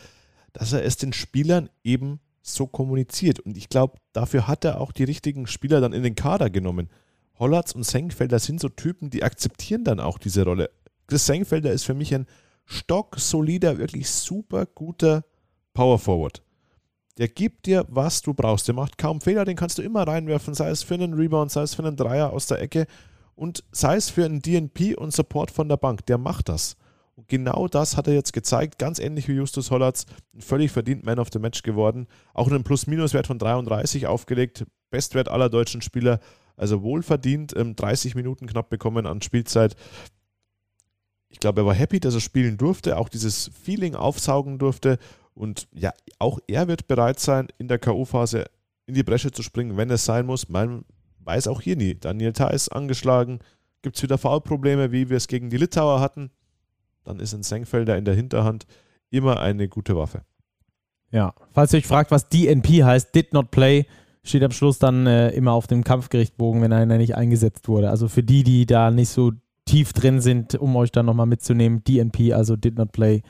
dass 0.53 0.71
er 0.71 0.85
es 0.85 0.95
den 0.95 1.11
Spielern 1.11 1.69
eben 1.83 2.21
so 2.41 2.67
kommuniziert. 2.67 3.41
Und 3.41 3.57
ich 3.57 3.67
glaube, 3.67 3.97
dafür 4.13 4.47
hat 4.47 4.63
er 4.63 4.79
auch 4.79 4.93
die 4.93 5.03
richtigen 5.03 5.45
Spieler 5.45 5.81
dann 5.81 5.91
in 5.91 6.03
den 6.03 6.15
Kader 6.15 6.49
genommen. 6.49 6.89
Hollatz 7.37 7.73
und 7.73 7.83
Senkfelder 7.83 8.39
sind 8.39 8.61
so 8.61 8.69
Typen, 8.69 9.09
die 9.09 9.23
akzeptieren 9.23 9.83
dann 9.83 9.99
auch 9.99 10.19
diese 10.19 10.45
Rolle. 10.45 10.69
Chris 11.07 11.25
Senkfelder 11.25 11.73
ist 11.73 11.83
für 11.83 11.93
mich 11.93 12.15
ein 12.15 12.27
stocksolider, 12.65 13.77
wirklich 13.77 14.09
super 14.09 14.65
guter 14.67 15.25
Power 15.73 15.99
Forward. 15.99 16.41
Der 17.17 17.27
gibt 17.27 17.67
dir, 17.67 17.85
was 17.89 18.21
du 18.21 18.33
brauchst. 18.33 18.67
Der 18.67 18.75
macht 18.75 18.97
kaum 18.97 19.21
Fehler, 19.21 19.45
den 19.45 19.55
kannst 19.55 19.77
du 19.77 19.81
immer 19.83 20.07
reinwerfen, 20.07 20.53
sei 20.53 20.69
es 20.69 20.83
für 20.83 20.95
einen 20.95 21.13
Rebound, 21.13 21.51
sei 21.51 21.61
es 21.61 21.75
für 21.75 21.83
einen 21.83 21.95
Dreier 21.95 22.33
aus 22.33 22.47
der 22.47 22.59
Ecke 22.61 22.87
und 23.35 23.63
sei 23.71 23.95
es 23.95 24.09
für 24.09 24.25
einen 24.25 24.41
DNP 24.41 24.95
und 24.97 25.13
Support 25.13 25.51
von 25.51 25.69
der 25.69 25.77
Bank. 25.77 26.05
Der 26.07 26.17
macht 26.17 26.49
das. 26.49 26.75
Und 27.15 27.27
genau 27.27 27.67
das 27.67 27.95
hat 27.95 28.07
er 28.07 28.15
jetzt 28.15 28.33
gezeigt, 28.33 28.79
ganz 28.79 28.97
ähnlich 28.97 29.27
wie 29.27 29.33
Justus 29.33 29.69
Hollatz, 29.69 30.07
ein 30.33 30.41
völlig 30.41 30.71
verdient 30.71 31.05
Man 31.05 31.19
of 31.19 31.27
the 31.31 31.37
Match 31.37 31.61
geworden. 31.61 32.07
Auch 32.33 32.47
einen 32.47 32.63
Plus-Minus-Wert 32.63 33.27
von 33.27 33.37
33 33.37 34.07
aufgelegt, 34.07 34.65
Bestwert 34.89 35.29
aller 35.29 35.49
deutschen 35.49 35.83
Spieler. 35.83 36.19
Also 36.55 36.81
wohlverdient, 36.81 37.53
30 37.55 38.15
Minuten 38.15 38.47
knapp 38.47 38.69
bekommen 38.69 39.05
an 39.05 39.21
Spielzeit. 39.21 39.75
Ich 41.29 41.39
glaube, 41.39 41.61
er 41.61 41.65
war 41.65 41.73
happy, 41.73 41.99
dass 41.99 42.13
er 42.13 42.21
spielen 42.21 42.57
durfte, 42.57 42.97
auch 42.97 43.09
dieses 43.09 43.49
Feeling 43.63 43.95
aufsaugen 43.95 44.59
durfte 44.59 44.99
und 45.35 45.67
ja, 45.73 45.91
auch 46.19 46.39
er 46.47 46.67
wird 46.67 46.87
bereit 46.87 47.19
sein, 47.19 47.47
in 47.57 47.67
der 47.67 47.79
K.O.-Phase 47.79 48.45
in 48.85 48.93
die 48.93 49.03
Bresche 49.03 49.31
zu 49.31 49.43
springen, 49.43 49.77
wenn 49.77 49.89
es 49.89 50.05
sein 50.05 50.25
muss. 50.25 50.49
Man 50.49 50.85
weiß 51.19 51.47
auch 51.47 51.61
hier 51.61 51.75
nie. 51.75 51.95
Daniel 51.95 52.33
Theiss 52.33 52.69
angeschlagen. 52.69 53.39
Gibt 53.81 53.97
es 53.97 54.03
wieder 54.03 54.17
Foulprobleme, 54.17 54.91
wie 54.91 55.09
wir 55.09 55.17
es 55.17 55.27
gegen 55.27 55.49
die 55.49 55.57
Litauer 55.57 55.99
hatten? 55.99 56.31
Dann 57.03 57.19
ist 57.19 57.33
ein 57.33 57.43
Senkfelder 57.43 57.97
in 57.97 58.05
der 58.05 58.15
Hinterhand 58.15 58.65
immer 59.09 59.39
eine 59.39 59.67
gute 59.67 59.95
Waffe. 59.95 60.21
Ja, 61.11 61.33
falls 61.51 61.73
ihr 61.73 61.77
euch 61.77 61.87
fragt, 61.87 62.11
was 62.11 62.29
DNP 62.29 62.83
heißt, 62.83 63.13
Did 63.13 63.33
Not 63.33 63.51
Play, 63.51 63.85
steht 64.23 64.43
am 64.43 64.51
Schluss 64.51 64.79
dann 64.79 65.05
äh, 65.05 65.29
immer 65.29 65.51
auf 65.51 65.67
dem 65.67 65.83
Kampfgerichtbogen, 65.83 66.61
wenn 66.61 66.73
einer 66.73 66.97
nicht 66.97 67.15
eingesetzt 67.15 67.67
wurde. 67.67 67.89
Also 67.89 68.07
für 68.07 68.23
die, 68.23 68.43
die 68.43 68.65
da 68.65 68.89
nicht 68.89 69.09
so 69.09 69.31
tief 69.65 69.93
drin 69.93 70.21
sind, 70.21 70.55
um 70.55 70.75
euch 70.75 70.91
dann 70.91 71.05
nochmal 71.05 71.25
mitzunehmen, 71.25 71.83
DNP, 71.83 72.33
also 72.33 72.55
Did 72.55 72.77
Not 72.77 72.91
Play, 72.91 73.21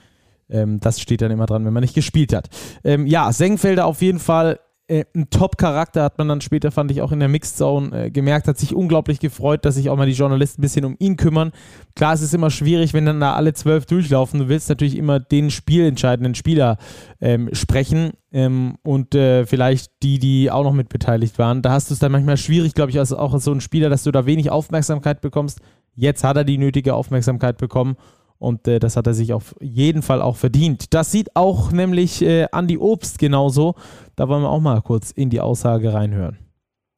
ähm, 0.49 0.79
das 0.79 0.99
steht 0.99 1.21
dann 1.21 1.31
immer 1.31 1.45
dran, 1.45 1.65
wenn 1.65 1.73
man 1.73 1.81
nicht 1.81 1.95
gespielt 1.95 2.33
hat. 2.33 2.49
Ähm, 2.83 3.07
ja, 3.07 3.31
Senkfelder 3.31 3.85
auf 3.85 4.01
jeden 4.01 4.19
Fall 4.19 4.59
äh, 4.87 5.05
ein 5.15 5.29
Top-Charakter, 5.29 6.03
hat 6.03 6.17
man 6.17 6.27
dann 6.27 6.41
später, 6.41 6.69
fand 6.69 6.91
ich, 6.91 7.01
auch 7.01 7.13
in 7.13 7.19
der 7.19 7.29
Mixed 7.29 7.57
Zone 7.57 8.05
äh, 8.05 8.11
gemerkt, 8.11 8.47
hat 8.47 8.57
sich 8.57 8.75
unglaublich 8.75 9.19
gefreut, 9.19 9.63
dass 9.63 9.75
sich 9.75 9.89
auch 9.89 9.95
mal 9.95 10.05
die 10.05 10.13
Journalisten 10.13 10.59
ein 10.59 10.63
bisschen 10.63 10.83
um 10.83 10.95
ihn 10.99 11.15
kümmern. 11.15 11.51
Klar, 11.95 12.13
es 12.13 12.21
ist 12.21 12.33
immer 12.33 12.49
schwierig, 12.49 12.93
wenn 12.93 13.05
dann 13.05 13.21
da 13.21 13.33
alle 13.33 13.53
zwölf 13.53 13.85
durchlaufen. 13.85 14.39
Du 14.39 14.49
willst 14.49 14.67
natürlich 14.67 14.97
immer 14.97 15.21
den 15.21 15.51
spielentscheidenden 15.51 16.35
Spieler 16.35 16.77
ähm, 17.21 17.49
sprechen 17.53 18.11
ähm, 18.33 18.75
und 18.83 19.15
äh, 19.15 19.45
vielleicht 19.45 19.91
die, 20.03 20.19
die 20.19 20.51
auch 20.51 20.63
noch 20.63 20.73
mit 20.73 20.89
beteiligt 20.89 21.39
waren. 21.39 21.61
Da 21.61 21.71
hast 21.71 21.89
du 21.89 21.93
es 21.93 21.99
dann 21.99 22.11
manchmal 22.11 22.37
schwierig, 22.37 22.73
glaube 22.73 22.91
ich, 22.91 22.99
als, 22.99 23.13
auch 23.13 23.33
als 23.33 23.45
so 23.45 23.53
ein 23.53 23.61
Spieler, 23.61 23.89
dass 23.89 24.03
du 24.03 24.11
da 24.11 24.25
wenig 24.25 24.51
Aufmerksamkeit 24.51 25.21
bekommst. 25.21 25.61
Jetzt 25.95 26.25
hat 26.25 26.35
er 26.35 26.43
die 26.43 26.57
nötige 26.57 26.93
Aufmerksamkeit 26.93 27.57
bekommen 27.57 27.95
und 28.43 28.67
äh, 28.67 28.79
das 28.79 28.97
hat 28.97 29.07
er 29.07 29.13
sich 29.13 29.33
auf 29.33 29.55
jeden 29.61 30.01
Fall 30.01 30.21
auch 30.21 30.35
verdient. 30.35 30.93
Das 30.93 31.11
sieht 31.11 31.35
auch 31.35 31.71
nämlich 31.71 32.21
äh, 32.21 32.47
Andy 32.51 32.77
Obst 32.77 33.17
genauso. 33.17 33.75
Da 34.15 34.27
wollen 34.27 34.43
wir 34.43 34.49
auch 34.49 34.59
mal 34.59 34.81
kurz 34.81 35.11
in 35.11 35.29
die 35.29 35.39
Aussage 35.39 35.93
reinhören. 35.93 36.37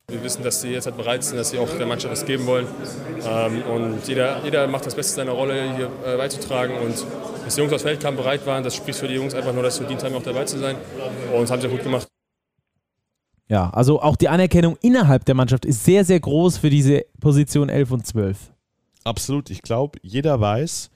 Wir 0.08 0.23
wissen, 0.23 0.43
dass 0.43 0.62
sie 0.62 0.69
jetzt 0.69 0.86
halt 0.86 0.97
bereit 0.97 1.23
sind, 1.23 1.38
dass 1.38 1.49
sie 1.49 1.58
auch 1.58 1.69
der 1.77 1.88
Mannschaft 1.88 2.12
was 2.12 2.25
geben 2.25 2.45
wollen. 2.45 2.67
Ähm, 3.27 3.63
und 3.63 4.08
jeder, 4.08 4.43
jeder 4.43 4.67
macht 4.67 4.86
das 4.86 4.93
Beste 4.93 5.15
seiner 5.15 5.31
Rolle 5.31 5.75
hier 5.75 5.89
äh, 6.05 6.17
beizutragen. 6.17 6.75
Und 6.77 7.05
dass 7.43 7.55
die 7.55 7.62
Jungs 7.62 7.73
aus 7.73 7.81
Feldkamp 7.81 8.17
bereit 8.17 8.45
waren, 8.45 8.63
das 8.63 8.75
spricht 8.75 8.99
für 8.99 9.08
die 9.08 9.15
Jungs 9.15 9.34
einfach 9.34 9.53
nur, 9.53 9.63
dass 9.63 9.75
sie 9.75 9.81
verdient 9.81 10.03
haben, 10.03 10.13
auch 10.13 10.23
dabei 10.23 10.45
zu 10.45 10.60
sein. 10.60 10.75
Und 11.34 11.43
das 11.43 11.51
haben 11.51 11.62
sie 11.62 11.69
gut 11.69 11.84
gemacht. 11.84 12.08
Ja, 13.47 13.69
also 13.69 14.01
auch 14.01 14.15
die 14.15 14.29
Anerkennung 14.29 14.77
innerhalb 14.81 15.25
der 15.25 15.36
Mannschaft 15.36 15.65
ist 15.65 15.84
sehr, 15.84 16.03
sehr 16.03 16.19
groß 16.19 16.58
für 16.58 16.69
diese 16.69 17.05
Position 17.19 17.69
11 17.69 17.91
und 17.91 18.05
12. 18.05 18.38
Absolut. 19.03 19.49
Ich 19.51 19.62
glaube, 19.62 19.99
jeder 20.01 20.39
weiß, 20.39 20.89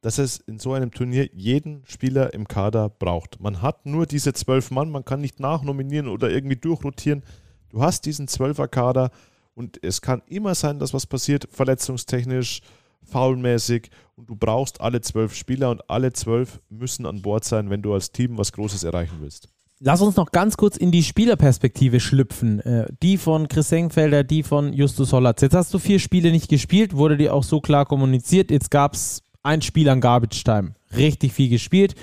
dass 0.00 0.18
es 0.18 0.38
in 0.38 0.58
so 0.58 0.72
einem 0.72 0.90
Turnier 0.90 1.28
jeden 1.34 1.82
Spieler 1.86 2.32
im 2.32 2.48
Kader 2.48 2.88
braucht. 2.88 3.40
Man 3.40 3.62
hat 3.62 3.86
nur 3.86 4.06
diese 4.06 4.32
zwölf 4.32 4.70
Mann, 4.70 4.90
man 4.90 5.04
kann 5.04 5.20
nicht 5.20 5.40
nachnominieren 5.40 6.08
oder 6.08 6.30
irgendwie 6.30 6.56
durchrotieren. 6.56 7.22
Du 7.68 7.82
hast 7.82 8.06
diesen 8.06 8.26
Zwölfer-Kader 8.26 9.10
und 9.54 9.78
es 9.82 10.00
kann 10.00 10.22
immer 10.26 10.54
sein, 10.54 10.78
dass 10.78 10.94
was 10.94 11.06
passiert, 11.06 11.48
verletzungstechnisch, 11.50 12.62
faulmäßig 13.04 13.90
und 14.16 14.28
du 14.30 14.36
brauchst 14.36 14.80
alle 14.80 15.00
zwölf 15.00 15.34
Spieler 15.34 15.70
und 15.70 15.88
alle 15.90 16.12
zwölf 16.12 16.60
müssen 16.68 17.06
an 17.06 17.22
Bord 17.22 17.44
sein, 17.44 17.70
wenn 17.70 17.82
du 17.82 17.92
als 17.92 18.12
Team 18.12 18.38
was 18.38 18.52
Großes 18.52 18.84
erreichen 18.84 19.16
willst. 19.20 19.48
Lass 19.82 20.02
uns 20.02 20.16
noch 20.16 20.30
ganz 20.30 20.58
kurz 20.58 20.76
in 20.76 20.90
die 20.90 21.02
Spielerperspektive 21.02 22.00
schlüpfen. 22.00 22.60
Äh, 22.60 22.86
die 23.02 23.16
von 23.16 23.48
Chris 23.48 23.72
Engfelder, 23.72 24.24
die 24.24 24.42
von 24.42 24.74
Justus 24.74 25.14
Hollatz. 25.14 25.40
Jetzt 25.40 25.54
hast 25.54 25.72
du 25.72 25.78
vier 25.78 25.98
Spiele 25.98 26.32
nicht 26.32 26.50
gespielt, 26.50 26.94
wurde 26.94 27.16
dir 27.16 27.32
auch 27.32 27.44
so 27.44 27.62
klar 27.62 27.86
kommuniziert. 27.86 28.50
Jetzt 28.50 28.70
gab 28.70 28.92
es 28.92 29.22
ein 29.42 29.62
Spiel 29.62 29.88
an 29.88 30.00
Garbage 30.00 30.44
Time. 30.44 30.74
Richtig 30.96 31.32
viel 31.32 31.48
gespielt. 31.48 31.94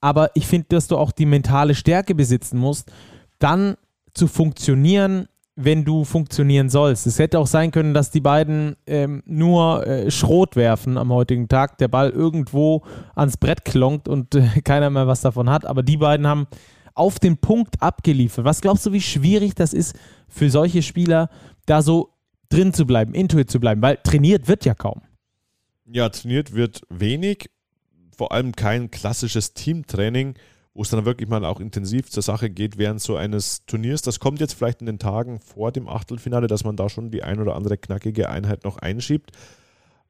Aber 0.00 0.30
ich 0.34 0.46
finde, 0.46 0.68
dass 0.70 0.88
du 0.88 0.96
auch 0.96 1.12
die 1.12 1.26
mentale 1.26 1.74
Stärke 1.74 2.14
besitzen 2.14 2.58
musst, 2.58 2.90
dann 3.38 3.76
zu 4.14 4.26
funktionieren, 4.26 5.28
wenn 5.56 5.84
du 5.84 6.04
funktionieren 6.04 6.70
sollst. 6.70 7.06
Es 7.06 7.18
hätte 7.18 7.38
auch 7.38 7.46
sein 7.46 7.70
können, 7.70 7.92
dass 7.92 8.10
die 8.10 8.20
beiden 8.20 8.76
ähm, 8.86 9.22
nur 9.26 9.86
äh, 9.86 10.10
Schrot 10.10 10.56
werfen 10.56 10.96
am 10.96 11.12
heutigen 11.12 11.48
Tag, 11.48 11.76
der 11.78 11.88
Ball 11.88 12.10
irgendwo 12.10 12.82
ans 13.14 13.36
Brett 13.36 13.64
klonkt 13.64 14.08
und 14.08 14.34
äh, 14.34 14.60
keiner 14.64 14.88
mehr 14.90 15.06
was 15.06 15.20
davon 15.20 15.50
hat. 15.50 15.66
Aber 15.66 15.82
die 15.82 15.98
beiden 15.98 16.26
haben 16.26 16.46
auf 16.94 17.18
den 17.18 17.36
Punkt 17.36 17.82
abgeliefert. 17.82 18.44
Was 18.44 18.60
glaubst 18.60 18.86
du, 18.86 18.92
wie 18.92 19.00
schwierig 19.00 19.54
das 19.54 19.72
ist 19.74 19.94
für 20.28 20.50
solche 20.50 20.82
Spieler, 20.82 21.28
da 21.66 21.82
so 21.82 22.14
drin 22.48 22.72
zu 22.72 22.86
bleiben, 22.86 23.12
intuit 23.14 23.50
zu 23.50 23.60
bleiben? 23.60 23.82
Weil 23.82 23.98
trainiert 24.02 24.48
wird 24.48 24.64
ja 24.64 24.74
kaum. 24.74 25.02
Ja, 25.92 26.08
trainiert 26.08 26.54
wird 26.54 26.82
wenig, 26.88 27.50
vor 28.16 28.32
allem 28.32 28.52
kein 28.52 28.90
klassisches 28.90 29.54
Teamtraining 29.54 30.34
wo 30.74 30.82
es 30.82 30.90
dann 30.90 31.04
wirklich 31.04 31.28
mal 31.28 31.44
auch 31.44 31.60
intensiv 31.60 32.10
zur 32.10 32.22
Sache 32.22 32.48
geht 32.48 32.78
während 32.78 33.00
so 33.00 33.16
eines 33.16 33.64
Turniers. 33.66 34.02
Das 34.02 34.20
kommt 34.20 34.40
jetzt 34.40 34.54
vielleicht 34.54 34.80
in 34.80 34.86
den 34.86 34.98
Tagen 34.98 35.40
vor 35.40 35.72
dem 35.72 35.88
Achtelfinale, 35.88 36.46
dass 36.46 36.64
man 36.64 36.76
da 36.76 36.88
schon 36.88 37.10
die 37.10 37.22
ein 37.22 37.40
oder 37.40 37.56
andere 37.56 37.76
knackige 37.76 38.30
Einheit 38.30 38.64
noch 38.64 38.78
einschiebt. 38.78 39.32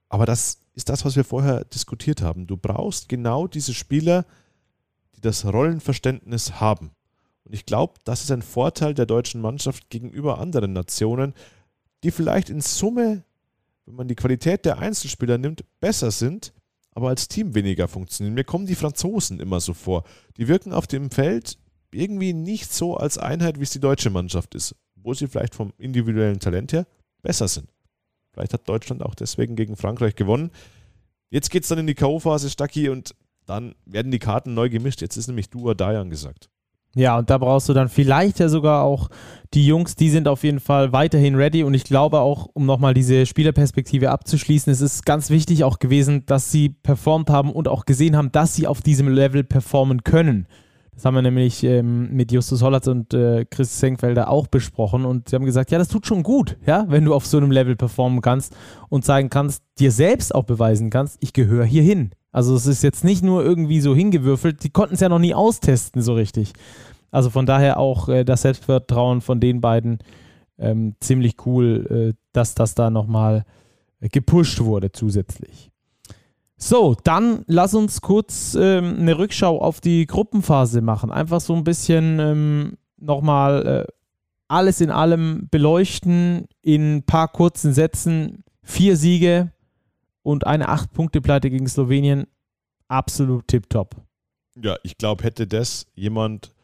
Aber 0.09 0.27
das 0.27 0.61
ist 0.75 0.89
das, 0.89 1.05
was 1.05 1.17
wir 1.17 1.25
vorher 1.25 1.65
diskutiert 1.65 2.21
haben. 2.21 2.47
Du 2.47 2.57
brauchst 2.57 3.09
genau 3.09 3.47
diese 3.47 3.75
Spieler, 3.75 4.27
die 5.17 5.21
das 5.21 5.47
Rollenverständnis 5.47 6.61
haben. 6.61 6.91
Und 7.45 7.55
ich 7.55 7.65
glaube, 7.65 7.95
das 8.05 8.23
ist 8.23 8.31
ein 8.31 8.43
Vorteil 8.43 8.93
der 8.93 9.07
deutschen 9.07 9.41
Mannschaft 9.41 9.89
gegenüber 9.89 10.39
anderen 10.39 10.73
Nationen, 10.73 11.33
die 12.05 12.11
vielleicht 12.11 12.51
in 12.51 12.61
Summe, 12.61 13.25
wenn 13.91 13.97
man 13.97 14.09
die 14.09 14.15
Qualität 14.15 14.65
der 14.65 14.79
Einzelspieler 14.79 15.37
nimmt, 15.37 15.65
besser 15.81 16.13
sind, 16.13 16.53
aber 16.93 17.09
als 17.09 17.27
Team 17.27 17.57
weniger 17.57 17.89
funktionieren. 17.89 18.35
Mir 18.35 18.45
kommen 18.45 18.67
die 18.67 18.77
Franzosen 18.77 19.41
immer 19.41 19.59
so 19.59 19.75
vor. 19.75 20.05
Die 20.37 20.47
wirken 20.47 20.73
auf 20.73 20.87
dem 20.87 21.11
Feld 21.11 21.59
irgendwie 21.91 22.33
nicht 22.33 22.73
so 22.73 22.97
als 22.97 23.19
Einheit, 23.19 23.59
wie 23.59 23.65
es 23.65 23.71
die 23.71 23.81
deutsche 23.81 24.11
Mannschaft 24.11 24.55
ist, 24.55 24.77
wo 24.95 25.13
sie 25.13 25.27
vielleicht 25.27 25.57
vom 25.57 25.73
individuellen 25.77 26.39
Talent 26.39 26.73
her 26.73 26.87
besser 27.21 27.49
sind. 27.49 27.69
Vielleicht 28.33 28.53
hat 28.53 28.69
Deutschland 28.69 29.03
auch 29.03 29.17
deswegen 29.17 29.57
gegen 29.57 29.77
Frankreich 29.77 30.15
gewonnen. 30.15 30.53
Jetzt 31.31 31.51
geht 31.51 31.65
es 31.65 31.69
dann 31.69 31.79
in 31.79 31.89
die 31.89 31.95
K.O.-Phase, 31.95 32.49
Stacki, 32.49 32.91
und 32.91 33.17
dann 33.47 33.75
werden 33.87 34.13
die 34.13 34.21
Karten 34.21 34.55
neu 34.55 34.69
gemischt. 34.69 35.01
Jetzt 35.01 35.17
ist 35.17 35.27
nämlich 35.27 35.51
Dua 35.51 35.75
Dayan 35.75 36.11
gesagt. 36.11 36.49
Ja, 36.97 37.19
und 37.19 37.31
da 37.31 37.39
brauchst 37.39 37.69
du 37.69 37.73
dann 37.73 37.89
vielleicht 37.89 38.41
ja 38.41 38.49
sogar 38.49 38.83
auch 38.83 39.11
die 39.55 39.65
Jungs, 39.65 39.95
die 39.95 40.11
sind 40.11 40.27
auf 40.27 40.43
jeden 40.43 40.59
Fall 40.59 40.93
weiterhin 40.93 41.37
ready 41.37 41.63
und 41.63 41.75
ich 41.75 41.85
glaube 41.85 42.21
auch, 42.21 42.49
um 42.53 42.67
nochmal 42.67 42.95
diese 42.95 43.27
Spielerperspektive 43.27 44.11
abzuschließen, 44.11 44.73
es 44.73 44.81
ist 44.81 45.07
ganz 45.07 45.31
wichtig 45.31 45.63
auch 45.63 45.79
gewesen, 45.79 46.27
dass 46.27 46.51
sie 46.51 46.69
performt 46.71 47.31
haben 47.31 47.53
und 47.53 47.69
auch 47.69 47.85
gesehen 47.85 48.17
haben, 48.17 48.33
dass 48.33 48.55
sie 48.55 48.67
auf 48.67 48.83
diesem 48.83 49.09
Level 49.09 49.45
performen 49.45 50.03
können. 50.03 50.47
Das 51.01 51.07
haben 51.07 51.15
wir 51.15 51.23
nämlich 51.23 51.65
ähm, 51.65 52.15
mit 52.15 52.31
Justus 52.31 52.61
Hollatz 52.61 52.87
und 52.87 53.15
äh, 53.15 53.47
Chris 53.47 53.81
Senkfelder 53.81 54.29
auch 54.29 54.49
besprochen 54.49 55.07
und 55.07 55.31
sie 55.31 55.37
haben 55.37 55.47
gesagt, 55.47 55.71
ja, 55.71 55.79
das 55.79 55.89
tut 55.89 56.07
schon 56.07 56.23
gut, 56.23 56.59
ja, 56.67 56.85
wenn 56.89 57.07
du 57.07 57.15
auf 57.15 57.25
so 57.25 57.39
einem 57.39 57.51
Level 57.51 57.75
performen 57.75 58.21
kannst 58.21 58.55
und 58.91 59.03
zeigen 59.03 59.31
kannst, 59.31 59.63
dir 59.79 59.93
selbst 59.93 60.35
auch 60.35 60.45
beweisen 60.45 60.91
kannst, 60.91 61.17
ich 61.23 61.33
gehöre 61.33 61.65
hier 61.65 61.83
hin. 61.83 62.11
Also 62.33 62.55
es 62.55 62.67
ist 62.67 62.83
jetzt 62.83 63.03
nicht 63.03 63.25
nur 63.25 63.43
irgendwie 63.43 63.81
so 63.81 63.95
hingewürfelt, 63.95 64.63
die 64.63 64.69
konnten 64.69 64.93
es 64.93 65.01
ja 65.01 65.09
noch 65.09 65.19
nie 65.19 65.33
austesten 65.33 66.03
so 66.03 66.13
richtig. 66.13 66.53
Also 67.11 67.31
von 67.31 67.47
daher 67.47 67.79
auch 67.79 68.11
äh, 68.11 68.25
das 68.25 68.43
Selbstvertrauen 68.43 69.23
von 69.23 69.41
den 69.41 69.63
beiden 69.63 70.01
ähm, 70.59 70.97
ziemlich 71.01 71.47
cool, 71.47 72.11
äh, 72.11 72.15
dass 72.35 72.55
das 72.55 72.75
da 72.75 72.91
nochmal 72.91 73.47
gepusht 74.01 74.61
wurde 74.61 74.93
zusätzlich. 74.93 75.70
So, 76.71 76.95
dann 77.03 77.43
lass 77.49 77.75
uns 77.75 78.01
kurz 78.01 78.55
ähm, 78.55 78.99
eine 79.01 79.19
Rückschau 79.19 79.61
auf 79.61 79.81
die 79.81 80.07
Gruppenphase 80.07 80.83
machen. 80.83 81.11
Einfach 81.11 81.41
so 81.41 81.53
ein 81.57 81.65
bisschen 81.65 82.21
ähm, 82.21 82.79
nochmal 82.97 83.67
äh, 83.67 83.93
alles 84.47 84.81
in 84.81 84.93
allem 84.93 85.49
beleuchten 85.51 86.47
in 86.63 86.99
ein 86.99 87.03
paar 87.03 87.27
kurzen 87.27 87.73
Sätzen. 87.73 88.45
Vier 88.63 88.97
Siege, 88.97 89.51
und 90.23 90.47
eine 90.47 90.69
8-Punkte-Pleite 90.69 91.51
gegen 91.51 91.67
Slowenien, 91.67 92.29
absolut 92.87 93.49
tipptopp. 93.49 93.97
Ja, 94.63 94.77
ich 94.85 94.97
glaube, 94.97 95.25
hätte 95.25 95.49
das 95.49 95.89
jemand 95.97 96.55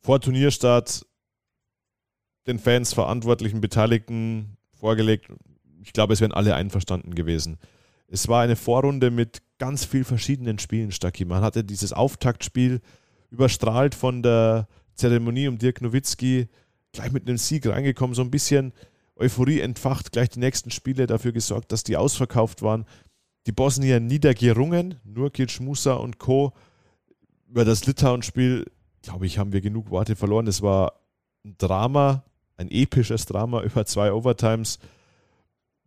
vor 0.00 0.20
Turnierstart 0.20 1.06
den 2.48 2.58
Fans, 2.58 2.92
Verantwortlichen, 2.92 3.60
Beteiligten 3.60 4.56
vorgelegt, 4.72 5.30
ich 5.80 5.92
glaube, 5.92 6.12
es 6.12 6.20
wären 6.20 6.32
alle 6.32 6.56
einverstanden 6.56 7.14
gewesen. 7.14 7.58
Es 8.14 8.28
war 8.28 8.42
eine 8.42 8.54
Vorrunde 8.54 9.10
mit 9.10 9.42
ganz 9.58 9.84
vielen 9.84 10.04
verschiedenen 10.04 10.60
Spielen, 10.60 10.92
Stacki. 10.92 11.24
Man 11.24 11.42
hatte 11.42 11.64
dieses 11.64 11.92
Auftaktspiel 11.92 12.80
überstrahlt 13.32 13.96
von 13.96 14.22
der 14.22 14.68
Zeremonie 14.94 15.48
um 15.48 15.58
Dirk 15.58 15.82
Nowitzki, 15.82 16.46
gleich 16.92 17.10
mit 17.10 17.26
einem 17.26 17.38
Sieg 17.38 17.66
reingekommen, 17.66 18.14
so 18.14 18.22
ein 18.22 18.30
bisschen 18.30 18.72
Euphorie 19.16 19.58
entfacht, 19.58 20.12
gleich 20.12 20.28
die 20.28 20.38
nächsten 20.38 20.70
Spiele 20.70 21.08
dafür 21.08 21.32
gesorgt, 21.32 21.72
dass 21.72 21.82
die 21.82 21.96
ausverkauft 21.96 22.62
waren. 22.62 22.84
Die 23.48 23.52
Bosnier 23.52 23.98
niedergerungen, 23.98 25.00
Nurkic, 25.02 25.58
Musa 25.58 25.94
und 25.94 26.20
Co. 26.20 26.52
Über 27.48 27.64
das 27.64 27.84
Litauen-Spiel, 27.84 28.70
glaube 29.02 29.26
ich, 29.26 29.38
haben 29.38 29.52
wir 29.52 29.60
genug 29.60 29.90
Worte 29.90 30.14
verloren. 30.14 30.46
Es 30.46 30.62
war 30.62 31.00
ein 31.44 31.56
Drama, 31.58 32.22
ein 32.58 32.70
episches 32.70 33.26
Drama 33.26 33.62
über 33.64 33.84
zwei 33.86 34.12
Overtimes. 34.12 34.78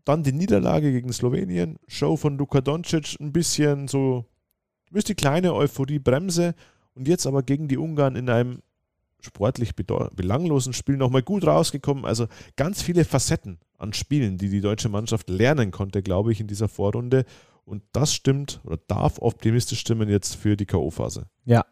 Dann 0.07 0.23
die 0.23 0.31
Niederlage 0.31 0.93
gegen 0.93 1.11
Slowenien, 1.11 1.79
Show 1.85 2.15
von 2.15 2.37
Luka 2.37 2.61
Doncic, 2.61 3.17
ein 3.19 3.33
bisschen 3.33 3.89
so, 3.89 4.23
ist 4.93 5.09
die 5.09 5.15
kleine 5.15 5.53
Euphorie-Bremse. 5.53 6.55
Und 6.93 7.09
jetzt 7.09 7.27
aber 7.27 7.43
gegen 7.43 7.67
die 7.67 7.77
Ungarn 7.77 8.15
in 8.15 8.29
einem 8.29 8.61
sportlich 9.19 9.75
belanglosen 9.75 10.71
Spiel 10.71 10.95
nochmal 10.95 11.23
gut 11.23 11.45
rausgekommen. 11.45 12.05
Also 12.05 12.27
ganz 12.55 12.81
viele 12.81 13.03
Facetten 13.03 13.59
an 13.77 13.91
Spielen, 13.91 14.37
die 14.37 14.47
die 14.47 14.61
deutsche 14.61 14.87
Mannschaft 14.87 15.29
lernen 15.29 15.71
konnte, 15.71 16.01
glaube 16.01 16.31
ich, 16.31 16.39
in 16.39 16.47
dieser 16.47 16.69
Vorrunde. 16.69 17.25
Und 17.65 17.83
das 17.91 18.13
stimmt 18.13 18.61
oder 18.63 18.77
darf 18.87 19.19
optimistisch 19.19 19.81
stimmen 19.81 20.07
jetzt 20.07 20.37
für 20.37 20.55
die 20.55 20.65
K.O.-Phase. 20.65 21.25
Ja, 21.43 21.65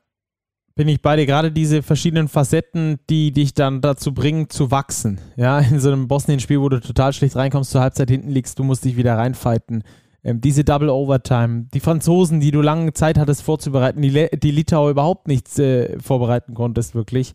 bin 0.76 0.88
ich 0.88 1.02
bei 1.02 1.16
dir. 1.16 1.26
Gerade 1.26 1.52
diese 1.52 1.82
verschiedenen 1.82 2.28
Facetten, 2.28 3.00
die 3.10 3.32
dich 3.32 3.54
dann 3.54 3.82
dazu 3.82 4.14
bringen, 4.14 4.50
zu 4.50 4.72
wachsen. 4.72 5.20
Ja, 5.38 5.60
in 5.72 5.80
so 5.80 5.92
einem 5.92 6.08
Bosnien-Spiel, 6.08 6.60
wo 6.60 6.70
du 6.70 6.80
total 6.80 7.14
schlecht 7.14 7.36
reinkommst, 7.36 7.72
zur 7.72 7.82
Halbzeit 7.82 8.10
hinten 8.10 8.30
liegst, 8.30 8.60
du 8.60 8.64
musst 8.64 8.86
dich 8.86 8.98
wieder 8.98 9.18
reinfighten 9.18 9.84
ähm, 10.26 10.42
diese 10.42 10.64
Double 10.64 10.90
Overtime, 10.90 11.68
die 11.74 11.80
Franzosen, 11.80 12.40
die 12.40 12.52
du 12.52 12.62
lange 12.62 12.94
Zeit 12.94 13.18
hattest 13.18 13.44
vorzubereiten, 13.44 14.02
die, 14.02 14.28
die 14.34 14.52
Litauer 14.52 14.90
überhaupt 14.90 15.28
nichts 15.28 15.60
äh, 15.60 16.00
vorbereiten 16.00 16.56
konntest, 16.56 16.96
wirklich. 16.96 17.34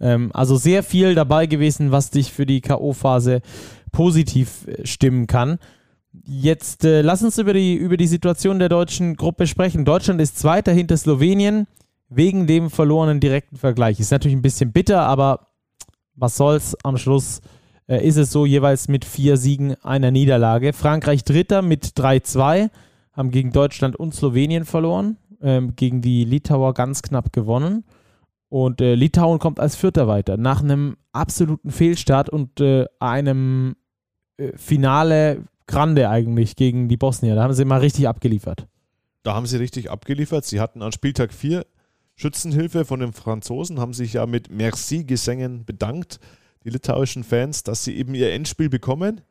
Ähm, 0.00 0.30
also 0.32 0.56
sehr 0.56 0.82
viel 0.82 1.14
dabei 1.14 1.46
gewesen, 1.46 1.90
was 1.90 2.10
dich 2.10 2.32
für 2.32 2.46
die 2.46 2.60
K.O.-Phase 2.60 3.42
positiv 3.90 4.66
äh, 4.68 4.86
stimmen 4.86 5.26
kann. 5.26 5.58
Jetzt 6.24 6.84
äh, 6.84 7.02
lass 7.02 7.22
uns 7.22 7.36
über 7.38 7.52
die, 7.52 7.74
über 7.74 7.96
die 7.96 8.06
Situation 8.06 8.60
der 8.60 8.68
deutschen 8.68 9.16
Gruppe 9.16 9.46
sprechen. 9.48 9.84
Deutschland 9.84 10.20
ist 10.20 10.38
Zweiter 10.38 10.72
hinter 10.72 10.96
Slowenien 10.96 11.66
wegen 12.10 12.46
dem 12.46 12.70
verlorenen 12.70 13.20
direkten 13.20 13.56
Vergleich. 13.56 14.00
Ist 14.00 14.10
natürlich 14.10 14.36
ein 14.36 14.42
bisschen 14.42 14.72
bitter, 14.72 15.02
aber 15.02 15.46
was 16.14 16.36
soll's 16.36 16.76
am 16.82 16.98
Schluss 16.98 17.40
äh, 17.90 18.06
ist 18.06 18.16
es 18.16 18.30
so 18.30 18.46
jeweils 18.46 18.88
mit 18.88 19.04
vier 19.04 19.36
Siegen 19.36 19.74
einer 19.82 20.10
Niederlage. 20.10 20.72
Frankreich 20.72 21.24
Dritter 21.24 21.62
mit 21.62 21.86
3-2, 21.86 22.70
haben 23.12 23.30
gegen 23.30 23.52
Deutschland 23.52 23.96
und 23.96 24.14
Slowenien 24.14 24.64
verloren, 24.64 25.16
ähm, 25.42 25.74
gegen 25.76 26.00
die 26.00 26.24
Litauer 26.24 26.74
ganz 26.74 27.02
knapp 27.02 27.32
gewonnen. 27.32 27.84
Und 28.48 28.80
äh, 28.80 28.94
Litauen 28.94 29.38
kommt 29.38 29.60
als 29.60 29.76
Vierter 29.76 30.08
weiter, 30.08 30.36
nach 30.36 30.62
einem 30.62 30.96
absoluten 31.12 31.70
Fehlstart 31.70 32.30
und 32.30 32.60
äh, 32.60 32.86
einem 32.98 33.76
äh, 34.36 34.52
Finale 34.56 35.44
Grande 35.66 36.08
eigentlich 36.08 36.56
gegen 36.56 36.88
die 36.88 36.96
Bosnier. 36.96 37.36
Da 37.36 37.44
haben 37.44 37.54
sie 37.54 37.64
mal 37.64 37.78
richtig 37.78 38.08
abgeliefert. 38.08 38.66
Da 39.22 39.34
haben 39.34 39.46
sie 39.46 39.58
richtig 39.58 39.90
abgeliefert. 39.90 40.44
Sie 40.44 40.60
hatten 40.60 40.82
an 40.82 40.90
Spieltag 40.90 41.32
4 41.32 41.64
Schützenhilfe 42.20 42.84
von 42.84 43.00
den 43.00 43.14
Franzosen, 43.14 43.80
haben 43.80 43.94
sich 43.94 44.12
ja 44.12 44.26
mit 44.26 44.50
Merci-Gesängen 44.50 45.64
bedankt 45.64 46.20
die 46.64 46.68
litauischen 46.68 47.24
Fans, 47.24 47.62
dass 47.62 47.82
sie 47.82 47.96
eben 47.96 48.14
ihr 48.14 48.30
Endspiel 48.34 48.68
bekommen. 48.68 49.22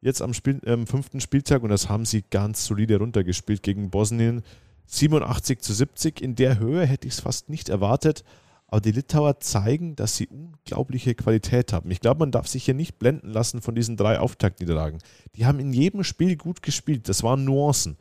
Jetzt 0.00 0.22
am 0.22 0.32
Spiel, 0.32 0.60
äh, 0.64 0.86
fünften 0.86 1.20
Spieltag 1.20 1.64
und 1.64 1.70
das 1.70 1.88
haben 1.88 2.04
sie 2.04 2.22
ganz 2.22 2.64
solide 2.64 2.98
runtergespielt 2.98 3.64
gegen 3.64 3.90
Bosnien. 3.90 4.42
87 4.86 5.58
zu 5.58 5.72
70. 5.74 6.20
In 6.20 6.36
der 6.36 6.60
Höhe 6.60 6.86
hätte 6.86 7.08
ich 7.08 7.14
es 7.14 7.20
fast 7.20 7.48
nicht 7.48 7.68
erwartet. 7.68 8.22
Aber 8.68 8.80
die 8.80 8.92
Litauer 8.92 9.40
zeigen, 9.40 9.96
dass 9.96 10.16
sie 10.16 10.28
unglaubliche 10.28 11.16
Qualität 11.16 11.72
haben. 11.72 11.90
Ich 11.90 11.98
glaube, 11.98 12.20
man 12.20 12.30
darf 12.30 12.46
sich 12.46 12.64
hier 12.64 12.74
nicht 12.74 13.00
blenden 13.00 13.30
lassen 13.30 13.60
von 13.60 13.74
diesen 13.74 13.96
drei 13.96 14.20
Auftaktniederlagen. 14.20 15.00
Die 15.34 15.44
haben 15.44 15.58
in 15.58 15.72
jedem 15.72 16.04
Spiel 16.04 16.36
gut 16.36 16.62
gespielt. 16.62 17.08
Das 17.08 17.24
waren 17.24 17.44
Nuancen. 17.44 17.96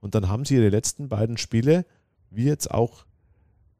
Und 0.00 0.16
dann 0.16 0.28
haben 0.28 0.44
sie 0.44 0.56
ihre 0.56 0.70
letzten 0.70 1.08
beiden 1.08 1.36
Spiele, 1.36 1.86
wie 2.30 2.46
jetzt 2.46 2.68
auch 2.68 3.04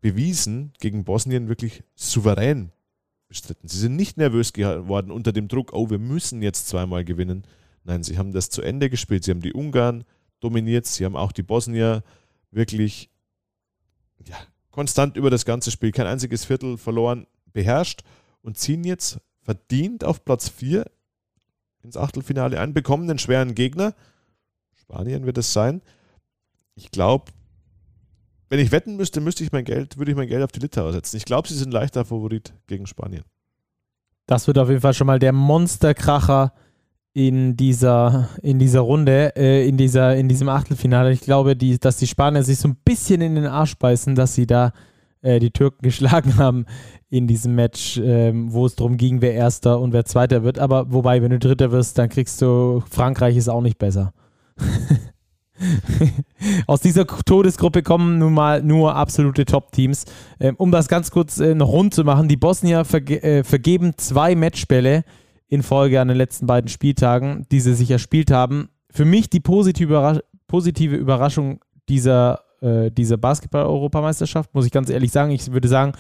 bewiesen, 0.01 0.73
gegen 0.81 1.05
Bosnien 1.05 1.49
wirklich 1.49 1.83
souverän 1.95 2.73
bestritten. 3.29 3.69
Sie 3.69 3.79
sind 3.79 3.97
nicht 3.97 4.17
nervös 4.17 4.53
geworden 4.53 5.11
unter 5.11 5.33
dem 5.33 5.49
Druck, 5.49 5.73
oh, 5.73 5.91
wir 5.91 5.99
müssen 5.99 6.43
jetzt 6.43 6.69
zweimal 6.69 7.05
gewinnen. 7.05 7.45
Nein, 7.85 8.03
sie 8.03 8.19
haben 8.19 8.33
das 8.33 8.51
zu 8.51 8.63
Ende 8.63 8.91
gespielt. 8.91 9.25
Sie 9.25 9.31
haben 9.31 9.41
die 9.41 9.53
Ungarn 9.53 10.05
dominiert, 10.41 10.87
sie 10.87 11.05
haben 11.05 11.17
auch 11.17 11.33
die 11.33 11.43
Bosnier 11.43 12.03
wirklich 12.51 13.11
ja, 14.27 14.37
konstant 14.71 15.17
über 15.17 15.31
das 15.31 15.45
ganze 15.45 15.71
Spiel, 15.71 15.93
kein 15.93 16.07
einziges 16.07 16.45
Viertel 16.45 16.77
verloren, 16.77 17.27
beherrscht 17.53 18.03
und 18.43 18.59
ziehen 18.59 18.85
jetzt 18.85 19.21
verdient 19.43 20.05
auf 20.05 20.25
Platz 20.25 20.49
4 20.49 20.91
ins 21.83 21.97
Achtelfinale 21.97 22.61
ein, 22.61 22.75
bekommen 22.75 23.09
einen 23.09 23.19
schweren 23.19 23.55
Gegner. 23.55 23.95
Spanien 24.75 25.25
wird 25.25 25.39
es 25.39 25.53
sein. 25.53 25.83
Ich 26.75 26.91
glaube, 26.91 27.33
wenn 28.51 28.59
ich 28.59 28.73
wetten 28.73 28.97
müsste, 28.97 29.21
müsste 29.21 29.45
ich 29.45 29.53
mein 29.53 29.65
Geld, 29.65 29.97
würde 29.97 30.11
ich 30.11 30.17
mein 30.17 30.29
Geld 30.29 30.43
auf 30.43 30.53
die 30.53 30.61
Litauer 30.61 30.93
setzen. 30.93 31.17
Ich 31.17 31.25
glaube, 31.25 31.49
sie 31.49 31.55
sind 31.55 31.73
leichter 31.73 32.05
Favorit 32.05 32.53
gegen 32.67 32.87
Spanien. 32.87 33.23
Das 34.27 34.47
wird 34.47 34.59
auf 34.59 34.69
jeden 34.69 34.81
Fall 34.81 34.93
schon 34.93 35.07
mal 35.07 35.21
der 35.21 35.33
Monsterkracher 35.33 36.53
in 37.13 37.57
dieser, 37.57 38.29
in 38.43 38.59
dieser 38.59 38.81
Runde, 38.81 39.35
äh, 39.37 39.67
in, 39.69 39.77
dieser, 39.77 40.17
in 40.17 40.29
diesem 40.29 40.49
Achtelfinale. 40.49 41.13
Ich 41.13 41.21
glaube, 41.21 41.57
die, 41.57 41.79
dass 41.79 41.97
die 41.97 42.09
Spanier 42.09 42.43
sich 42.43 42.59
so 42.59 42.69
ein 42.69 42.77
bisschen 42.85 43.21
in 43.21 43.37
den 43.37 43.47
Arsch 43.47 43.77
beißen, 43.77 44.17
dass 44.17 44.35
sie 44.35 44.47
da 44.47 44.73
äh, 45.23 45.39
die 45.39 45.51
Türken 45.53 45.83
geschlagen 45.83 46.37
haben 46.37 46.67
in 47.09 47.29
diesem 47.29 47.55
Match, 47.55 47.99
äh, 47.99 48.33
wo 48.35 48.67
es 48.67 48.75
darum 48.75 48.97
ging, 48.97 49.21
wer 49.21 49.35
Erster 49.35 49.81
und 49.81 49.93
wer 49.93 50.05
Zweiter 50.05 50.43
wird. 50.43 50.59
Aber 50.59 50.93
wobei, 50.93 51.23
wenn 51.23 51.31
du 51.31 51.39
Dritter 51.39 51.71
wirst, 51.71 51.99
dann 51.99 52.09
kriegst 52.09 52.43
du, 52.43 52.83
Frankreich 52.91 53.37
ist 53.37 53.49
auch 53.49 53.63
nicht 53.63 53.79
besser. 53.79 54.13
Aus 56.67 56.81
dieser 56.81 57.07
Todesgruppe 57.07 57.83
kommen 57.83 58.19
nun 58.19 58.35
mal 58.35 58.63
nur 58.63 58.97
absolute 58.97 59.45
Top-Teams. 59.45 60.05
Ähm, 60.39 60.55
um 60.57 60.71
das 60.71 60.89
ganz 60.89 61.11
kurz 61.11 61.39
äh, 61.39 61.55
noch 61.55 61.69
rund 61.69 61.95
zu 61.95 62.05
machen, 62.05 62.29
die 62.29 62.37
Bosnier 62.37 62.85
verge 62.85 63.23
äh, 63.23 63.45
vergeben 63.45 63.95
zwei 63.97 64.35
Matchbälle 64.35 65.05
in 65.49 65.63
Folge 65.63 66.01
an 66.01 66.09
den 66.09 66.17
letzten 66.17 66.47
beiden 66.47 66.69
Spieltagen, 66.69 67.47
die 67.51 67.61
sie 67.61 67.75
sich 67.75 67.91
erspielt 67.91 68.31
haben. 68.31 68.69
Für 68.91 69.05
mich 69.05 69.31
die 69.31 69.41
positive, 69.41 69.93
Überras 69.93 70.21
positive 70.47 70.97
Überraschung 70.97 71.61
dieser, 71.89 72.41
äh, 72.61 72.91
dieser 72.91 73.17
Basketball-Europameisterschaft, 73.17 74.55
muss 74.55 74.67
ich 74.67 74.73
ganz 74.73 74.91
ehrlich 74.91 75.13
sagen. 75.13 75.31
Ich 75.31 75.53
würde 75.53 75.69
sagen, 75.69 75.93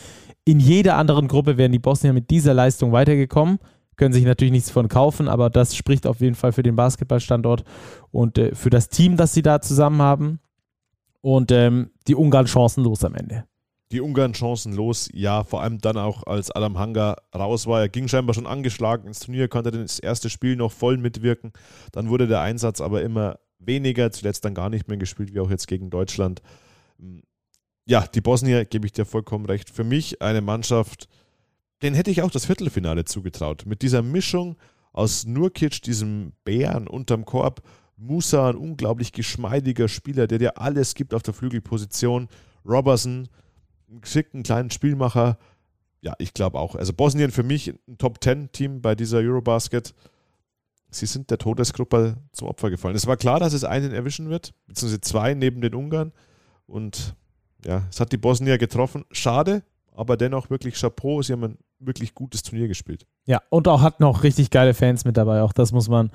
in 0.45 0.59
jeder 0.59 0.97
anderen 0.97 1.29
Gruppe 1.29 1.57
wären 1.57 1.73
die 1.73 1.79
Bosnier 1.79 2.13
mit 2.13 2.31
dieser 2.31 2.55
Leistung 2.55 2.93
weitergekommen. 2.93 3.59
Können 4.01 4.15
sich 4.15 4.25
natürlich 4.25 4.53
nichts 4.53 4.71
von 4.71 4.89
kaufen, 4.89 5.29
aber 5.29 5.51
das 5.51 5.77
spricht 5.77 6.07
auf 6.07 6.21
jeden 6.21 6.35
Fall 6.35 6.53
für 6.53 6.63
den 6.63 6.75
Basketballstandort 6.75 7.65
und 8.11 8.39
äh, 8.39 8.55
für 8.55 8.71
das 8.71 8.89
Team, 8.89 9.19
das 9.19 9.35
sie 9.35 9.43
da 9.43 9.61
zusammen 9.61 10.01
haben. 10.01 10.41
Und 11.21 11.53
ähm, 11.53 11.91
die 12.09 12.15
Ungarn 12.15 12.47
chancenlos 12.47 13.05
am 13.05 13.15
Ende 13.15 13.45
die 13.93 14.01
Ungarn 14.01 14.35
chancenlos, 14.35 15.11
ja, 15.13 15.45
vor 15.45 15.61
allem 15.63 15.81
dann 15.81 15.99
auch 15.99 16.25
als 16.25 16.51
Adam 16.51 16.79
Hanga 16.79 17.17
raus 17.35 17.67
war. 17.67 17.81
Er 17.81 17.89
ging 17.91 18.09
scheinbar 18.09 18.35
schon 18.35 18.47
angeschlagen 18.47 19.07
ins 19.07 19.21
Turnier, 19.21 19.49
konnte 19.49 19.71
das 19.73 19.99
erste 19.99 20.31
Spiel 20.31 20.57
noch 20.57 20.73
voll 20.73 20.97
mitwirken. 20.97 21.53
Dann 21.93 22.09
wurde 22.09 22.27
der 22.27 22.41
Einsatz 22.41 22.81
aber 22.81 23.03
immer 23.03 23.41
weniger, 23.59 24.13
zuletzt 24.13 24.47
dann 24.47 24.55
gar 24.55 24.71
nicht 24.71 24.89
mehr 24.89 24.97
gespielt, 24.97 25.35
wie 25.35 25.41
auch 25.41 25.51
jetzt 25.51 25.67
gegen 25.67 25.91
Deutschland. 25.91 26.41
Ja, 27.85 28.07
die 28.07 28.21
Bosnier, 28.21 28.65
gebe 28.65 28.87
ich 28.87 28.93
dir 28.93 29.05
vollkommen 29.05 29.45
recht. 29.45 29.69
Für 29.69 29.85
mich 29.85 30.23
eine 30.23 30.41
Mannschaft, 30.41 31.09
den 31.83 31.95
hätte 31.95 32.11
ich 32.11 32.23
auch 32.23 32.31
das 32.31 32.47
Viertelfinale 32.47 33.05
zugetraut. 33.05 33.65
Mit 33.67 33.83
dieser 33.83 34.03
Mischung 34.03 34.57
aus 34.93 35.25
Nurkic, 35.25 35.83
diesem 35.83 36.33
Bären 36.45 36.89
unterm 36.89 37.25
Korb, 37.25 37.63
Musa, 37.97 38.49
ein 38.49 38.57
unglaublich 38.57 39.13
geschmeidiger 39.13 39.89
Spieler, 39.89 40.27
der 40.27 40.39
dir 40.39 40.59
alles 40.59 40.95
gibt 40.95 41.15
auf 41.15 41.23
der 41.23 41.35
Flügelposition, 41.35 42.29
Robertson, 42.65 43.29
einen 43.89 44.01
geschickten 44.01 44.43
kleinen 44.43 44.71
Spielmacher. 44.71 45.39
Ja, 46.01 46.15
ich 46.19 46.33
glaube 46.33 46.59
auch. 46.59 46.77
Also 46.77 46.93
Bosnien 46.93 47.31
für 47.31 47.43
mich 47.43 47.69
ein 47.69 47.99
Top-10-Team 47.99 48.81
bei 48.81 48.95
dieser 48.95 49.19
Eurobasket. 49.19 49.95
Sie 50.91 51.07
sind 51.07 51.31
der 51.31 51.39
Todesgruppe 51.39 52.17
zum 52.33 52.49
Opfer 52.49 52.71
gefallen. 52.71 52.97
Es 52.97 53.07
war 53.07 53.17
klar, 53.17 53.39
dass 53.39 53.53
es 53.53 53.65
einen 53.65 53.93
erwischen 53.93 54.31
wird, 54.31 54.55
beziehungsweise 54.67 55.01
zwei 55.03 55.35
neben 55.35 55.61
den 55.61 55.75
Ungarn. 55.75 56.13
Und 56.67 57.15
ja, 57.65 57.87
es 57.91 58.01
hat 58.01 58.13
die 58.13 58.17
Bosnier 58.17 58.59
getroffen. 58.59 59.05
Schade, 59.13 59.63
aber 59.93 60.17
dennoch 60.17 60.49
wirklich 60.49 60.81
Chapeau. 60.81 61.23
Sie 61.23 61.33
haben 61.33 61.45
ein 61.45 61.59
wirklich 61.81 62.15
gutes 62.15 62.43
Turnier 62.43 62.69
gespielt. 62.69 63.07
Ja, 63.27 63.41
und 63.49 63.69
auch 63.69 63.83
hat 63.83 64.01
noch 64.01 64.23
richtig 64.23 64.51
geile 64.51 64.75
Fans 64.75 65.05
mit 65.05 65.17
dabei. 65.17 65.43
Auch 65.43 65.53
das 65.53 65.73
muss 65.73 65.89
man 65.89 66.11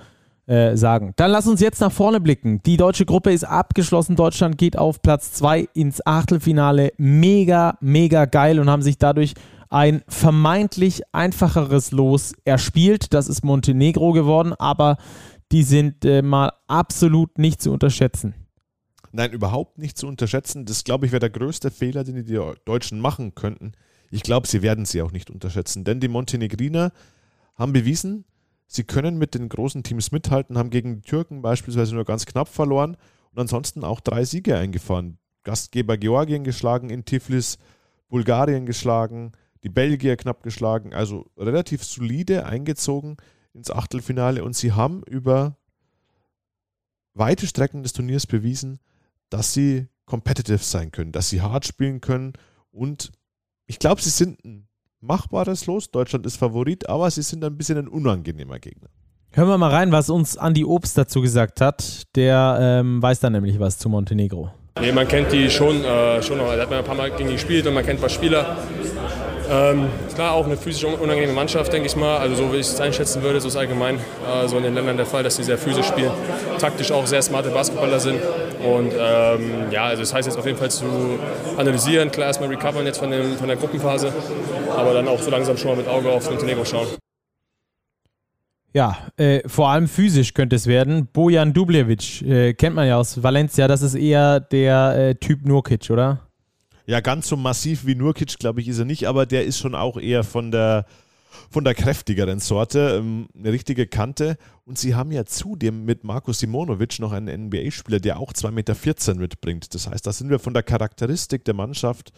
äh, 0.47 0.75
sagen. 0.77 1.13
Dann 1.15 1.31
lass 1.31 1.47
uns 1.47 1.59
jetzt 1.59 1.81
nach 1.81 1.91
vorne 1.91 2.19
blicken. 2.19 2.61
Die 2.63 2.77
deutsche 2.77 3.05
Gruppe 3.05 3.31
ist 3.31 3.43
abgeschlossen. 3.43 4.15
Deutschland 4.15 4.57
geht 4.57 4.77
auf 4.77 5.01
Platz 5.01 5.33
2 5.33 5.69
ins 5.73 6.05
Achtelfinale. 6.05 6.93
Mega, 6.97 7.77
mega 7.81 8.25
geil 8.25 8.59
und 8.59 8.69
haben 8.69 8.83
sich 8.83 8.97
dadurch 8.97 9.33
ein 9.69 10.03
vermeintlich 10.07 11.01
einfacheres 11.11 11.91
Los 11.91 12.33
erspielt. 12.45 13.13
Das 13.13 13.27
ist 13.27 13.43
Montenegro 13.43 14.11
geworden, 14.11 14.53
aber 14.53 14.97
die 15.51 15.63
sind 15.63 16.05
äh, 16.05 16.21
mal 16.21 16.51
absolut 16.67 17.37
nicht 17.37 17.61
zu 17.61 17.71
unterschätzen. 17.71 18.35
Nein, 19.11 19.31
überhaupt 19.31 19.77
nicht 19.77 19.97
zu 19.97 20.07
unterschätzen. 20.07 20.65
Das, 20.65 20.83
glaube 20.83 21.05
ich, 21.05 21.11
wäre 21.11 21.21
der 21.21 21.29
größte 21.29 21.71
Fehler, 21.71 22.03
den 22.03 22.25
die 22.25 22.39
Deutschen 22.65 22.99
machen 22.99 23.33
könnten. 23.33 23.71
Ich 24.11 24.23
glaube, 24.23 24.47
sie 24.47 24.61
werden 24.61 24.85
sie 24.85 25.01
auch 25.01 25.11
nicht 25.11 25.29
unterschätzen, 25.29 25.83
denn 25.83 25.99
die 25.99 26.07
Montenegriner 26.07 26.91
haben 27.55 27.73
bewiesen, 27.73 28.25
Sie 28.67 28.83
können 28.83 29.17
mit 29.17 29.35
den 29.35 29.49
großen 29.49 29.83
Teams 29.83 30.11
mithalten, 30.11 30.57
haben 30.57 30.69
gegen 30.69 30.95
die 30.95 31.07
Türken 31.07 31.41
beispielsweise 31.41 31.95
nur 31.95 32.05
ganz 32.05 32.25
knapp 32.25 32.47
verloren 32.47 32.97
und 33.31 33.39
ansonsten 33.39 33.83
auch 33.83 33.99
drei 33.99 34.25
Siege 34.25 34.57
eingefahren. 34.57 35.17
Gastgeber 35.43 35.97
Georgien 35.97 36.43
geschlagen 36.43 36.89
in 36.89 37.05
Tiflis, 37.05 37.57
Bulgarien 38.09 38.65
geschlagen, 38.65 39.33
die 39.63 39.69
Belgier 39.69 40.17
knapp 40.17 40.41
geschlagen, 40.43 40.93
also 40.93 41.29
relativ 41.37 41.83
solide 41.83 42.45
eingezogen 42.45 43.17
ins 43.53 43.69
Achtelfinale 43.69 44.43
und 44.43 44.55
sie 44.55 44.73
haben 44.73 45.03
über 45.03 45.57
weite 47.13 47.47
Strecken 47.47 47.83
des 47.83 47.93
Turniers 47.93 48.27
bewiesen, 48.27 48.79
dass 49.29 49.53
sie 49.53 49.87
competitive 50.05 50.57
sein 50.57 50.91
können, 50.91 51.11
dass 51.11 51.29
sie 51.29 51.41
hart 51.41 51.65
spielen 51.65 52.01
können 52.01 52.33
und 52.71 53.11
ich 53.67 53.79
glaube, 53.79 54.01
sie 54.01 54.09
sind 54.09 54.43
ein 54.45 54.67
machbares 55.01 55.65
Los. 55.65 55.91
Deutschland 55.91 56.25
ist 56.25 56.37
Favorit, 56.37 56.89
aber 56.89 57.09
sie 57.11 57.21
sind 57.21 57.43
ein 57.43 57.57
bisschen 57.57 57.77
ein 57.77 57.87
unangenehmer 57.87 58.59
Gegner. 58.59 58.89
Hören 59.31 59.49
wir 59.49 59.57
mal 59.57 59.71
rein, 59.71 59.91
was 59.91 60.09
uns 60.09 60.37
Andi 60.37 60.63
Obst 60.63 60.97
dazu 60.97 61.21
gesagt 61.21 61.59
hat. 61.59 62.03
Der 62.15 62.57
ähm, 62.61 63.01
weiß 63.01 63.19
da 63.19 63.29
nämlich 63.29 63.59
was 63.59 63.77
zu 63.77 63.89
Montenegro. 63.89 64.51
Nee, 64.79 64.91
man 64.91 65.07
kennt 65.07 65.31
die 65.31 65.49
schon, 65.49 65.83
äh, 65.83 66.21
schon 66.21 66.37
noch. 66.37 66.47
Da 66.47 66.61
hat 66.61 66.69
man 66.69 66.79
ein 66.79 66.85
paar 66.85 66.95
Mal 66.95 67.11
gegen 67.11 67.29
die 67.29 67.35
gespielt 67.35 67.65
und 67.67 67.73
man 67.73 67.85
kennt 67.85 67.99
ein 67.99 68.01
paar 68.01 68.09
Spieler. 68.09 68.57
Ähm, 69.49 69.87
klar, 70.13 70.33
auch 70.33 70.45
eine 70.45 70.57
physisch 70.57 70.83
unangenehme 70.83 71.33
Mannschaft, 71.33 71.71
denke 71.71 71.87
ich 71.87 71.95
mal. 71.95 72.17
Also 72.17 72.35
so 72.35 72.53
wie 72.53 72.57
ich 72.57 72.67
es 72.67 72.79
einschätzen 72.79 73.21
würde, 73.21 73.39
so 73.39 73.47
ist 73.47 73.55
allgemein 73.55 73.95
äh, 73.95 74.47
so 74.47 74.57
in 74.57 74.63
den 74.63 74.73
Ländern 74.73 74.97
der 74.97 75.05
Fall, 75.05 75.23
dass 75.23 75.35
sie 75.35 75.43
sehr 75.43 75.57
physisch 75.57 75.85
spielen, 75.87 76.11
taktisch 76.59 76.91
auch 76.91 77.05
sehr 77.05 77.21
smarte 77.21 77.49
Basketballer 77.49 77.99
sind. 77.99 78.19
Und 78.63 78.93
ähm, 78.97 79.71
ja, 79.71 79.85
also 79.85 80.01
das 80.01 80.13
heißt 80.13 80.27
jetzt 80.27 80.37
auf 80.37 80.45
jeden 80.45 80.57
Fall 80.57 80.71
zu 80.71 80.85
analysieren, 81.57 82.11
klar 82.11 82.27
erstmal 82.27 82.49
recovern 82.49 82.85
jetzt 82.85 82.97
von, 82.97 83.11
dem, 83.11 83.37
von 83.37 83.47
der 83.47 83.57
Gruppenphase, 83.57 84.11
aber 84.75 84.93
dann 84.93 85.07
auch 85.07 85.21
so 85.21 85.29
langsam 85.29 85.57
schon 85.57 85.71
mal 85.71 85.77
mit 85.77 85.87
Auge 85.87 86.09
auf 86.09 86.29
Montenegro 86.29 86.65
schauen. 86.65 86.87
Ja, 88.73 88.97
äh, 89.15 89.47
vor 89.47 89.69
allem 89.69 89.87
physisch 89.87 90.33
könnte 90.33 90.57
es 90.57 90.67
werden. 90.67 91.07
Bojan 91.13 91.53
Dubljevic 91.53 92.21
äh, 92.23 92.53
kennt 92.53 92.75
man 92.75 92.87
ja 92.87 92.97
aus 92.97 93.23
Valencia, 93.23 93.69
das 93.69 93.81
ist 93.81 93.95
eher 93.95 94.41
der 94.41 94.95
äh, 94.97 95.15
Typ 95.15 95.45
Nurkic, 95.45 95.89
oder? 95.89 96.24
Ja, 96.87 96.99
ganz 96.99 97.27
so 97.27 97.35
massiv 97.35 97.85
wie 97.85 97.95
Nurkic, 97.95 98.37
glaube 98.37 98.61
ich, 98.61 98.67
ist 98.67 98.79
er 98.79 98.85
nicht, 98.85 99.07
aber 99.07 99.25
der 99.25 99.45
ist 99.45 99.57
schon 99.57 99.73
auch 99.73 99.97
eher 99.97 100.23
von 100.23 100.51
der, 100.51 100.85
von 101.49 101.63
der 101.63 101.73
kräftigeren 101.73 102.39
Sorte, 102.39 102.97
ähm, 102.99 103.27
eine 103.35 103.51
richtige 103.51 103.87
Kante. 103.87 104.37
Und 104.65 104.77
sie 104.77 104.93
haben 104.93 105.11
ja 105.11 105.25
zudem 105.25 105.85
mit 105.85 106.03
Marco 106.03 106.31
Simonovic 106.31 106.99
noch 106.99 107.11
einen 107.11 107.47
NBA-Spieler, 107.47 107.99
der 107.99 108.19
auch 108.19 108.33
2,14 108.33 108.51
Meter 108.51 109.15
mitbringt. 109.15 109.73
Das 109.73 109.89
heißt, 109.89 110.05
da 110.05 110.13
sind 110.13 110.29
wir 110.29 110.39
von 110.39 110.53
der 110.53 110.63
Charakteristik 110.63 111.43
der 111.45 111.55
Mannschaft 111.55 112.11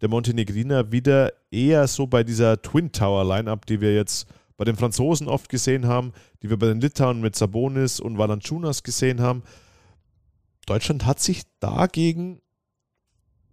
der 0.00 0.08
Montenegriner 0.08 0.90
wieder 0.90 1.32
eher 1.50 1.86
so 1.86 2.06
bei 2.06 2.24
dieser 2.24 2.60
Twin 2.60 2.92
Tower 2.92 3.24
Lineup, 3.24 3.66
die 3.66 3.80
wir 3.80 3.94
jetzt 3.94 4.26
bei 4.56 4.64
den 4.64 4.76
Franzosen 4.76 5.28
oft 5.28 5.48
gesehen 5.48 5.86
haben, 5.86 6.12
die 6.42 6.50
wir 6.50 6.58
bei 6.58 6.66
den 6.66 6.80
Litauen 6.80 7.20
mit 7.20 7.36
Sabonis 7.36 7.98
und 7.98 8.18
Valanciunas 8.18 8.82
gesehen 8.82 9.20
haben. 9.20 9.42
Deutschland 10.66 11.06
hat 11.06 11.20
sich 11.20 11.42
dagegen 11.60 12.40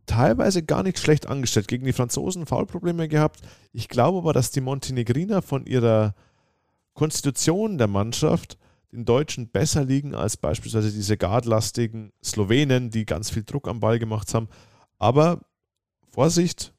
teilweise 0.09 0.63
gar 0.63 0.83
nicht 0.83 0.99
schlecht 0.99 1.27
angestellt. 1.27 1.67
Gegen 1.67 1.85
die 1.85 1.93
Franzosen 1.93 2.45
Foulprobleme 2.45 3.07
gehabt. 3.07 3.41
Ich 3.71 3.87
glaube 3.87 4.17
aber, 4.17 4.33
dass 4.33 4.51
die 4.51 4.61
Montenegriner 4.61 5.41
von 5.41 5.65
ihrer 5.65 6.15
Konstitution 6.95 7.77
der 7.77 7.87
Mannschaft 7.87 8.57
den 8.91 9.05
Deutschen 9.05 9.49
besser 9.49 9.85
liegen 9.85 10.15
als 10.15 10.35
beispielsweise 10.35 10.91
diese 10.91 11.15
guardlastigen 11.15 12.11
Slowenen, 12.23 12.89
die 12.89 13.05
ganz 13.05 13.29
viel 13.29 13.43
Druck 13.43 13.67
am 13.67 13.79
Ball 13.79 13.99
gemacht 13.99 14.33
haben. 14.33 14.49
Aber 14.97 15.41
Vorsicht, 16.11 16.73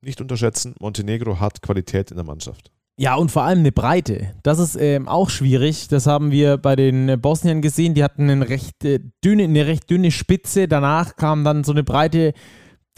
nicht 0.00 0.20
unterschätzen, 0.20 0.74
Montenegro 0.80 1.38
hat 1.38 1.62
Qualität 1.62 2.10
in 2.10 2.16
der 2.16 2.26
Mannschaft. 2.26 2.72
Ja, 2.96 3.14
und 3.14 3.30
vor 3.30 3.42
allem 3.42 3.60
eine 3.60 3.72
Breite. 3.72 4.34
Das 4.42 4.58
ist 4.58 4.76
ähm, 4.76 5.08
auch 5.08 5.30
schwierig. 5.30 5.88
Das 5.88 6.06
haben 6.06 6.30
wir 6.30 6.58
bei 6.58 6.76
den 6.76 7.20
Bosniern 7.20 7.60
gesehen. 7.60 7.94
Die 7.94 8.04
hatten 8.04 8.30
eine 8.30 8.48
recht, 8.48 8.84
äh, 8.84 9.00
dünne, 9.24 9.44
eine 9.44 9.66
recht 9.66 9.90
dünne 9.90 10.10
Spitze. 10.10 10.68
Danach 10.68 11.16
kam 11.16 11.42
dann 11.42 11.64
so 11.64 11.72
eine 11.72 11.82
Breite, 11.82 12.34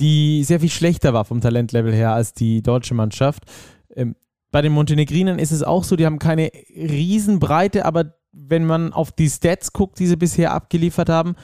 die 0.01 0.45
sehr 0.45 0.61
viel 0.61 0.71
schlechter 0.71 1.15
war 1.15 1.25
vom 1.25 1.41
Talentlevel 1.41 1.93
her 1.93 2.13
als 2.13 2.35
die 2.35 2.63
deutsche 2.63 2.95
Mannschaft. 2.95 3.45
Ähm, 3.95 4.17
bei 4.51 4.63
den 4.63 4.73
Montenegrinern 4.73 5.39
ist 5.39 5.53
es 5.53 5.63
auch 5.63 5.85
so, 5.85 5.97
die 5.97 6.07
haben 6.07 6.19
keine 6.19 6.51
Riesenbreite, 6.75 7.85
aber 7.85 8.15
wenn 8.33 8.65
man 8.65 8.93
auf 8.93 9.13
die 9.13 9.29
Stats 9.29 9.73
guckt, 9.73 9.99
die 9.99 10.07
sie 10.07 10.17
bisher 10.17 10.53
abgeliefert 10.53 11.09
haben, 11.09 11.35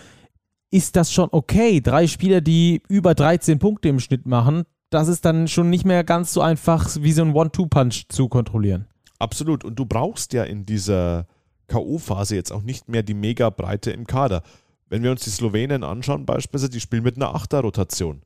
ist 0.70 0.96
das 0.96 1.12
schon 1.12 1.28
okay. 1.32 1.80
Drei 1.80 2.06
Spieler, 2.06 2.40
die 2.40 2.82
über 2.88 3.14
13 3.14 3.58
Punkte 3.58 3.88
im 3.88 4.00
Schnitt 4.00 4.26
machen, 4.26 4.64
das 4.90 5.08
ist 5.08 5.24
dann 5.24 5.48
schon 5.48 5.70
nicht 5.70 5.84
mehr 5.84 6.04
ganz 6.04 6.32
so 6.32 6.40
einfach, 6.40 6.88
wie 7.00 7.12
so 7.12 7.22
ein 7.22 7.34
One-Two-Punch 7.34 8.08
zu 8.08 8.28
kontrollieren. 8.28 8.86
Absolut. 9.18 9.64
Und 9.64 9.78
du 9.78 9.86
brauchst 9.86 10.32
ja 10.32 10.44
in 10.44 10.66
dieser 10.66 11.26
K.O.-Phase 11.68 12.34
jetzt 12.34 12.52
auch 12.52 12.62
nicht 12.62 12.88
mehr 12.88 13.02
die 13.02 13.14
Mega-Breite 13.14 13.90
im 13.90 14.06
Kader. 14.06 14.42
Wenn 14.88 15.02
wir 15.02 15.10
uns 15.10 15.24
die 15.24 15.30
Slowenen 15.30 15.84
anschauen, 15.84 16.26
beispielsweise, 16.26 16.70
die 16.70 16.80
spielen 16.80 17.02
mit 17.02 17.16
einer 17.16 17.34
Achter-Rotation. 17.34 18.22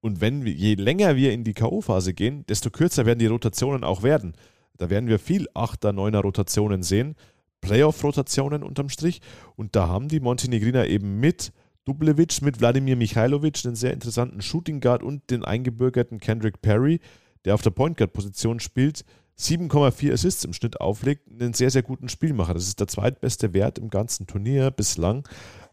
Und 0.00 0.20
wenn 0.20 0.44
wir, 0.44 0.52
je 0.52 0.74
länger 0.74 1.16
wir 1.16 1.32
in 1.32 1.44
die 1.44 1.52
K.O.-Phase 1.52 2.14
gehen, 2.14 2.44
desto 2.46 2.70
kürzer 2.70 3.06
werden 3.06 3.18
die 3.18 3.26
Rotationen 3.26 3.84
auch 3.84 4.02
werden. 4.02 4.34
Da 4.78 4.88
werden 4.88 5.08
wir 5.08 5.18
viel 5.18 5.46
Achter, 5.52 5.92
Neuner 5.92 6.20
Rotationen 6.20 6.82
sehen, 6.82 7.16
Playoff-Rotationen 7.60 8.62
unterm 8.62 8.88
Strich. 8.88 9.20
Und 9.56 9.76
da 9.76 9.88
haben 9.88 10.08
die 10.08 10.20
Montenegriner 10.20 10.86
eben 10.86 11.20
mit 11.20 11.52
Dublevic, 11.84 12.40
mit 12.40 12.60
Wladimir 12.60 12.96
Michailovic 12.96 13.64
einen 13.64 13.76
sehr 13.76 13.92
interessanten 13.92 14.40
Shooting 14.40 14.80
Guard 14.80 15.02
und 15.02 15.30
den 15.30 15.44
eingebürgerten 15.44 16.18
Kendrick 16.18 16.62
Perry, 16.62 17.00
der 17.44 17.54
auf 17.54 17.62
der 17.62 17.70
Point 17.70 17.96
Guard-Position 17.98 18.60
spielt, 18.60 19.04
7,4 19.38 20.12
Assists 20.12 20.44
im 20.44 20.52
Schnitt 20.52 20.80
auflegt, 20.80 21.28
einen 21.30 21.54
sehr, 21.54 21.70
sehr 21.70 21.82
guten 21.82 22.08
Spielmacher. 22.08 22.52
Das 22.52 22.66
ist 22.66 22.78
der 22.78 22.88
zweitbeste 22.88 23.54
Wert 23.54 23.78
im 23.78 23.88
ganzen 23.88 24.26
Turnier 24.26 24.70
bislang. 24.70 25.26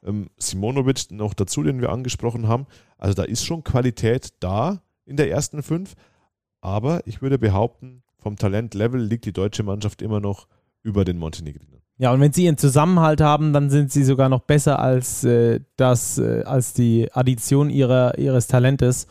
Ähm, 0.08 0.30
Simonovic 0.38 1.12
noch 1.12 1.34
dazu, 1.34 1.62
den 1.64 1.82
wir 1.82 1.90
angesprochen 1.90 2.48
haben. 2.48 2.66
Also 2.98 3.14
da 3.14 3.24
ist 3.24 3.46
schon 3.46 3.64
Qualität 3.64 4.30
da 4.40 4.82
in 5.06 5.18
der 5.18 5.30
ersten 5.30 5.62
fünf. 5.62 5.96
Aber 6.62 7.02
ich 7.06 7.22
würde 7.22 7.38
behaupten, 7.38 8.04
vom 8.18 8.36
Talentlevel 8.36 9.02
liegt 9.02 9.26
die 9.26 9.34
deutsche 9.34 9.64
Mannschaft 9.64 10.02
immer 10.02 10.20
noch 10.20 10.48
über 10.82 11.06
den 11.06 11.18
Montenegrinern. 11.18 11.82
Ja, 12.00 12.14
und 12.14 12.22
wenn 12.22 12.32
sie 12.32 12.46
ihren 12.46 12.58
Zusammenhalt 12.58 13.22
haben, 13.22 13.54
dann 13.54 13.70
sind 13.70 13.92
sie 13.92 14.04
sogar 14.04 14.30
noch 14.30 14.42
besser 14.42 14.80
als, 14.80 15.24
äh, 15.24 15.62
das, 15.78 16.20
äh, 16.20 16.44
als 16.44 16.74
die 16.74 17.12
Addition 17.12 17.70
ihrer, 17.70 18.18
ihres 18.18 18.48
Talentes. 18.48 19.08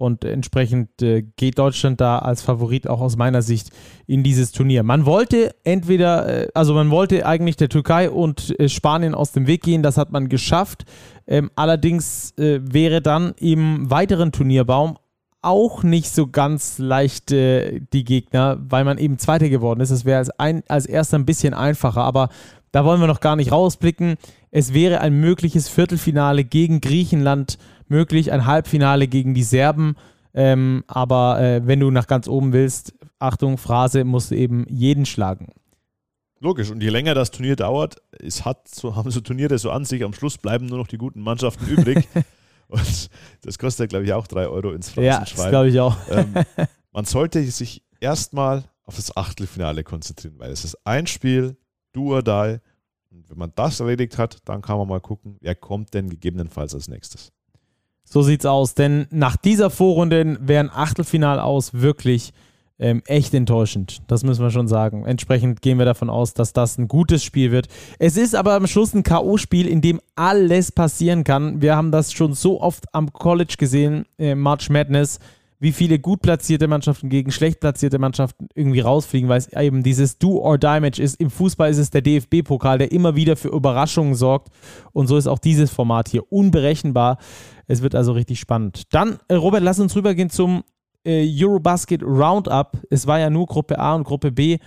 Und 0.00 0.24
entsprechend 0.24 1.02
äh, 1.02 1.20
geht 1.36 1.58
Deutschland 1.58 2.00
da 2.00 2.20
als 2.20 2.40
Favorit 2.40 2.88
auch 2.88 3.02
aus 3.02 3.18
meiner 3.18 3.42
Sicht 3.42 3.68
in 4.06 4.22
dieses 4.22 4.50
Turnier. 4.50 4.82
Man 4.82 5.04
wollte 5.04 5.54
entweder, 5.62 6.44
äh, 6.44 6.48
also 6.54 6.72
man 6.72 6.88
wollte 6.88 7.26
eigentlich 7.26 7.56
der 7.56 7.68
Türkei 7.68 8.08
und 8.08 8.58
äh, 8.58 8.70
Spanien 8.70 9.14
aus 9.14 9.32
dem 9.32 9.46
Weg 9.46 9.62
gehen, 9.62 9.82
das 9.82 9.98
hat 9.98 10.10
man 10.10 10.30
geschafft. 10.30 10.86
Ähm, 11.26 11.50
allerdings 11.54 12.32
äh, 12.38 12.60
wäre 12.62 13.02
dann 13.02 13.34
im 13.40 13.90
weiteren 13.90 14.32
Turnierbaum 14.32 14.96
auch 15.42 15.82
nicht 15.82 16.08
so 16.08 16.26
ganz 16.28 16.78
leicht 16.78 17.30
äh, 17.30 17.80
die 17.92 18.04
Gegner, 18.04 18.56
weil 18.58 18.84
man 18.84 18.96
eben 18.96 19.18
Zweiter 19.18 19.50
geworden 19.50 19.80
ist. 19.80 19.92
Das 19.92 20.06
wäre 20.06 20.18
als, 20.18 20.30
als 20.66 20.86
erster 20.86 21.18
ein 21.18 21.26
bisschen 21.26 21.52
einfacher, 21.52 22.04
aber 22.04 22.30
da 22.72 22.86
wollen 22.86 23.00
wir 23.02 23.06
noch 23.06 23.20
gar 23.20 23.36
nicht 23.36 23.52
rausblicken. 23.52 24.14
Es 24.50 24.72
wäre 24.72 25.02
ein 25.02 25.20
mögliches 25.20 25.68
Viertelfinale 25.68 26.44
gegen 26.44 26.80
Griechenland 26.80 27.58
möglich, 27.90 28.32
ein 28.32 28.46
Halbfinale 28.46 29.08
gegen 29.08 29.34
die 29.34 29.42
Serben. 29.42 29.96
Ähm, 30.32 30.84
aber 30.86 31.40
äh, 31.40 31.66
wenn 31.66 31.80
du 31.80 31.90
nach 31.90 32.06
ganz 32.06 32.28
oben 32.28 32.52
willst, 32.52 32.94
Achtung, 33.18 33.58
Phrase, 33.58 34.04
musst 34.04 34.30
du 34.30 34.36
eben 34.36 34.64
jeden 34.68 35.06
schlagen. 35.06 35.48
Logisch, 36.38 36.70
und 36.70 36.82
je 36.82 36.88
länger 36.88 37.14
das 37.14 37.30
Turnier 37.30 37.56
dauert, 37.56 37.96
es 38.18 38.46
hat 38.46 38.66
so, 38.66 38.96
haben 38.96 39.10
so 39.10 39.20
Turniere 39.20 39.58
so 39.58 39.70
an 39.70 39.84
sich, 39.84 40.02
am 40.04 40.14
Schluss 40.14 40.38
bleiben 40.38 40.66
nur 40.66 40.78
noch 40.78 40.86
die 40.86 40.96
guten 40.96 41.20
Mannschaften 41.20 41.66
übrig. 41.66 42.08
und 42.68 43.10
das 43.42 43.58
kostet, 43.58 43.90
glaube 43.90 44.06
ich, 44.06 44.12
auch 44.14 44.26
drei 44.26 44.46
Euro 44.46 44.72
ins 44.72 44.88
Phrasenschwein. 44.88 45.04
Ja, 45.12 45.20
das 45.20 45.48
glaube 45.50 45.68
ich 45.68 45.80
auch. 45.80 45.96
Ähm, 46.10 46.34
man 46.92 47.04
sollte 47.04 47.42
sich 47.42 47.82
erstmal 48.00 48.64
auf 48.84 48.96
das 48.96 49.14
Achtelfinale 49.16 49.84
konzentrieren, 49.84 50.38
weil 50.38 50.50
es 50.50 50.64
ist 50.64 50.78
ein 50.86 51.06
Spiel, 51.06 51.56
do 51.92 52.14
or 52.14 52.22
die. 52.22 52.58
Und 53.10 53.28
wenn 53.28 53.38
man 53.38 53.52
das 53.54 53.80
erledigt 53.80 54.16
hat, 54.16 54.38
dann 54.46 54.62
kann 54.62 54.78
man 54.78 54.88
mal 54.88 55.00
gucken, 55.00 55.36
wer 55.40 55.54
kommt 55.54 55.92
denn 55.92 56.08
gegebenenfalls 56.08 56.74
als 56.74 56.88
nächstes. 56.88 57.32
So 58.12 58.22
sieht's 58.22 58.44
aus, 58.44 58.74
denn 58.74 59.06
nach 59.10 59.36
dieser 59.36 59.70
Vorrunde 59.70 60.36
wäre 60.40 60.64
ein 60.64 60.70
Achtelfinal 60.70 61.38
aus 61.38 61.74
wirklich 61.74 62.32
ähm, 62.80 63.02
echt 63.06 63.32
enttäuschend. 63.34 64.02
Das 64.08 64.24
müssen 64.24 64.42
wir 64.42 64.50
schon 64.50 64.66
sagen. 64.66 65.06
Entsprechend 65.06 65.62
gehen 65.62 65.78
wir 65.78 65.84
davon 65.84 66.10
aus, 66.10 66.34
dass 66.34 66.52
das 66.52 66.76
ein 66.76 66.88
gutes 66.88 67.22
Spiel 67.22 67.52
wird. 67.52 67.68
Es 68.00 68.16
ist 68.16 68.34
aber 68.34 68.54
am 68.54 68.66
Schluss 68.66 68.94
ein 68.94 69.04
K.O.-Spiel, 69.04 69.66
in 69.66 69.80
dem 69.80 70.00
alles 70.16 70.72
passieren 70.72 71.22
kann. 71.22 71.62
Wir 71.62 71.76
haben 71.76 71.92
das 71.92 72.12
schon 72.12 72.32
so 72.34 72.60
oft 72.60 72.92
am 72.92 73.12
College 73.12 73.54
gesehen, 73.56 74.06
äh, 74.18 74.34
March 74.34 74.70
Madness 74.70 75.20
wie 75.60 75.72
viele 75.72 75.98
gut 75.98 76.22
platzierte 76.22 76.66
Mannschaften 76.66 77.10
gegen 77.10 77.30
schlecht 77.30 77.60
platzierte 77.60 77.98
Mannschaften 77.98 78.48
irgendwie 78.54 78.80
rausfliegen, 78.80 79.28
weil 79.28 79.38
es 79.38 79.52
eben 79.52 79.82
dieses 79.82 80.18
Do-or-Die-Match 80.18 80.98
ist. 80.98 81.20
Im 81.20 81.30
Fußball 81.30 81.70
ist 81.70 81.76
es 81.76 81.90
der 81.90 82.00
DFB-Pokal, 82.00 82.78
der 82.78 82.92
immer 82.92 83.14
wieder 83.14 83.36
für 83.36 83.48
Überraschungen 83.48 84.14
sorgt. 84.14 84.48
Und 84.92 85.06
so 85.06 85.18
ist 85.18 85.26
auch 85.26 85.38
dieses 85.38 85.70
Format 85.70 86.08
hier 86.08 86.32
unberechenbar. 86.32 87.18
Es 87.66 87.82
wird 87.82 87.94
also 87.94 88.12
richtig 88.12 88.40
spannend. 88.40 88.84
Dann, 88.94 89.18
äh, 89.28 89.34
Robert, 89.34 89.62
lass 89.62 89.78
uns 89.78 89.94
rübergehen 89.94 90.30
zum 90.30 90.64
äh, 91.04 91.28
Eurobasket 91.44 92.02
Roundup. 92.02 92.78
Es 92.88 93.06
war 93.06 93.20
ja 93.20 93.28
nur 93.28 93.46
Gruppe 93.46 93.78
A 93.78 93.94
und 93.94 94.04
Gruppe 94.04 94.32
B 94.32 94.58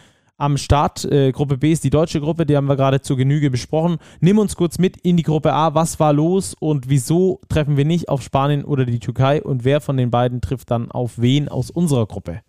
am 0.43 0.57
Start. 0.57 1.05
Äh, 1.05 1.31
Gruppe 1.31 1.57
B 1.57 1.71
ist 1.71 1.83
die 1.83 1.89
deutsche 1.89 2.19
Gruppe, 2.19 2.45
die 2.45 2.57
haben 2.57 2.67
wir 2.67 2.75
gerade 2.75 3.01
zur 3.01 3.17
Genüge 3.17 3.49
besprochen. 3.49 3.97
Nimm 4.19 4.37
uns 4.37 4.55
kurz 4.55 4.77
mit 4.77 4.97
in 4.97 5.15
die 5.15 5.23
Gruppe 5.23 5.53
A. 5.53 5.73
Was 5.73 5.99
war 5.99 6.11
los 6.11 6.53
und 6.59 6.89
wieso 6.89 7.39
treffen 7.47 7.77
wir 7.77 7.85
nicht 7.85 8.09
auf 8.09 8.21
Spanien 8.21 8.65
oder 8.65 8.85
die 8.85 8.99
Türkei 8.99 9.41
und 9.41 9.63
wer 9.63 9.79
von 9.79 9.95
den 9.97 10.11
beiden 10.11 10.41
trifft 10.41 10.69
dann 10.69 10.91
auf 10.91 11.13
wen 11.17 11.47
aus 11.47 11.71
unserer 11.71 12.05
Gruppe? 12.05 12.41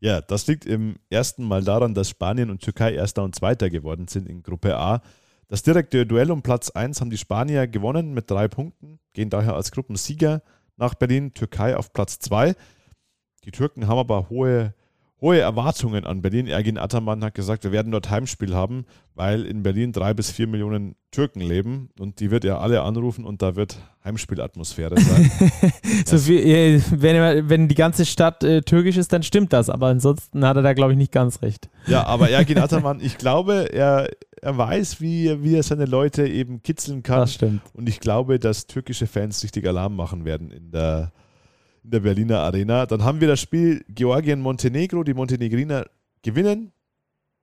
Ja, 0.00 0.20
das 0.20 0.46
liegt 0.46 0.64
im 0.66 0.96
ersten 1.10 1.44
Mal 1.44 1.62
daran, 1.62 1.94
dass 1.94 2.08
Spanien 2.08 2.50
und 2.50 2.62
Türkei 2.62 2.94
Erster 2.94 3.22
und 3.22 3.34
Zweiter 3.34 3.70
geworden 3.70 4.08
sind 4.08 4.28
in 4.28 4.42
Gruppe 4.42 4.76
A. 4.76 5.02
Das 5.48 5.62
direkte 5.62 6.06
Duell 6.06 6.30
um 6.30 6.42
Platz 6.42 6.70
1 6.70 7.00
haben 7.00 7.10
die 7.10 7.18
Spanier 7.18 7.66
gewonnen 7.66 8.14
mit 8.14 8.30
drei 8.30 8.48
Punkten, 8.48 8.98
gehen 9.12 9.30
daher 9.30 9.54
als 9.54 9.70
Gruppensieger 9.72 10.42
nach 10.76 10.94
Berlin, 10.94 11.34
Türkei 11.34 11.76
auf 11.76 11.92
Platz 11.92 12.18
2. 12.18 12.54
Die 13.44 13.50
Türken 13.50 13.86
haben 13.86 13.98
aber 13.98 14.28
hohe 14.28 14.74
hohe 15.20 15.40
Erwartungen 15.40 16.04
an 16.04 16.20
Berlin. 16.20 16.46
Ergin 16.46 16.78
Ataman 16.78 17.24
hat 17.24 17.34
gesagt, 17.34 17.64
wir 17.64 17.72
werden 17.72 17.90
dort 17.90 18.10
Heimspiel 18.10 18.54
haben, 18.54 18.84
weil 19.14 19.46
in 19.46 19.62
Berlin 19.62 19.92
drei 19.92 20.12
bis 20.12 20.30
vier 20.30 20.46
Millionen 20.46 20.94
Türken 21.10 21.40
leben 21.40 21.88
und 21.98 22.20
die 22.20 22.30
wird 22.30 22.44
er 22.44 22.60
alle 22.60 22.82
anrufen 22.82 23.24
und 23.24 23.40
da 23.40 23.56
wird 23.56 23.78
Heimspielatmosphäre 24.04 25.00
sein. 25.00 25.30
so 26.06 26.18
viel, 26.18 26.82
wenn, 26.90 27.48
wenn, 27.48 27.68
die 27.68 27.74
ganze 27.74 28.04
Stadt 28.04 28.44
äh, 28.44 28.60
türkisch 28.60 28.98
ist, 28.98 29.12
dann 29.12 29.22
stimmt 29.22 29.54
das, 29.54 29.70
aber 29.70 29.86
ansonsten 29.86 30.44
hat 30.44 30.56
er 30.56 30.62
da, 30.62 30.74
glaube 30.74 30.92
ich, 30.92 30.98
nicht 30.98 31.12
ganz 31.12 31.40
recht. 31.40 31.70
Ja, 31.86 32.04
aber 32.04 32.28
Ergin 32.28 32.58
Ataman, 32.62 33.00
ich 33.00 33.16
glaube, 33.16 33.72
er, 33.72 34.10
er 34.42 34.58
weiß, 34.58 35.00
wie, 35.00 35.42
wie 35.42 35.56
er 35.56 35.62
seine 35.62 35.86
Leute 35.86 36.28
eben 36.28 36.62
kitzeln 36.62 37.02
kann. 37.02 37.20
Das 37.20 37.34
stimmt. 37.34 37.62
Und 37.72 37.88
ich 37.88 38.00
glaube, 38.00 38.38
dass 38.38 38.66
türkische 38.66 39.06
Fans 39.06 39.42
richtig 39.42 39.66
Alarm 39.66 39.96
machen 39.96 40.26
werden 40.26 40.50
in 40.50 40.70
der 40.70 41.12
in 41.86 41.92
der 41.92 42.00
Berliner 42.00 42.40
Arena. 42.40 42.84
Dann 42.84 43.04
haben 43.04 43.20
wir 43.20 43.28
das 43.28 43.40
Spiel 43.40 43.84
Georgien-Montenegro. 43.88 45.04
Die 45.04 45.14
Montenegriner 45.14 45.86
gewinnen, 46.22 46.72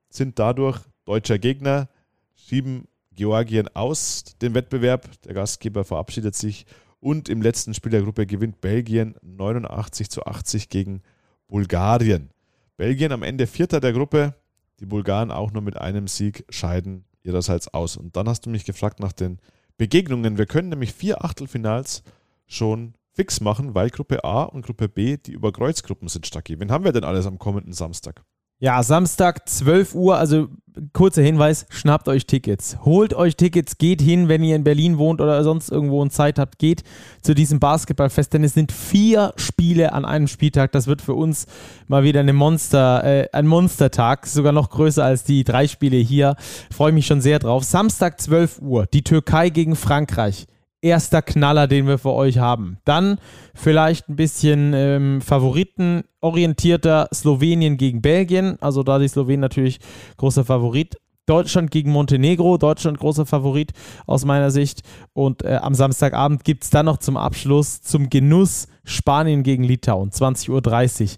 sind 0.10 0.38
dadurch 0.38 0.80
deutscher 1.06 1.40
Gegner, 1.40 1.88
schieben 2.36 2.88
Georgien 3.16 3.70
aus 3.74 4.26
dem 4.42 4.54
Wettbewerb. 4.54 5.10
Der 5.24 5.34
Gastgeber 5.34 5.86
verabschiedet 5.86 6.36
sich 6.36 6.66
und 7.00 7.30
im 7.30 7.42
letzten 7.42 7.74
Spiel 7.74 7.92
der 7.92 8.02
Gruppe 8.02 8.26
gewinnt 8.26 8.60
Belgien 8.60 9.16
89 9.22 10.10
zu 10.10 10.26
80 10.26 10.68
gegen 10.68 11.02
Bulgarien. 11.48 12.30
Belgien 12.76 13.14
am 13.14 13.24
Ende 13.24 13.48
Vierter 13.48 13.80
der 13.80 13.94
Gruppe, 13.94 14.36
die 14.82 14.86
Bulgaren 14.86 15.32
auch 15.32 15.54
nur 15.54 15.62
mit 15.62 15.78
einem 15.78 16.08
Sieg 16.08 16.44
scheiden 16.50 17.06
ihrerseits 17.24 17.74
aus. 17.74 17.96
Und 17.96 18.18
dann 18.18 18.28
hast 18.28 18.46
du 18.46 18.50
mich 18.50 18.66
gefragt 18.66 19.00
nach 19.00 19.14
den 19.14 19.40
Begegnungen. 19.78 20.38
Wir 20.38 20.48
können 20.48 20.70
nämlich 20.70 20.94
vier 20.94 21.24
Achtelfinals 21.24 22.04
schon 22.46 22.96
fix 23.14 23.42
machen, 23.42 23.76
weil 23.76 23.90
Gruppe 23.90 24.24
A 24.24 24.44
und 24.44 24.66
Gruppe 24.66 24.90
B 24.90 25.18
die 25.18 25.34
Überkreuzgruppen 25.34 26.08
sind, 26.08 26.28
Stacki. 26.28 26.60
Wen 26.60 26.72
haben 26.72 26.84
wir 26.84 26.92
denn 26.92 27.04
alles 27.04 27.26
am 27.26 27.40
kommenden 27.40 27.74
Samstag? 27.74 28.24
Ja, 28.60 28.82
Samstag 28.82 29.50
12 29.50 29.94
Uhr, 29.94 30.18
also 30.18 30.48
kurzer 30.94 31.22
Hinweis, 31.22 31.66
schnappt 31.70 32.08
euch 32.08 32.26
Tickets. 32.26 32.78
Holt 32.86 33.14
euch 33.14 33.36
Tickets, 33.36 33.78
geht 33.78 34.02
hin, 34.02 34.30
wenn 34.30 34.42
ihr 34.42 34.56
in 34.56 34.64
Berlin 34.64 34.98
wohnt 34.98 35.20
oder 35.20 35.44
sonst 35.44 35.70
irgendwo 35.70 36.02
und 36.02 36.14
Zeit 36.14 36.40
habt, 36.40 36.60
geht 36.60 36.84
zu 37.22 37.36
diesem 37.36 37.60
Basketballfest, 37.60 38.34
denn 38.34 38.44
es 38.46 38.54
sind 38.54 38.72
vier 38.72 39.34
Spiele 39.36 39.92
an 39.92 40.06
einem 40.06 40.28
Spieltag. 40.28 40.72
Das 40.72 40.88
wird 40.88 41.02
für 41.02 41.14
uns 41.14 41.46
mal 41.88 42.04
wieder 42.04 42.22
eine 42.22 42.32
Monster, 42.32 43.04
äh, 43.04 43.28
ein 43.34 43.48
Monstertag, 43.48 44.26
sogar 44.28 44.54
noch 44.54 44.70
größer 44.70 45.04
als 45.04 45.26
die 45.26 45.44
drei 45.44 45.68
Spiele 45.68 45.98
hier. 45.98 46.38
Freue 46.72 46.94
mich 46.94 47.06
schon 47.06 47.20
sehr 47.20 47.40
drauf. 47.40 47.66
Samstag 47.66 48.22
12 48.22 48.62
Uhr, 48.62 48.86
die 48.86 49.04
Türkei 49.04 49.50
gegen 49.50 49.76
Frankreich 49.76 50.48
erster 50.84 51.22
Knaller, 51.22 51.68
den 51.68 51.88
wir 51.88 51.98
für 51.98 52.12
euch 52.12 52.38
haben. 52.38 52.78
Dann 52.86 53.18
vielleicht 53.56 54.10
ein 54.10 54.16
bisschen 54.16 54.74
ähm, 54.76 55.22
favoritenorientierter 55.22 57.08
Slowenien 57.14 57.78
gegen 57.78 58.02
Belgien. 58.02 58.58
Also 58.62 58.84
da 58.84 59.00
die 59.00 59.08
Slowenen 59.08 59.42
natürlich 59.42 59.80
großer 60.18 60.46
Favorit. 60.46 60.98
Deutschland 61.26 61.72
gegen 61.72 61.90
Montenegro, 61.92 62.58
Deutschland 62.58 63.00
großer 63.00 63.26
Favorit 63.26 63.72
aus 64.06 64.26
meiner 64.26 64.52
Sicht. 64.52 64.82
Und 65.14 65.44
äh, 65.44 65.56
am 65.62 65.74
Samstagabend 65.74 66.44
gibt 66.44 66.66
es 66.66 66.70
dann 66.70 66.86
noch 66.86 66.98
zum 66.98 67.16
Abschluss, 67.16 67.82
zum 67.82 68.10
Genuss 68.10 68.68
Spanien 68.84 69.44
gegen 69.44 69.64
Litauen, 69.64 70.12
20.30 70.12 71.04
Uhr. 71.04 71.10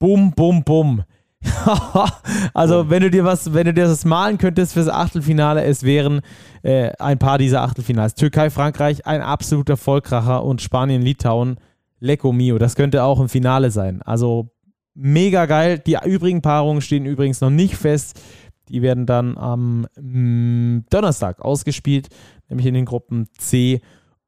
Bum, 0.00 0.32
bum, 0.32 0.64
bum. 0.64 1.04
also, 2.54 2.90
wenn 2.90 3.02
du 3.02 3.10
dir 3.10 3.24
was, 3.24 3.52
wenn 3.52 3.66
du 3.66 3.74
dir 3.74 3.86
das 3.86 4.04
malen 4.04 4.38
könntest 4.38 4.72
fürs 4.72 4.88
Achtelfinale, 4.88 5.64
es 5.64 5.82
wären 5.82 6.20
äh, 6.62 6.90
ein 6.98 7.18
paar 7.18 7.38
dieser 7.38 7.62
Achtelfinals. 7.62 8.14
Türkei, 8.14 8.50
Frankreich, 8.50 9.06
ein 9.06 9.20
absoluter 9.20 9.76
Vollkracher 9.76 10.44
und 10.44 10.60
Spanien, 10.62 11.02
Litauen, 11.02 11.56
Lecco 12.00 12.32
Mio. 12.32 12.58
Das 12.58 12.76
könnte 12.76 13.04
auch 13.04 13.20
im 13.20 13.28
Finale 13.28 13.70
sein. 13.70 14.02
Also, 14.02 14.50
mega 14.94 15.46
geil. 15.46 15.78
Die 15.78 15.98
übrigen 16.04 16.42
Paarungen 16.42 16.80
stehen 16.80 17.06
übrigens 17.06 17.40
noch 17.40 17.50
nicht 17.50 17.76
fest. 17.76 18.20
Die 18.68 18.82
werden 18.82 19.06
dann 19.06 19.38
am 19.38 19.86
mm, 19.96 20.86
Donnerstag 20.90 21.40
ausgespielt, 21.40 22.08
nämlich 22.48 22.66
in 22.66 22.74
den 22.74 22.84
Gruppen 22.84 23.28
C 23.38 23.80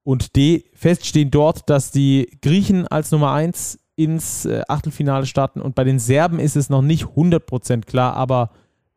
und 0.05 0.37
D. 0.37 0.65
Fest 0.75 1.07
stehen 1.07 1.31
dort, 1.31 1.69
dass 1.69 1.91
die 1.91 2.39
Griechen 2.41 2.87
als 2.87 3.11
Nummer 3.11 3.33
1 3.33 3.79
ins 3.99 4.45
äh, 4.45 4.63
Achtelfinale 4.69 5.27
starten 5.27 5.61
und 5.61 5.75
bei 5.75 5.83
den 5.83 5.99
Serben 5.99 6.39
ist 6.39 6.55
es 6.55 6.71
noch 6.71 6.83
nicht 6.83 7.05
100% 7.05 7.85
klar, 7.85 8.15
aber 8.15 8.51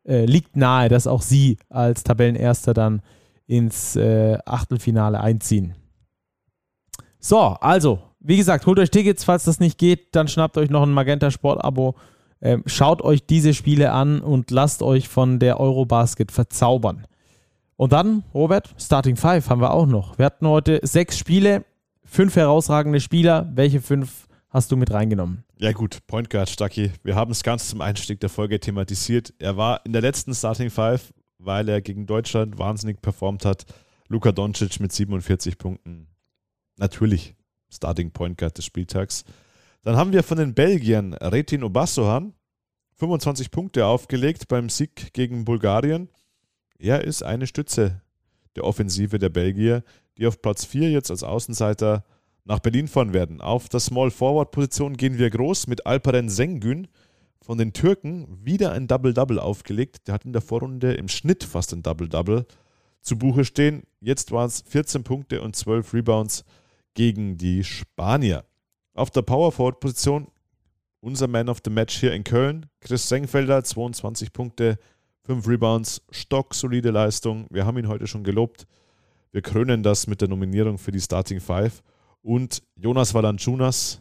äh, 0.04 0.26
liegt 0.26 0.56
nahe, 0.56 0.88
dass 0.88 1.08
auch 1.08 1.22
sie 1.22 1.58
als 1.68 2.04
Tabellenerster 2.04 2.72
dann 2.72 3.02
ins 3.48 3.96
äh, 3.96 4.38
Achtelfinale 4.46 5.20
einziehen. 5.20 5.74
So, 7.18 7.38
also, 7.40 7.98
wie 8.20 8.36
gesagt, 8.36 8.64
holt 8.66 8.78
euch 8.78 8.90
Tickets, 8.90 9.24
falls 9.24 9.42
das 9.44 9.58
nicht 9.58 9.76
geht, 9.76 10.14
dann 10.14 10.28
schnappt 10.28 10.56
euch 10.56 10.70
noch 10.70 10.84
ein 10.84 10.92
Magenta 10.92 11.32
Sport 11.32 11.64
Abo. 11.64 11.96
Ähm, 12.40 12.62
schaut 12.66 13.02
euch 13.02 13.26
diese 13.26 13.54
Spiele 13.54 13.90
an 13.90 14.20
und 14.20 14.52
lasst 14.52 14.82
euch 14.82 15.08
von 15.08 15.40
der 15.40 15.58
Eurobasket 15.58 16.30
verzaubern. 16.30 17.06
Und 17.74 17.92
dann, 17.92 18.22
Robert, 18.34 18.72
Starting 18.78 19.16
Five 19.16 19.50
haben 19.50 19.60
wir 19.60 19.72
auch 19.72 19.86
noch. 19.86 20.16
Wir 20.18 20.26
hatten 20.26 20.46
heute 20.46 20.78
sechs 20.82 21.18
Spiele, 21.18 21.64
fünf 22.04 22.36
herausragende 22.36 23.00
Spieler. 23.00 23.50
Welche 23.54 23.80
fünf 23.80 24.28
hast 24.52 24.70
du 24.70 24.76
mit 24.76 24.92
reingenommen? 24.92 25.44
Ja 25.58 25.72
gut, 25.72 26.06
Point 26.06 26.30
Guard 26.30 26.50
Stucky. 26.50 26.92
Wir 27.02 27.16
haben 27.16 27.32
es 27.32 27.42
ganz 27.42 27.68
zum 27.68 27.80
Einstieg 27.80 28.20
der 28.20 28.28
Folge 28.28 28.60
thematisiert. 28.60 29.34
Er 29.38 29.56
war 29.56 29.84
in 29.84 29.92
der 29.92 30.02
letzten 30.02 30.34
Starting 30.34 30.70
Five, 30.70 31.12
weil 31.38 31.68
er 31.68 31.80
gegen 31.80 32.06
Deutschland 32.06 32.58
wahnsinnig 32.58 33.00
performt 33.00 33.44
hat. 33.44 33.64
Luka 34.08 34.30
Doncic 34.30 34.78
mit 34.78 34.92
47 34.92 35.58
Punkten. 35.58 36.06
Natürlich 36.76 37.34
Starting 37.70 38.10
Point 38.12 38.36
Guard 38.38 38.58
des 38.58 38.66
Spieltags. 38.66 39.24
Dann 39.82 39.96
haben 39.96 40.12
wir 40.12 40.22
von 40.22 40.38
den 40.38 40.54
Belgiern 40.54 41.14
Retin 41.14 41.64
Obassohan 41.64 42.34
25 42.96 43.50
Punkte 43.50 43.86
aufgelegt 43.86 44.48
beim 44.48 44.68
Sieg 44.68 45.12
gegen 45.14 45.44
Bulgarien. 45.44 46.08
Er 46.78 47.02
ist 47.02 47.22
eine 47.22 47.46
Stütze 47.46 48.02
der 48.54 48.64
Offensive 48.64 49.18
der 49.18 49.30
Belgier, 49.30 49.82
die 50.18 50.26
auf 50.26 50.42
Platz 50.42 50.66
4 50.66 50.90
jetzt 50.90 51.10
als 51.10 51.22
Außenseiter 51.22 52.04
nach 52.44 52.58
Berlin 52.58 52.88
fahren 52.88 53.12
werden. 53.12 53.40
Auf 53.40 53.68
der 53.68 53.80
Small 53.80 54.10
Forward 54.10 54.50
Position 54.50 54.96
gehen 54.96 55.18
wir 55.18 55.30
groß 55.30 55.66
mit 55.66 55.86
Alperen 55.86 56.28
Sengün 56.28 56.88
von 57.40 57.58
den 57.58 57.72
Türken 57.72 58.38
wieder 58.44 58.72
ein 58.72 58.86
Double-Double 58.86 59.38
aufgelegt. 59.38 60.06
Der 60.06 60.14
hat 60.14 60.24
in 60.24 60.32
der 60.32 60.42
Vorrunde 60.42 60.94
im 60.94 61.08
Schnitt 61.08 61.44
fast 61.44 61.72
ein 61.72 61.82
Double-Double 61.82 62.46
zu 63.00 63.18
Buche 63.18 63.44
stehen. 63.44 63.82
Jetzt 64.00 64.32
waren 64.32 64.46
es 64.46 64.62
14 64.62 65.04
Punkte 65.04 65.42
und 65.42 65.56
12 65.56 65.92
Rebounds 65.94 66.44
gegen 66.94 67.36
die 67.36 67.64
Spanier. 67.64 68.44
Auf 68.94 69.10
der 69.10 69.22
Power 69.22 69.52
Forward 69.52 69.80
Position 69.80 70.28
unser 71.02 71.26
Man 71.26 71.48
of 71.48 71.60
the 71.64 71.70
Match 71.70 71.98
hier 71.98 72.12
in 72.12 72.22
Köln, 72.22 72.66
Chris 72.80 73.08
Sengfelder, 73.08 73.64
22 73.64 74.32
Punkte, 74.32 74.78
5 75.24 75.46
Rebounds, 75.48 76.02
stocksolide 76.10 76.90
Leistung. 76.90 77.46
Wir 77.50 77.66
haben 77.66 77.76
ihn 77.78 77.88
heute 77.88 78.06
schon 78.06 78.22
gelobt. 78.22 78.66
Wir 79.32 79.42
krönen 79.42 79.82
das 79.82 80.06
mit 80.06 80.20
der 80.20 80.28
Nominierung 80.28 80.78
für 80.78 80.92
die 80.92 81.00
Starting 81.00 81.40
Five. 81.40 81.82
Und 82.22 82.62
Jonas 82.76 83.14
Valanciunas, 83.14 84.00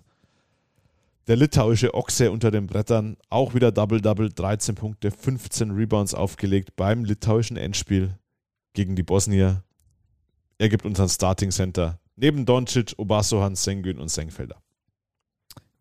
der 1.27 1.35
litauische 1.35 1.93
Ochse 1.93 2.31
unter 2.31 2.51
den 2.51 2.67
Brettern, 2.67 3.17
auch 3.29 3.53
wieder 3.53 3.71
Double-Double, 3.71 4.29
13 4.29 4.75
Punkte, 4.75 5.11
15 5.11 5.71
Rebounds 5.71 6.13
aufgelegt 6.13 6.75
beim 6.75 7.03
litauischen 7.03 7.57
Endspiel 7.57 8.17
gegen 8.73 8.95
die 8.95 9.03
Bosnier. 9.03 9.63
Er 10.57 10.69
gibt 10.69 10.85
uns 10.85 10.99
ein 10.99 11.09
Starting 11.09 11.51
Center 11.51 11.99
neben 12.15 12.45
Doncic, 12.45 12.93
Obasohan, 12.97 13.55
Sengün 13.55 13.99
und 13.99 14.09
Sengfelder. 14.09 14.57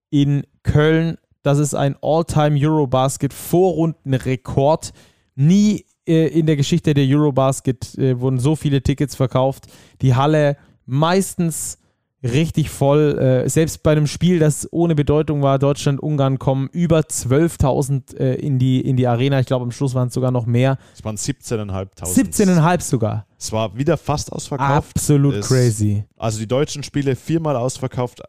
in 0.10 0.44
Köln. 0.64 1.18
Das 1.42 1.60
ist 1.60 1.74
ein 1.74 1.96
All-Time 2.02 2.58
Eurobasket 2.60 3.34
Vorrundenrekord. 3.34 4.94
Nie 5.36 5.86
äh, 6.08 6.28
in 6.28 6.46
der 6.46 6.56
Geschichte 6.56 6.94
der 6.94 7.06
Eurobasket 7.06 7.98
äh, 7.98 8.20
wurden 8.20 8.40
so 8.40 8.56
viele 8.56 8.82
Tickets 8.82 9.16
verkauft. 9.16 9.66
Die 10.02 10.16
Halle 10.16 10.58
meistens 10.86 11.78
richtig 12.24 12.70
voll. 12.70 13.18
Äh, 13.20 13.50
selbst 13.50 13.84
bei 13.84 13.92
einem 13.92 14.08
Spiel, 14.08 14.40
das 14.40 14.68
ohne 14.72 14.96
Bedeutung 14.96 15.42
war, 15.42 15.60
Deutschland-Ungarn 15.60 16.40
kommen 16.40 16.70
über 16.72 17.00
12.000 17.00 18.18
äh, 18.18 18.36
in, 18.36 18.60
die, 18.60 18.82
in 18.82 18.96
die 18.96 19.08
Arena. 19.08 19.40
Ich 19.40 19.46
glaube, 19.46 19.64
am 19.64 19.72
Schluss 19.72 19.94
waren 19.94 20.08
es 20.08 20.14
sogar 20.14 20.32
noch 20.32 20.46
mehr. 20.46 20.78
Es 20.94 21.04
waren 21.04 21.18
17.500. 21.18 22.04
17.500 22.04 22.82
sogar. 22.82 23.28
Es 23.38 23.52
war 23.52 23.78
wieder 23.78 23.98
fast 23.98 24.32
ausverkauft. 24.32 24.96
Absolut 24.96 25.36
es, 25.36 25.48
crazy. 25.48 26.06
Also 26.18 26.40
die 26.40 26.48
deutschen 26.48 26.84
Spiele 26.84 27.16
viermal 27.16 27.56
ausverkauft. 27.56 28.22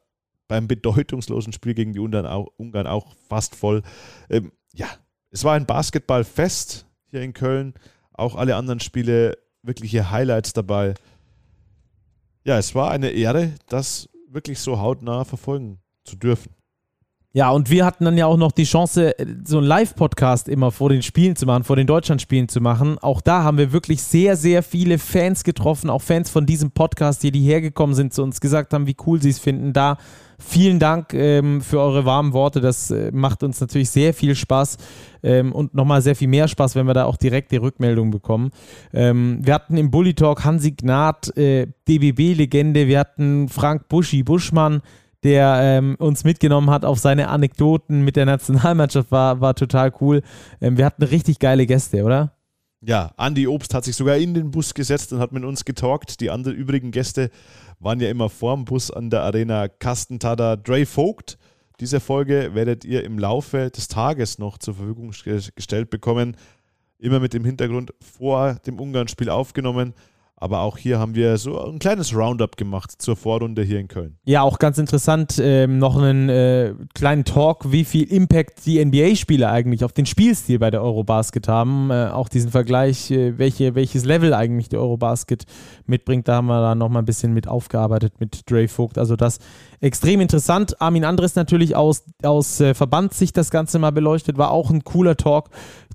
Beim 0.47 0.69
bedeutungslosen 0.69 1.55
Spiel 1.55 1.73
gegen 1.73 1.95
die 1.95 2.01
Ungarn 2.01 2.27
auch, 2.27 2.49
Ungarn 2.59 2.87
auch 2.87 3.15
fast 3.29 3.55
voll. 3.55 3.81
Ähm, 4.29 4.53
ja, 4.75 4.87
es 5.31 5.43
war 5.43 5.55
ein 5.55 5.65
Basketballfest 5.65 6.85
hier 7.07 7.23
in 7.23 7.33
Köln. 7.33 7.75
Auch 8.13 8.37
alle 8.37 8.57
anderen 8.57 8.81
Spiele 8.81 9.39
wirkliche 9.63 10.11
Highlights 10.11 10.53
dabei 10.53 10.95
ja, 12.45 12.59
es 12.59 12.75
war 12.75 12.91
eine 12.91 13.11
Ehre, 13.11 13.53
das 13.69 14.09
wirklich 14.29 14.59
so 14.59 14.79
hautnah 14.79 15.25
verfolgen 15.25 15.79
zu 16.05 16.17
dürfen. 16.17 16.51
Ja, 17.37 17.51
und 17.51 17.69
wir 17.69 17.85
hatten 17.85 18.05
dann 18.05 18.17
ja 18.17 18.27
auch 18.27 18.37
noch 18.37 18.53
die 18.53 18.63
Chance, 18.63 19.13
so 19.45 19.59
einen 19.59 19.67
Live-Podcast 19.67 20.49
immer 20.49 20.71
vor 20.71 20.89
den 20.89 21.03
Spielen 21.03 21.35
zu 21.35 21.47
machen, 21.47 21.65
vor 21.65 21.75
den 21.75 21.89
Deutschlandspielen 21.89 22.49
zu 22.49 22.61
machen. 22.61 22.97
Auch 23.01 23.21
da 23.21 23.43
haben 23.43 23.59
wir 23.59 23.73
wirklich 23.73 24.05
sehr, 24.05 24.37
sehr 24.37 24.63
viele 24.63 24.99
Fans 24.99 25.43
getroffen, 25.43 25.91
auch 25.91 26.03
Fans 26.03 26.31
von 26.31 26.47
diesem 26.47 26.71
Podcast, 26.71 27.25
die, 27.25 27.33
die 27.33 27.41
hergekommen 27.41 27.97
sind, 27.97 28.15
zu 28.15 28.23
uns 28.23 28.41
gesagt 28.41 28.73
haben, 28.73 28.87
wie 28.87 28.97
cool 29.05 29.21
sie 29.21 29.31
es 29.31 29.41
finden. 29.41 29.73
Da 29.73 29.99
vielen 30.47 30.79
Dank 30.79 31.15
ähm, 31.15 31.61
für 31.61 31.81
eure 31.81 32.05
warmen 32.05 32.33
Worte. 32.33 32.61
Das 32.61 32.91
äh, 32.91 33.11
macht 33.13 33.43
uns 33.43 33.61
natürlich 33.61 33.91
sehr 33.91 34.15
viel 34.15 34.35
Spaß 34.35 34.77
ähm, 35.23 35.53
und 35.53 35.75
nochmal 35.75 36.03
sehr 36.03 36.15
viel 36.15 36.29
mehr 36.29 36.49
Spaß, 36.49 36.77
wenn 36.77 36.87
wir 36.87 36.95
da 36.95 37.05
auch 37.07 37.17
direkt 37.17 37.51
die 37.53 37.57
Rückmeldung 37.57 38.11
bekommen. 38.11 38.51
Ähm, 38.93 39.39
wir 39.43 39.55
hatten 39.55 39.77
im 39.77 39.91
Bully 39.91 40.15
Talk 40.15 40.45
Hansi 40.45 40.73
Gnad, 40.73 41.37
äh, 41.37 41.67
DBB-Legende, 41.89 42.87
wir 42.87 43.01
hatten 43.01 43.49
Frank 43.49 43.89
Buschi, 43.89 44.23
Buschmann, 44.23 44.83
der 45.25 45.59
ähm, 45.63 45.97
uns 45.99 46.23
mitgenommen 46.25 46.71
hat 46.71 46.85
auf 46.85 46.99
seine 46.99 47.29
Anekdoten 47.29 48.05
mit 48.05 48.17
der 48.17 48.27
Nationalmannschaft, 48.27 49.11
war, 49.11 49.41
war 49.41 49.55
total 49.55 49.93
cool. 50.01 50.23
Ähm, 50.61 50.77
wir 50.77 50.85
hatten 50.85 51.03
richtig 51.03 51.39
geile 51.39 51.67
Gäste, 51.67 52.05
oder? 52.05 52.34
Ja, 52.87 53.13
Andi 53.17 53.47
Obst 53.47 53.73
hat 53.73 53.85
sich 53.85 53.97
sogar 53.97 54.19
in 54.19 54.35
den 54.35 54.51
Bus 54.51 54.75
gesetzt 54.75 55.11
und 55.15 55.19
hat 55.19 55.33
mit 55.33 55.43
uns 55.43 55.65
getalkt. 55.65 56.21
Die 56.21 56.31
anderen 56.31 56.55
übrigen 56.55 56.91
Gäste 56.91 57.31
waren 57.81 57.99
ja 57.99 58.11
immer 58.11 58.29
vorm 58.29 58.67
Bus 58.67 58.91
an 58.91 59.09
der 59.09 59.23
Arena 59.23 59.69
Kastentada 59.69 60.57
Dre 60.57 60.85
Vogt. 60.85 61.39
Diese 61.81 61.99
Folge 61.99 62.51
werdet 62.53 62.85
ihr 62.85 63.03
im 63.05 63.19
Laufe 63.19 63.71
des 63.71 63.89
Tages 63.89 64.39
noch 64.39 64.59
zur 64.59 64.75
Verfügung 64.75 65.13
gestellt 65.57 65.89
bekommen. 65.89 66.37
Immer 66.99 67.21
mit 67.21 67.33
dem 67.33 67.47
Hintergrund 67.47 67.95
vor 68.01 68.57
dem 68.67 68.79
Ungarn-Spiel 68.79 69.31
aufgenommen. 69.31 69.95
Aber 70.45 70.61
auch 70.61 70.77
hier 70.77 70.99
haben 70.99 71.15
wir 71.15 71.39
so 71.39 71.59
ein 71.59 71.79
kleines 71.79 72.15
Roundup 72.15 72.59
gemacht 72.59 72.93
zur 72.99 73.17
Vorrunde 73.17 73.63
hier 73.63 73.81
in 73.81 73.89
Köln. 73.89 74.19
Ja, 74.27 74.43
auch 74.43 74.59
ganz 74.59 74.77
interessant, 74.77 75.41
ähm, 75.43 75.79
noch 75.79 75.97
einen 75.97 76.29
äh, 76.29 76.75
kleinen 76.93 77.25
Talk, 77.25 77.73
wie 77.73 77.83
viel 77.87 78.13
Impact 78.13 78.67
die 78.67 78.85
NBA-Spieler 78.85 79.51
eigentlich 79.51 79.85
auf 79.85 79.95
den 79.95 80.05
Spielstil 80.05 80.59
bei 80.59 80.71
der 80.71 80.83
Eurobasket 80.83 81.49
haben. 81.49 81.91
Äh, 81.91 82.09
auch 82.09 82.29
diesen 82.29 82.51
Vergleich, 82.51 83.11
äh, 83.11 83.39
welche, 83.39 83.75
welches 83.75 84.05
Level 84.05 84.35
eigentlich 84.35 84.69
der 84.69 84.81
Eurobasket 84.81 85.47
mitbringt, 85.87 86.29
da 86.29 86.35
haben 86.35 86.49
wir 86.49 86.61
dann 86.61 86.77
nochmal 86.77 87.01
ein 87.01 87.07
bisschen 87.07 87.33
mit 87.33 87.49
aufgearbeitet 87.49 88.21
mit 88.21 88.43
Dre 88.51 88.69
Vogt. 88.69 88.99
Also 88.99 89.17
das 89.17 89.39
extrem 89.81 90.21
interessant. 90.21 90.81
Armin 90.81 91.05
Andres 91.05 91.37
natürlich 91.37 91.75
aus, 91.75 92.05
aus 92.23 92.61
äh, 92.61 92.75
Verbandssicht 92.75 93.35
das 93.37 93.51
Ganze 93.51 93.79
mal 93.79 93.93
beleuchtet, 93.93 94.37
war 94.37 94.51
auch 94.51 94.71
ein 94.71 94.85
cooler 94.85 95.17
Talk. 95.17 95.49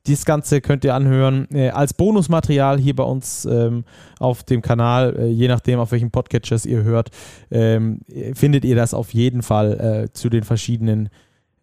Das 0.08 0.26
Ganze 0.26 0.62
könnt 0.62 0.84
ihr 0.84 0.95
anhören 0.95 1.47
äh, 1.52 1.70
als 1.70 1.93
Bonusmaterial 1.93 2.80
hier 2.80 2.95
bei 2.95 3.04
uns 3.04 3.45
ähm, 3.45 3.84
auf 4.20 4.43
dem 4.43 4.62
Kanal. 4.62 5.16
Äh, 5.18 5.28
je 5.28 5.47
nachdem, 5.47 5.80
auf 5.80 5.91
welchen 5.91 6.12
Podcatchers 6.12 6.66
ihr 6.66 6.84
hört, 6.84 7.10
ähm, 7.52 8.02
findet 8.34 8.66
ihr 8.66 8.76
das 8.76 8.93
auf 8.93 9.14
jeden 9.14 9.41
Fall 9.41 10.08
äh, 10.10 10.14
zu 10.14 10.30
den 10.30 10.43
verschiedenen 10.43 11.10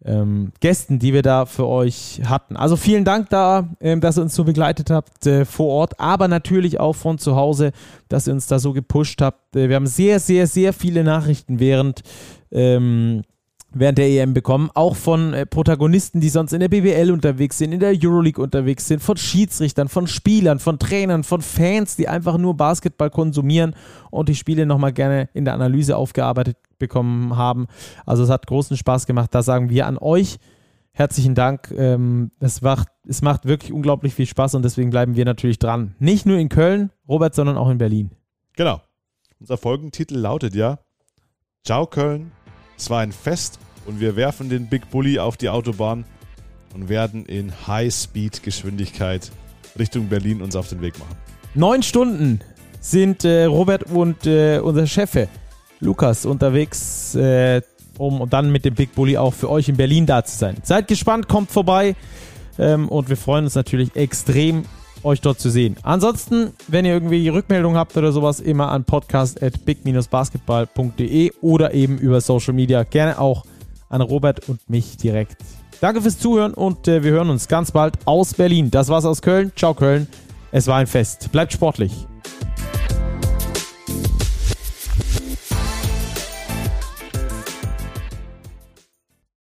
ähm, 0.05 0.51
Gästen, 0.59 0.99
die 0.99 1.13
wir 1.13 1.21
da 1.21 1.45
für 1.45 1.67
euch 1.67 2.21
hatten. 2.25 2.55
Also 2.55 2.75
vielen 2.75 3.03
Dank 3.03 3.29
da, 3.29 3.69
ähm, 3.79 4.01
dass 4.01 4.17
ihr 4.17 4.21
uns 4.21 4.35
so 4.35 4.43
begleitet 4.43 4.89
habt 4.89 5.25
äh, 5.25 5.45
vor 5.45 5.67
Ort, 5.67 5.99
aber 5.99 6.27
natürlich 6.27 6.79
auch 6.79 6.95
von 6.95 7.17
zu 7.17 7.35
Hause, 7.35 7.71
dass 8.07 8.27
ihr 8.27 8.33
uns 8.33 8.47
da 8.47 8.59
so 8.59 8.73
gepusht 8.73 9.21
habt. 9.21 9.55
Äh, 9.55 9.69
wir 9.69 9.75
haben 9.75 9.87
sehr, 9.87 10.19
sehr, 10.19 10.47
sehr 10.47 10.73
viele 10.73 11.03
Nachrichten 11.03 11.59
während 11.59 12.03
ähm, 12.51 13.23
während 13.73 13.97
der 13.97 14.07
EM 14.07 14.33
bekommen, 14.33 14.69
auch 14.73 14.95
von 14.95 15.33
äh, 15.33 15.45
Protagonisten, 15.45 16.19
die 16.19 16.29
sonst 16.29 16.53
in 16.53 16.59
der 16.59 16.69
BWL 16.69 17.11
unterwegs 17.11 17.57
sind, 17.57 17.73
in 17.73 17.79
der 17.79 17.93
Euroleague 18.01 18.41
unterwegs 18.41 18.87
sind, 18.87 19.01
von 19.01 19.17
Schiedsrichtern, 19.17 19.89
von 19.89 20.07
Spielern, 20.07 20.59
von 20.59 20.79
Trainern, 20.79 21.23
von 21.23 21.41
Fans, 21.41 21.95
die 21.95 22.07
einfach 22.07 22.37
nur 22.37 22.55
Basketball 22.55 23.09
konsumieren 23.09 23.75
und 24.09 24.29
die 24.29 24.35
Spiele 24.35 24.65
nochmal 24.65 24.93
gerne 24.93 25.29
in 25.33 25.45
der 25.45 25.53
Analyse 25.53 25.97
aufgearbeitet 25.97 26.57
bekommen 26.79 27.35
haben. 27.35 27.67
Also 28.05 28.23
es 28.23 28.29
hat 28.29 28.47
großen 28.47 28.77
Spaß 28.77 29.05
gemacht. 29.05 29.33
Da 29.33 29.41
sagen 29.41 29.69
wir 29.69 29.87
an 29.87 29.97
euch 29.97 30.37
herzlichen 30.97 31.35
Dank. 31.35 31.71
Ähm, 31.77 32.31
es, 32.39 32.61
macht, 32.61 32.87
es 33.07 33.21
macht 33.21 33.45
wirklich 33.45 33.71
unglaublich 33.71 34.13
viel 34.13 34.25
Spaß 34.25 34.55
und 34.55 34.63
deswegen 34.63 34.89
bleiben 34.89 35.15
wir 35.15 35.25
natürlich 35.25 35.59
dran. 35.59 35.95
Nicht 35.99 36.25
nur 36.25 36.37
in 36.37 36.49
Köln, 36.49 36.91
Robert, 37.07 37.35
sondern 37.35 37.57
auch 37.57 37.69
in 37.69 37.77
Berlin. 37.77 38.11
Genau. 38.55 38.81
Unser 39.39 39.57
Folgentitel 39.57 40.17
lautet 40.17 40.55
ja 40.55 40.79
Ciao 41.63 41.85
Köln, 41.85 42.31
es 42.77 42.89
war 42.89 43.01
ein 43.01 43.11
Fest 43.11 43.59
und 43.85 43.99
wir 43.99 44.15
werfen 44.15 44.49
den 44.49 44.67
Big 44.67 44.89
Bully 44.91 45.19
auf 45.19 45.37
die 45.37 45.49
Autobahn 45.49 46.05
und 46.73 46.89
werden 46.89 47.25
in 47.25 47.51
High-Speed-Geschwindigkeit 47.67 49.31
Richtung 49.77 50.07
Berlin 50.07 50.41
uns 50.41 50.55
auf 50.55 50.69
den 50.69 50.81
Weg 50.81 50.97
machen. 50.99 51.15
Neun 51.53 51.83
Stunden 51.83 52.41
sind 52.79 53.25
äh, 53.25 53.45
Robert 53.45 53.83
und 53.91 54.25
äh, 54.25 54.59
unser 54.59 54.87
Chef 54.87 55.27
Lukas 55.79 56.25
unterwegs, 56.25 57.15
äh, 57.15 57.61
um 57.97 58.29
dann 58.29 58.51
mit 58.51 58.65
dem 58.65 58.75
Big 58.75 58.93
Bully 58.93 59.17
auch 59.17 59.33
für 59.33 59.49
euch 59.49 59.69
in 59.69 59.77
Berlin 59.77 60.05
da 60.05 60.23
zu 60.23 60.37
sein. 60.37 60.57
Seid 60.63 60.87
gespannt, 60.87 61.27
kommt 61.27 61.51
vorbei 61.51 61.95
ähm, 62.59 62.89
und 62.89 63.09
wir 63.09 63.17
freuen 63.17 63.45
uns 63.45 63.55
natürlich 63.55 63.95
extrem, 63.95 64.65
euch 65.03 65.21
dort 65.21 65.39
zu 65.39 65.49
sehen. 65.49 65.77
Ansonsten, 65.83 66.53
wenn 66.67 66.85
ihr 66.85 66.93
irgendwie 66.93 67.27
Rückmeldungen 67.29 67.77
habt 67.77 67.95
oder 67.97 68.11
sowas, 68.11 68.39
immer 68.39 68.71
an 68.71 68.83
podcast.big-basketball.de 68.83 71.31
oder 71.41 71.73
eben 71.73 71.97
über 71.97 72.21
Social 72.21 72.53
Media. 72.53 72.83
Gerne 72.83 73.19
auch 73.19 73.45
an 73.89 74.01
Robert 74.01 74.47
und 74.49 74.69
mich 74.69 74.97
direkt. 74.97 75.37
Danke 75.79 76.01
fürs 76.01 76.19
Zuhören 76.19 76.53
und 76.53 76.87
äh, 76.87 77.03
wir 77.03 77.11
hören 77.11 77.29
uns 77.29 77.47
ganz 77.47 77.71
bald 77.71 77.95
aus 78.05 78.33
Berlin. 78.33 78.71
Das 78.71 78.89
war's 78.89 79.05
aus 79.05 79.21
Köln. 79.21 79.51
Ciao 79.55 79.73
Köln. 79.73 80.07
Es 80.51 80.67
war 80.67 80.77
ein 80.77 80.87
Fest. 80.87 81.31
Bleibt 81.31 81.53
sportlich. 81.53 81.93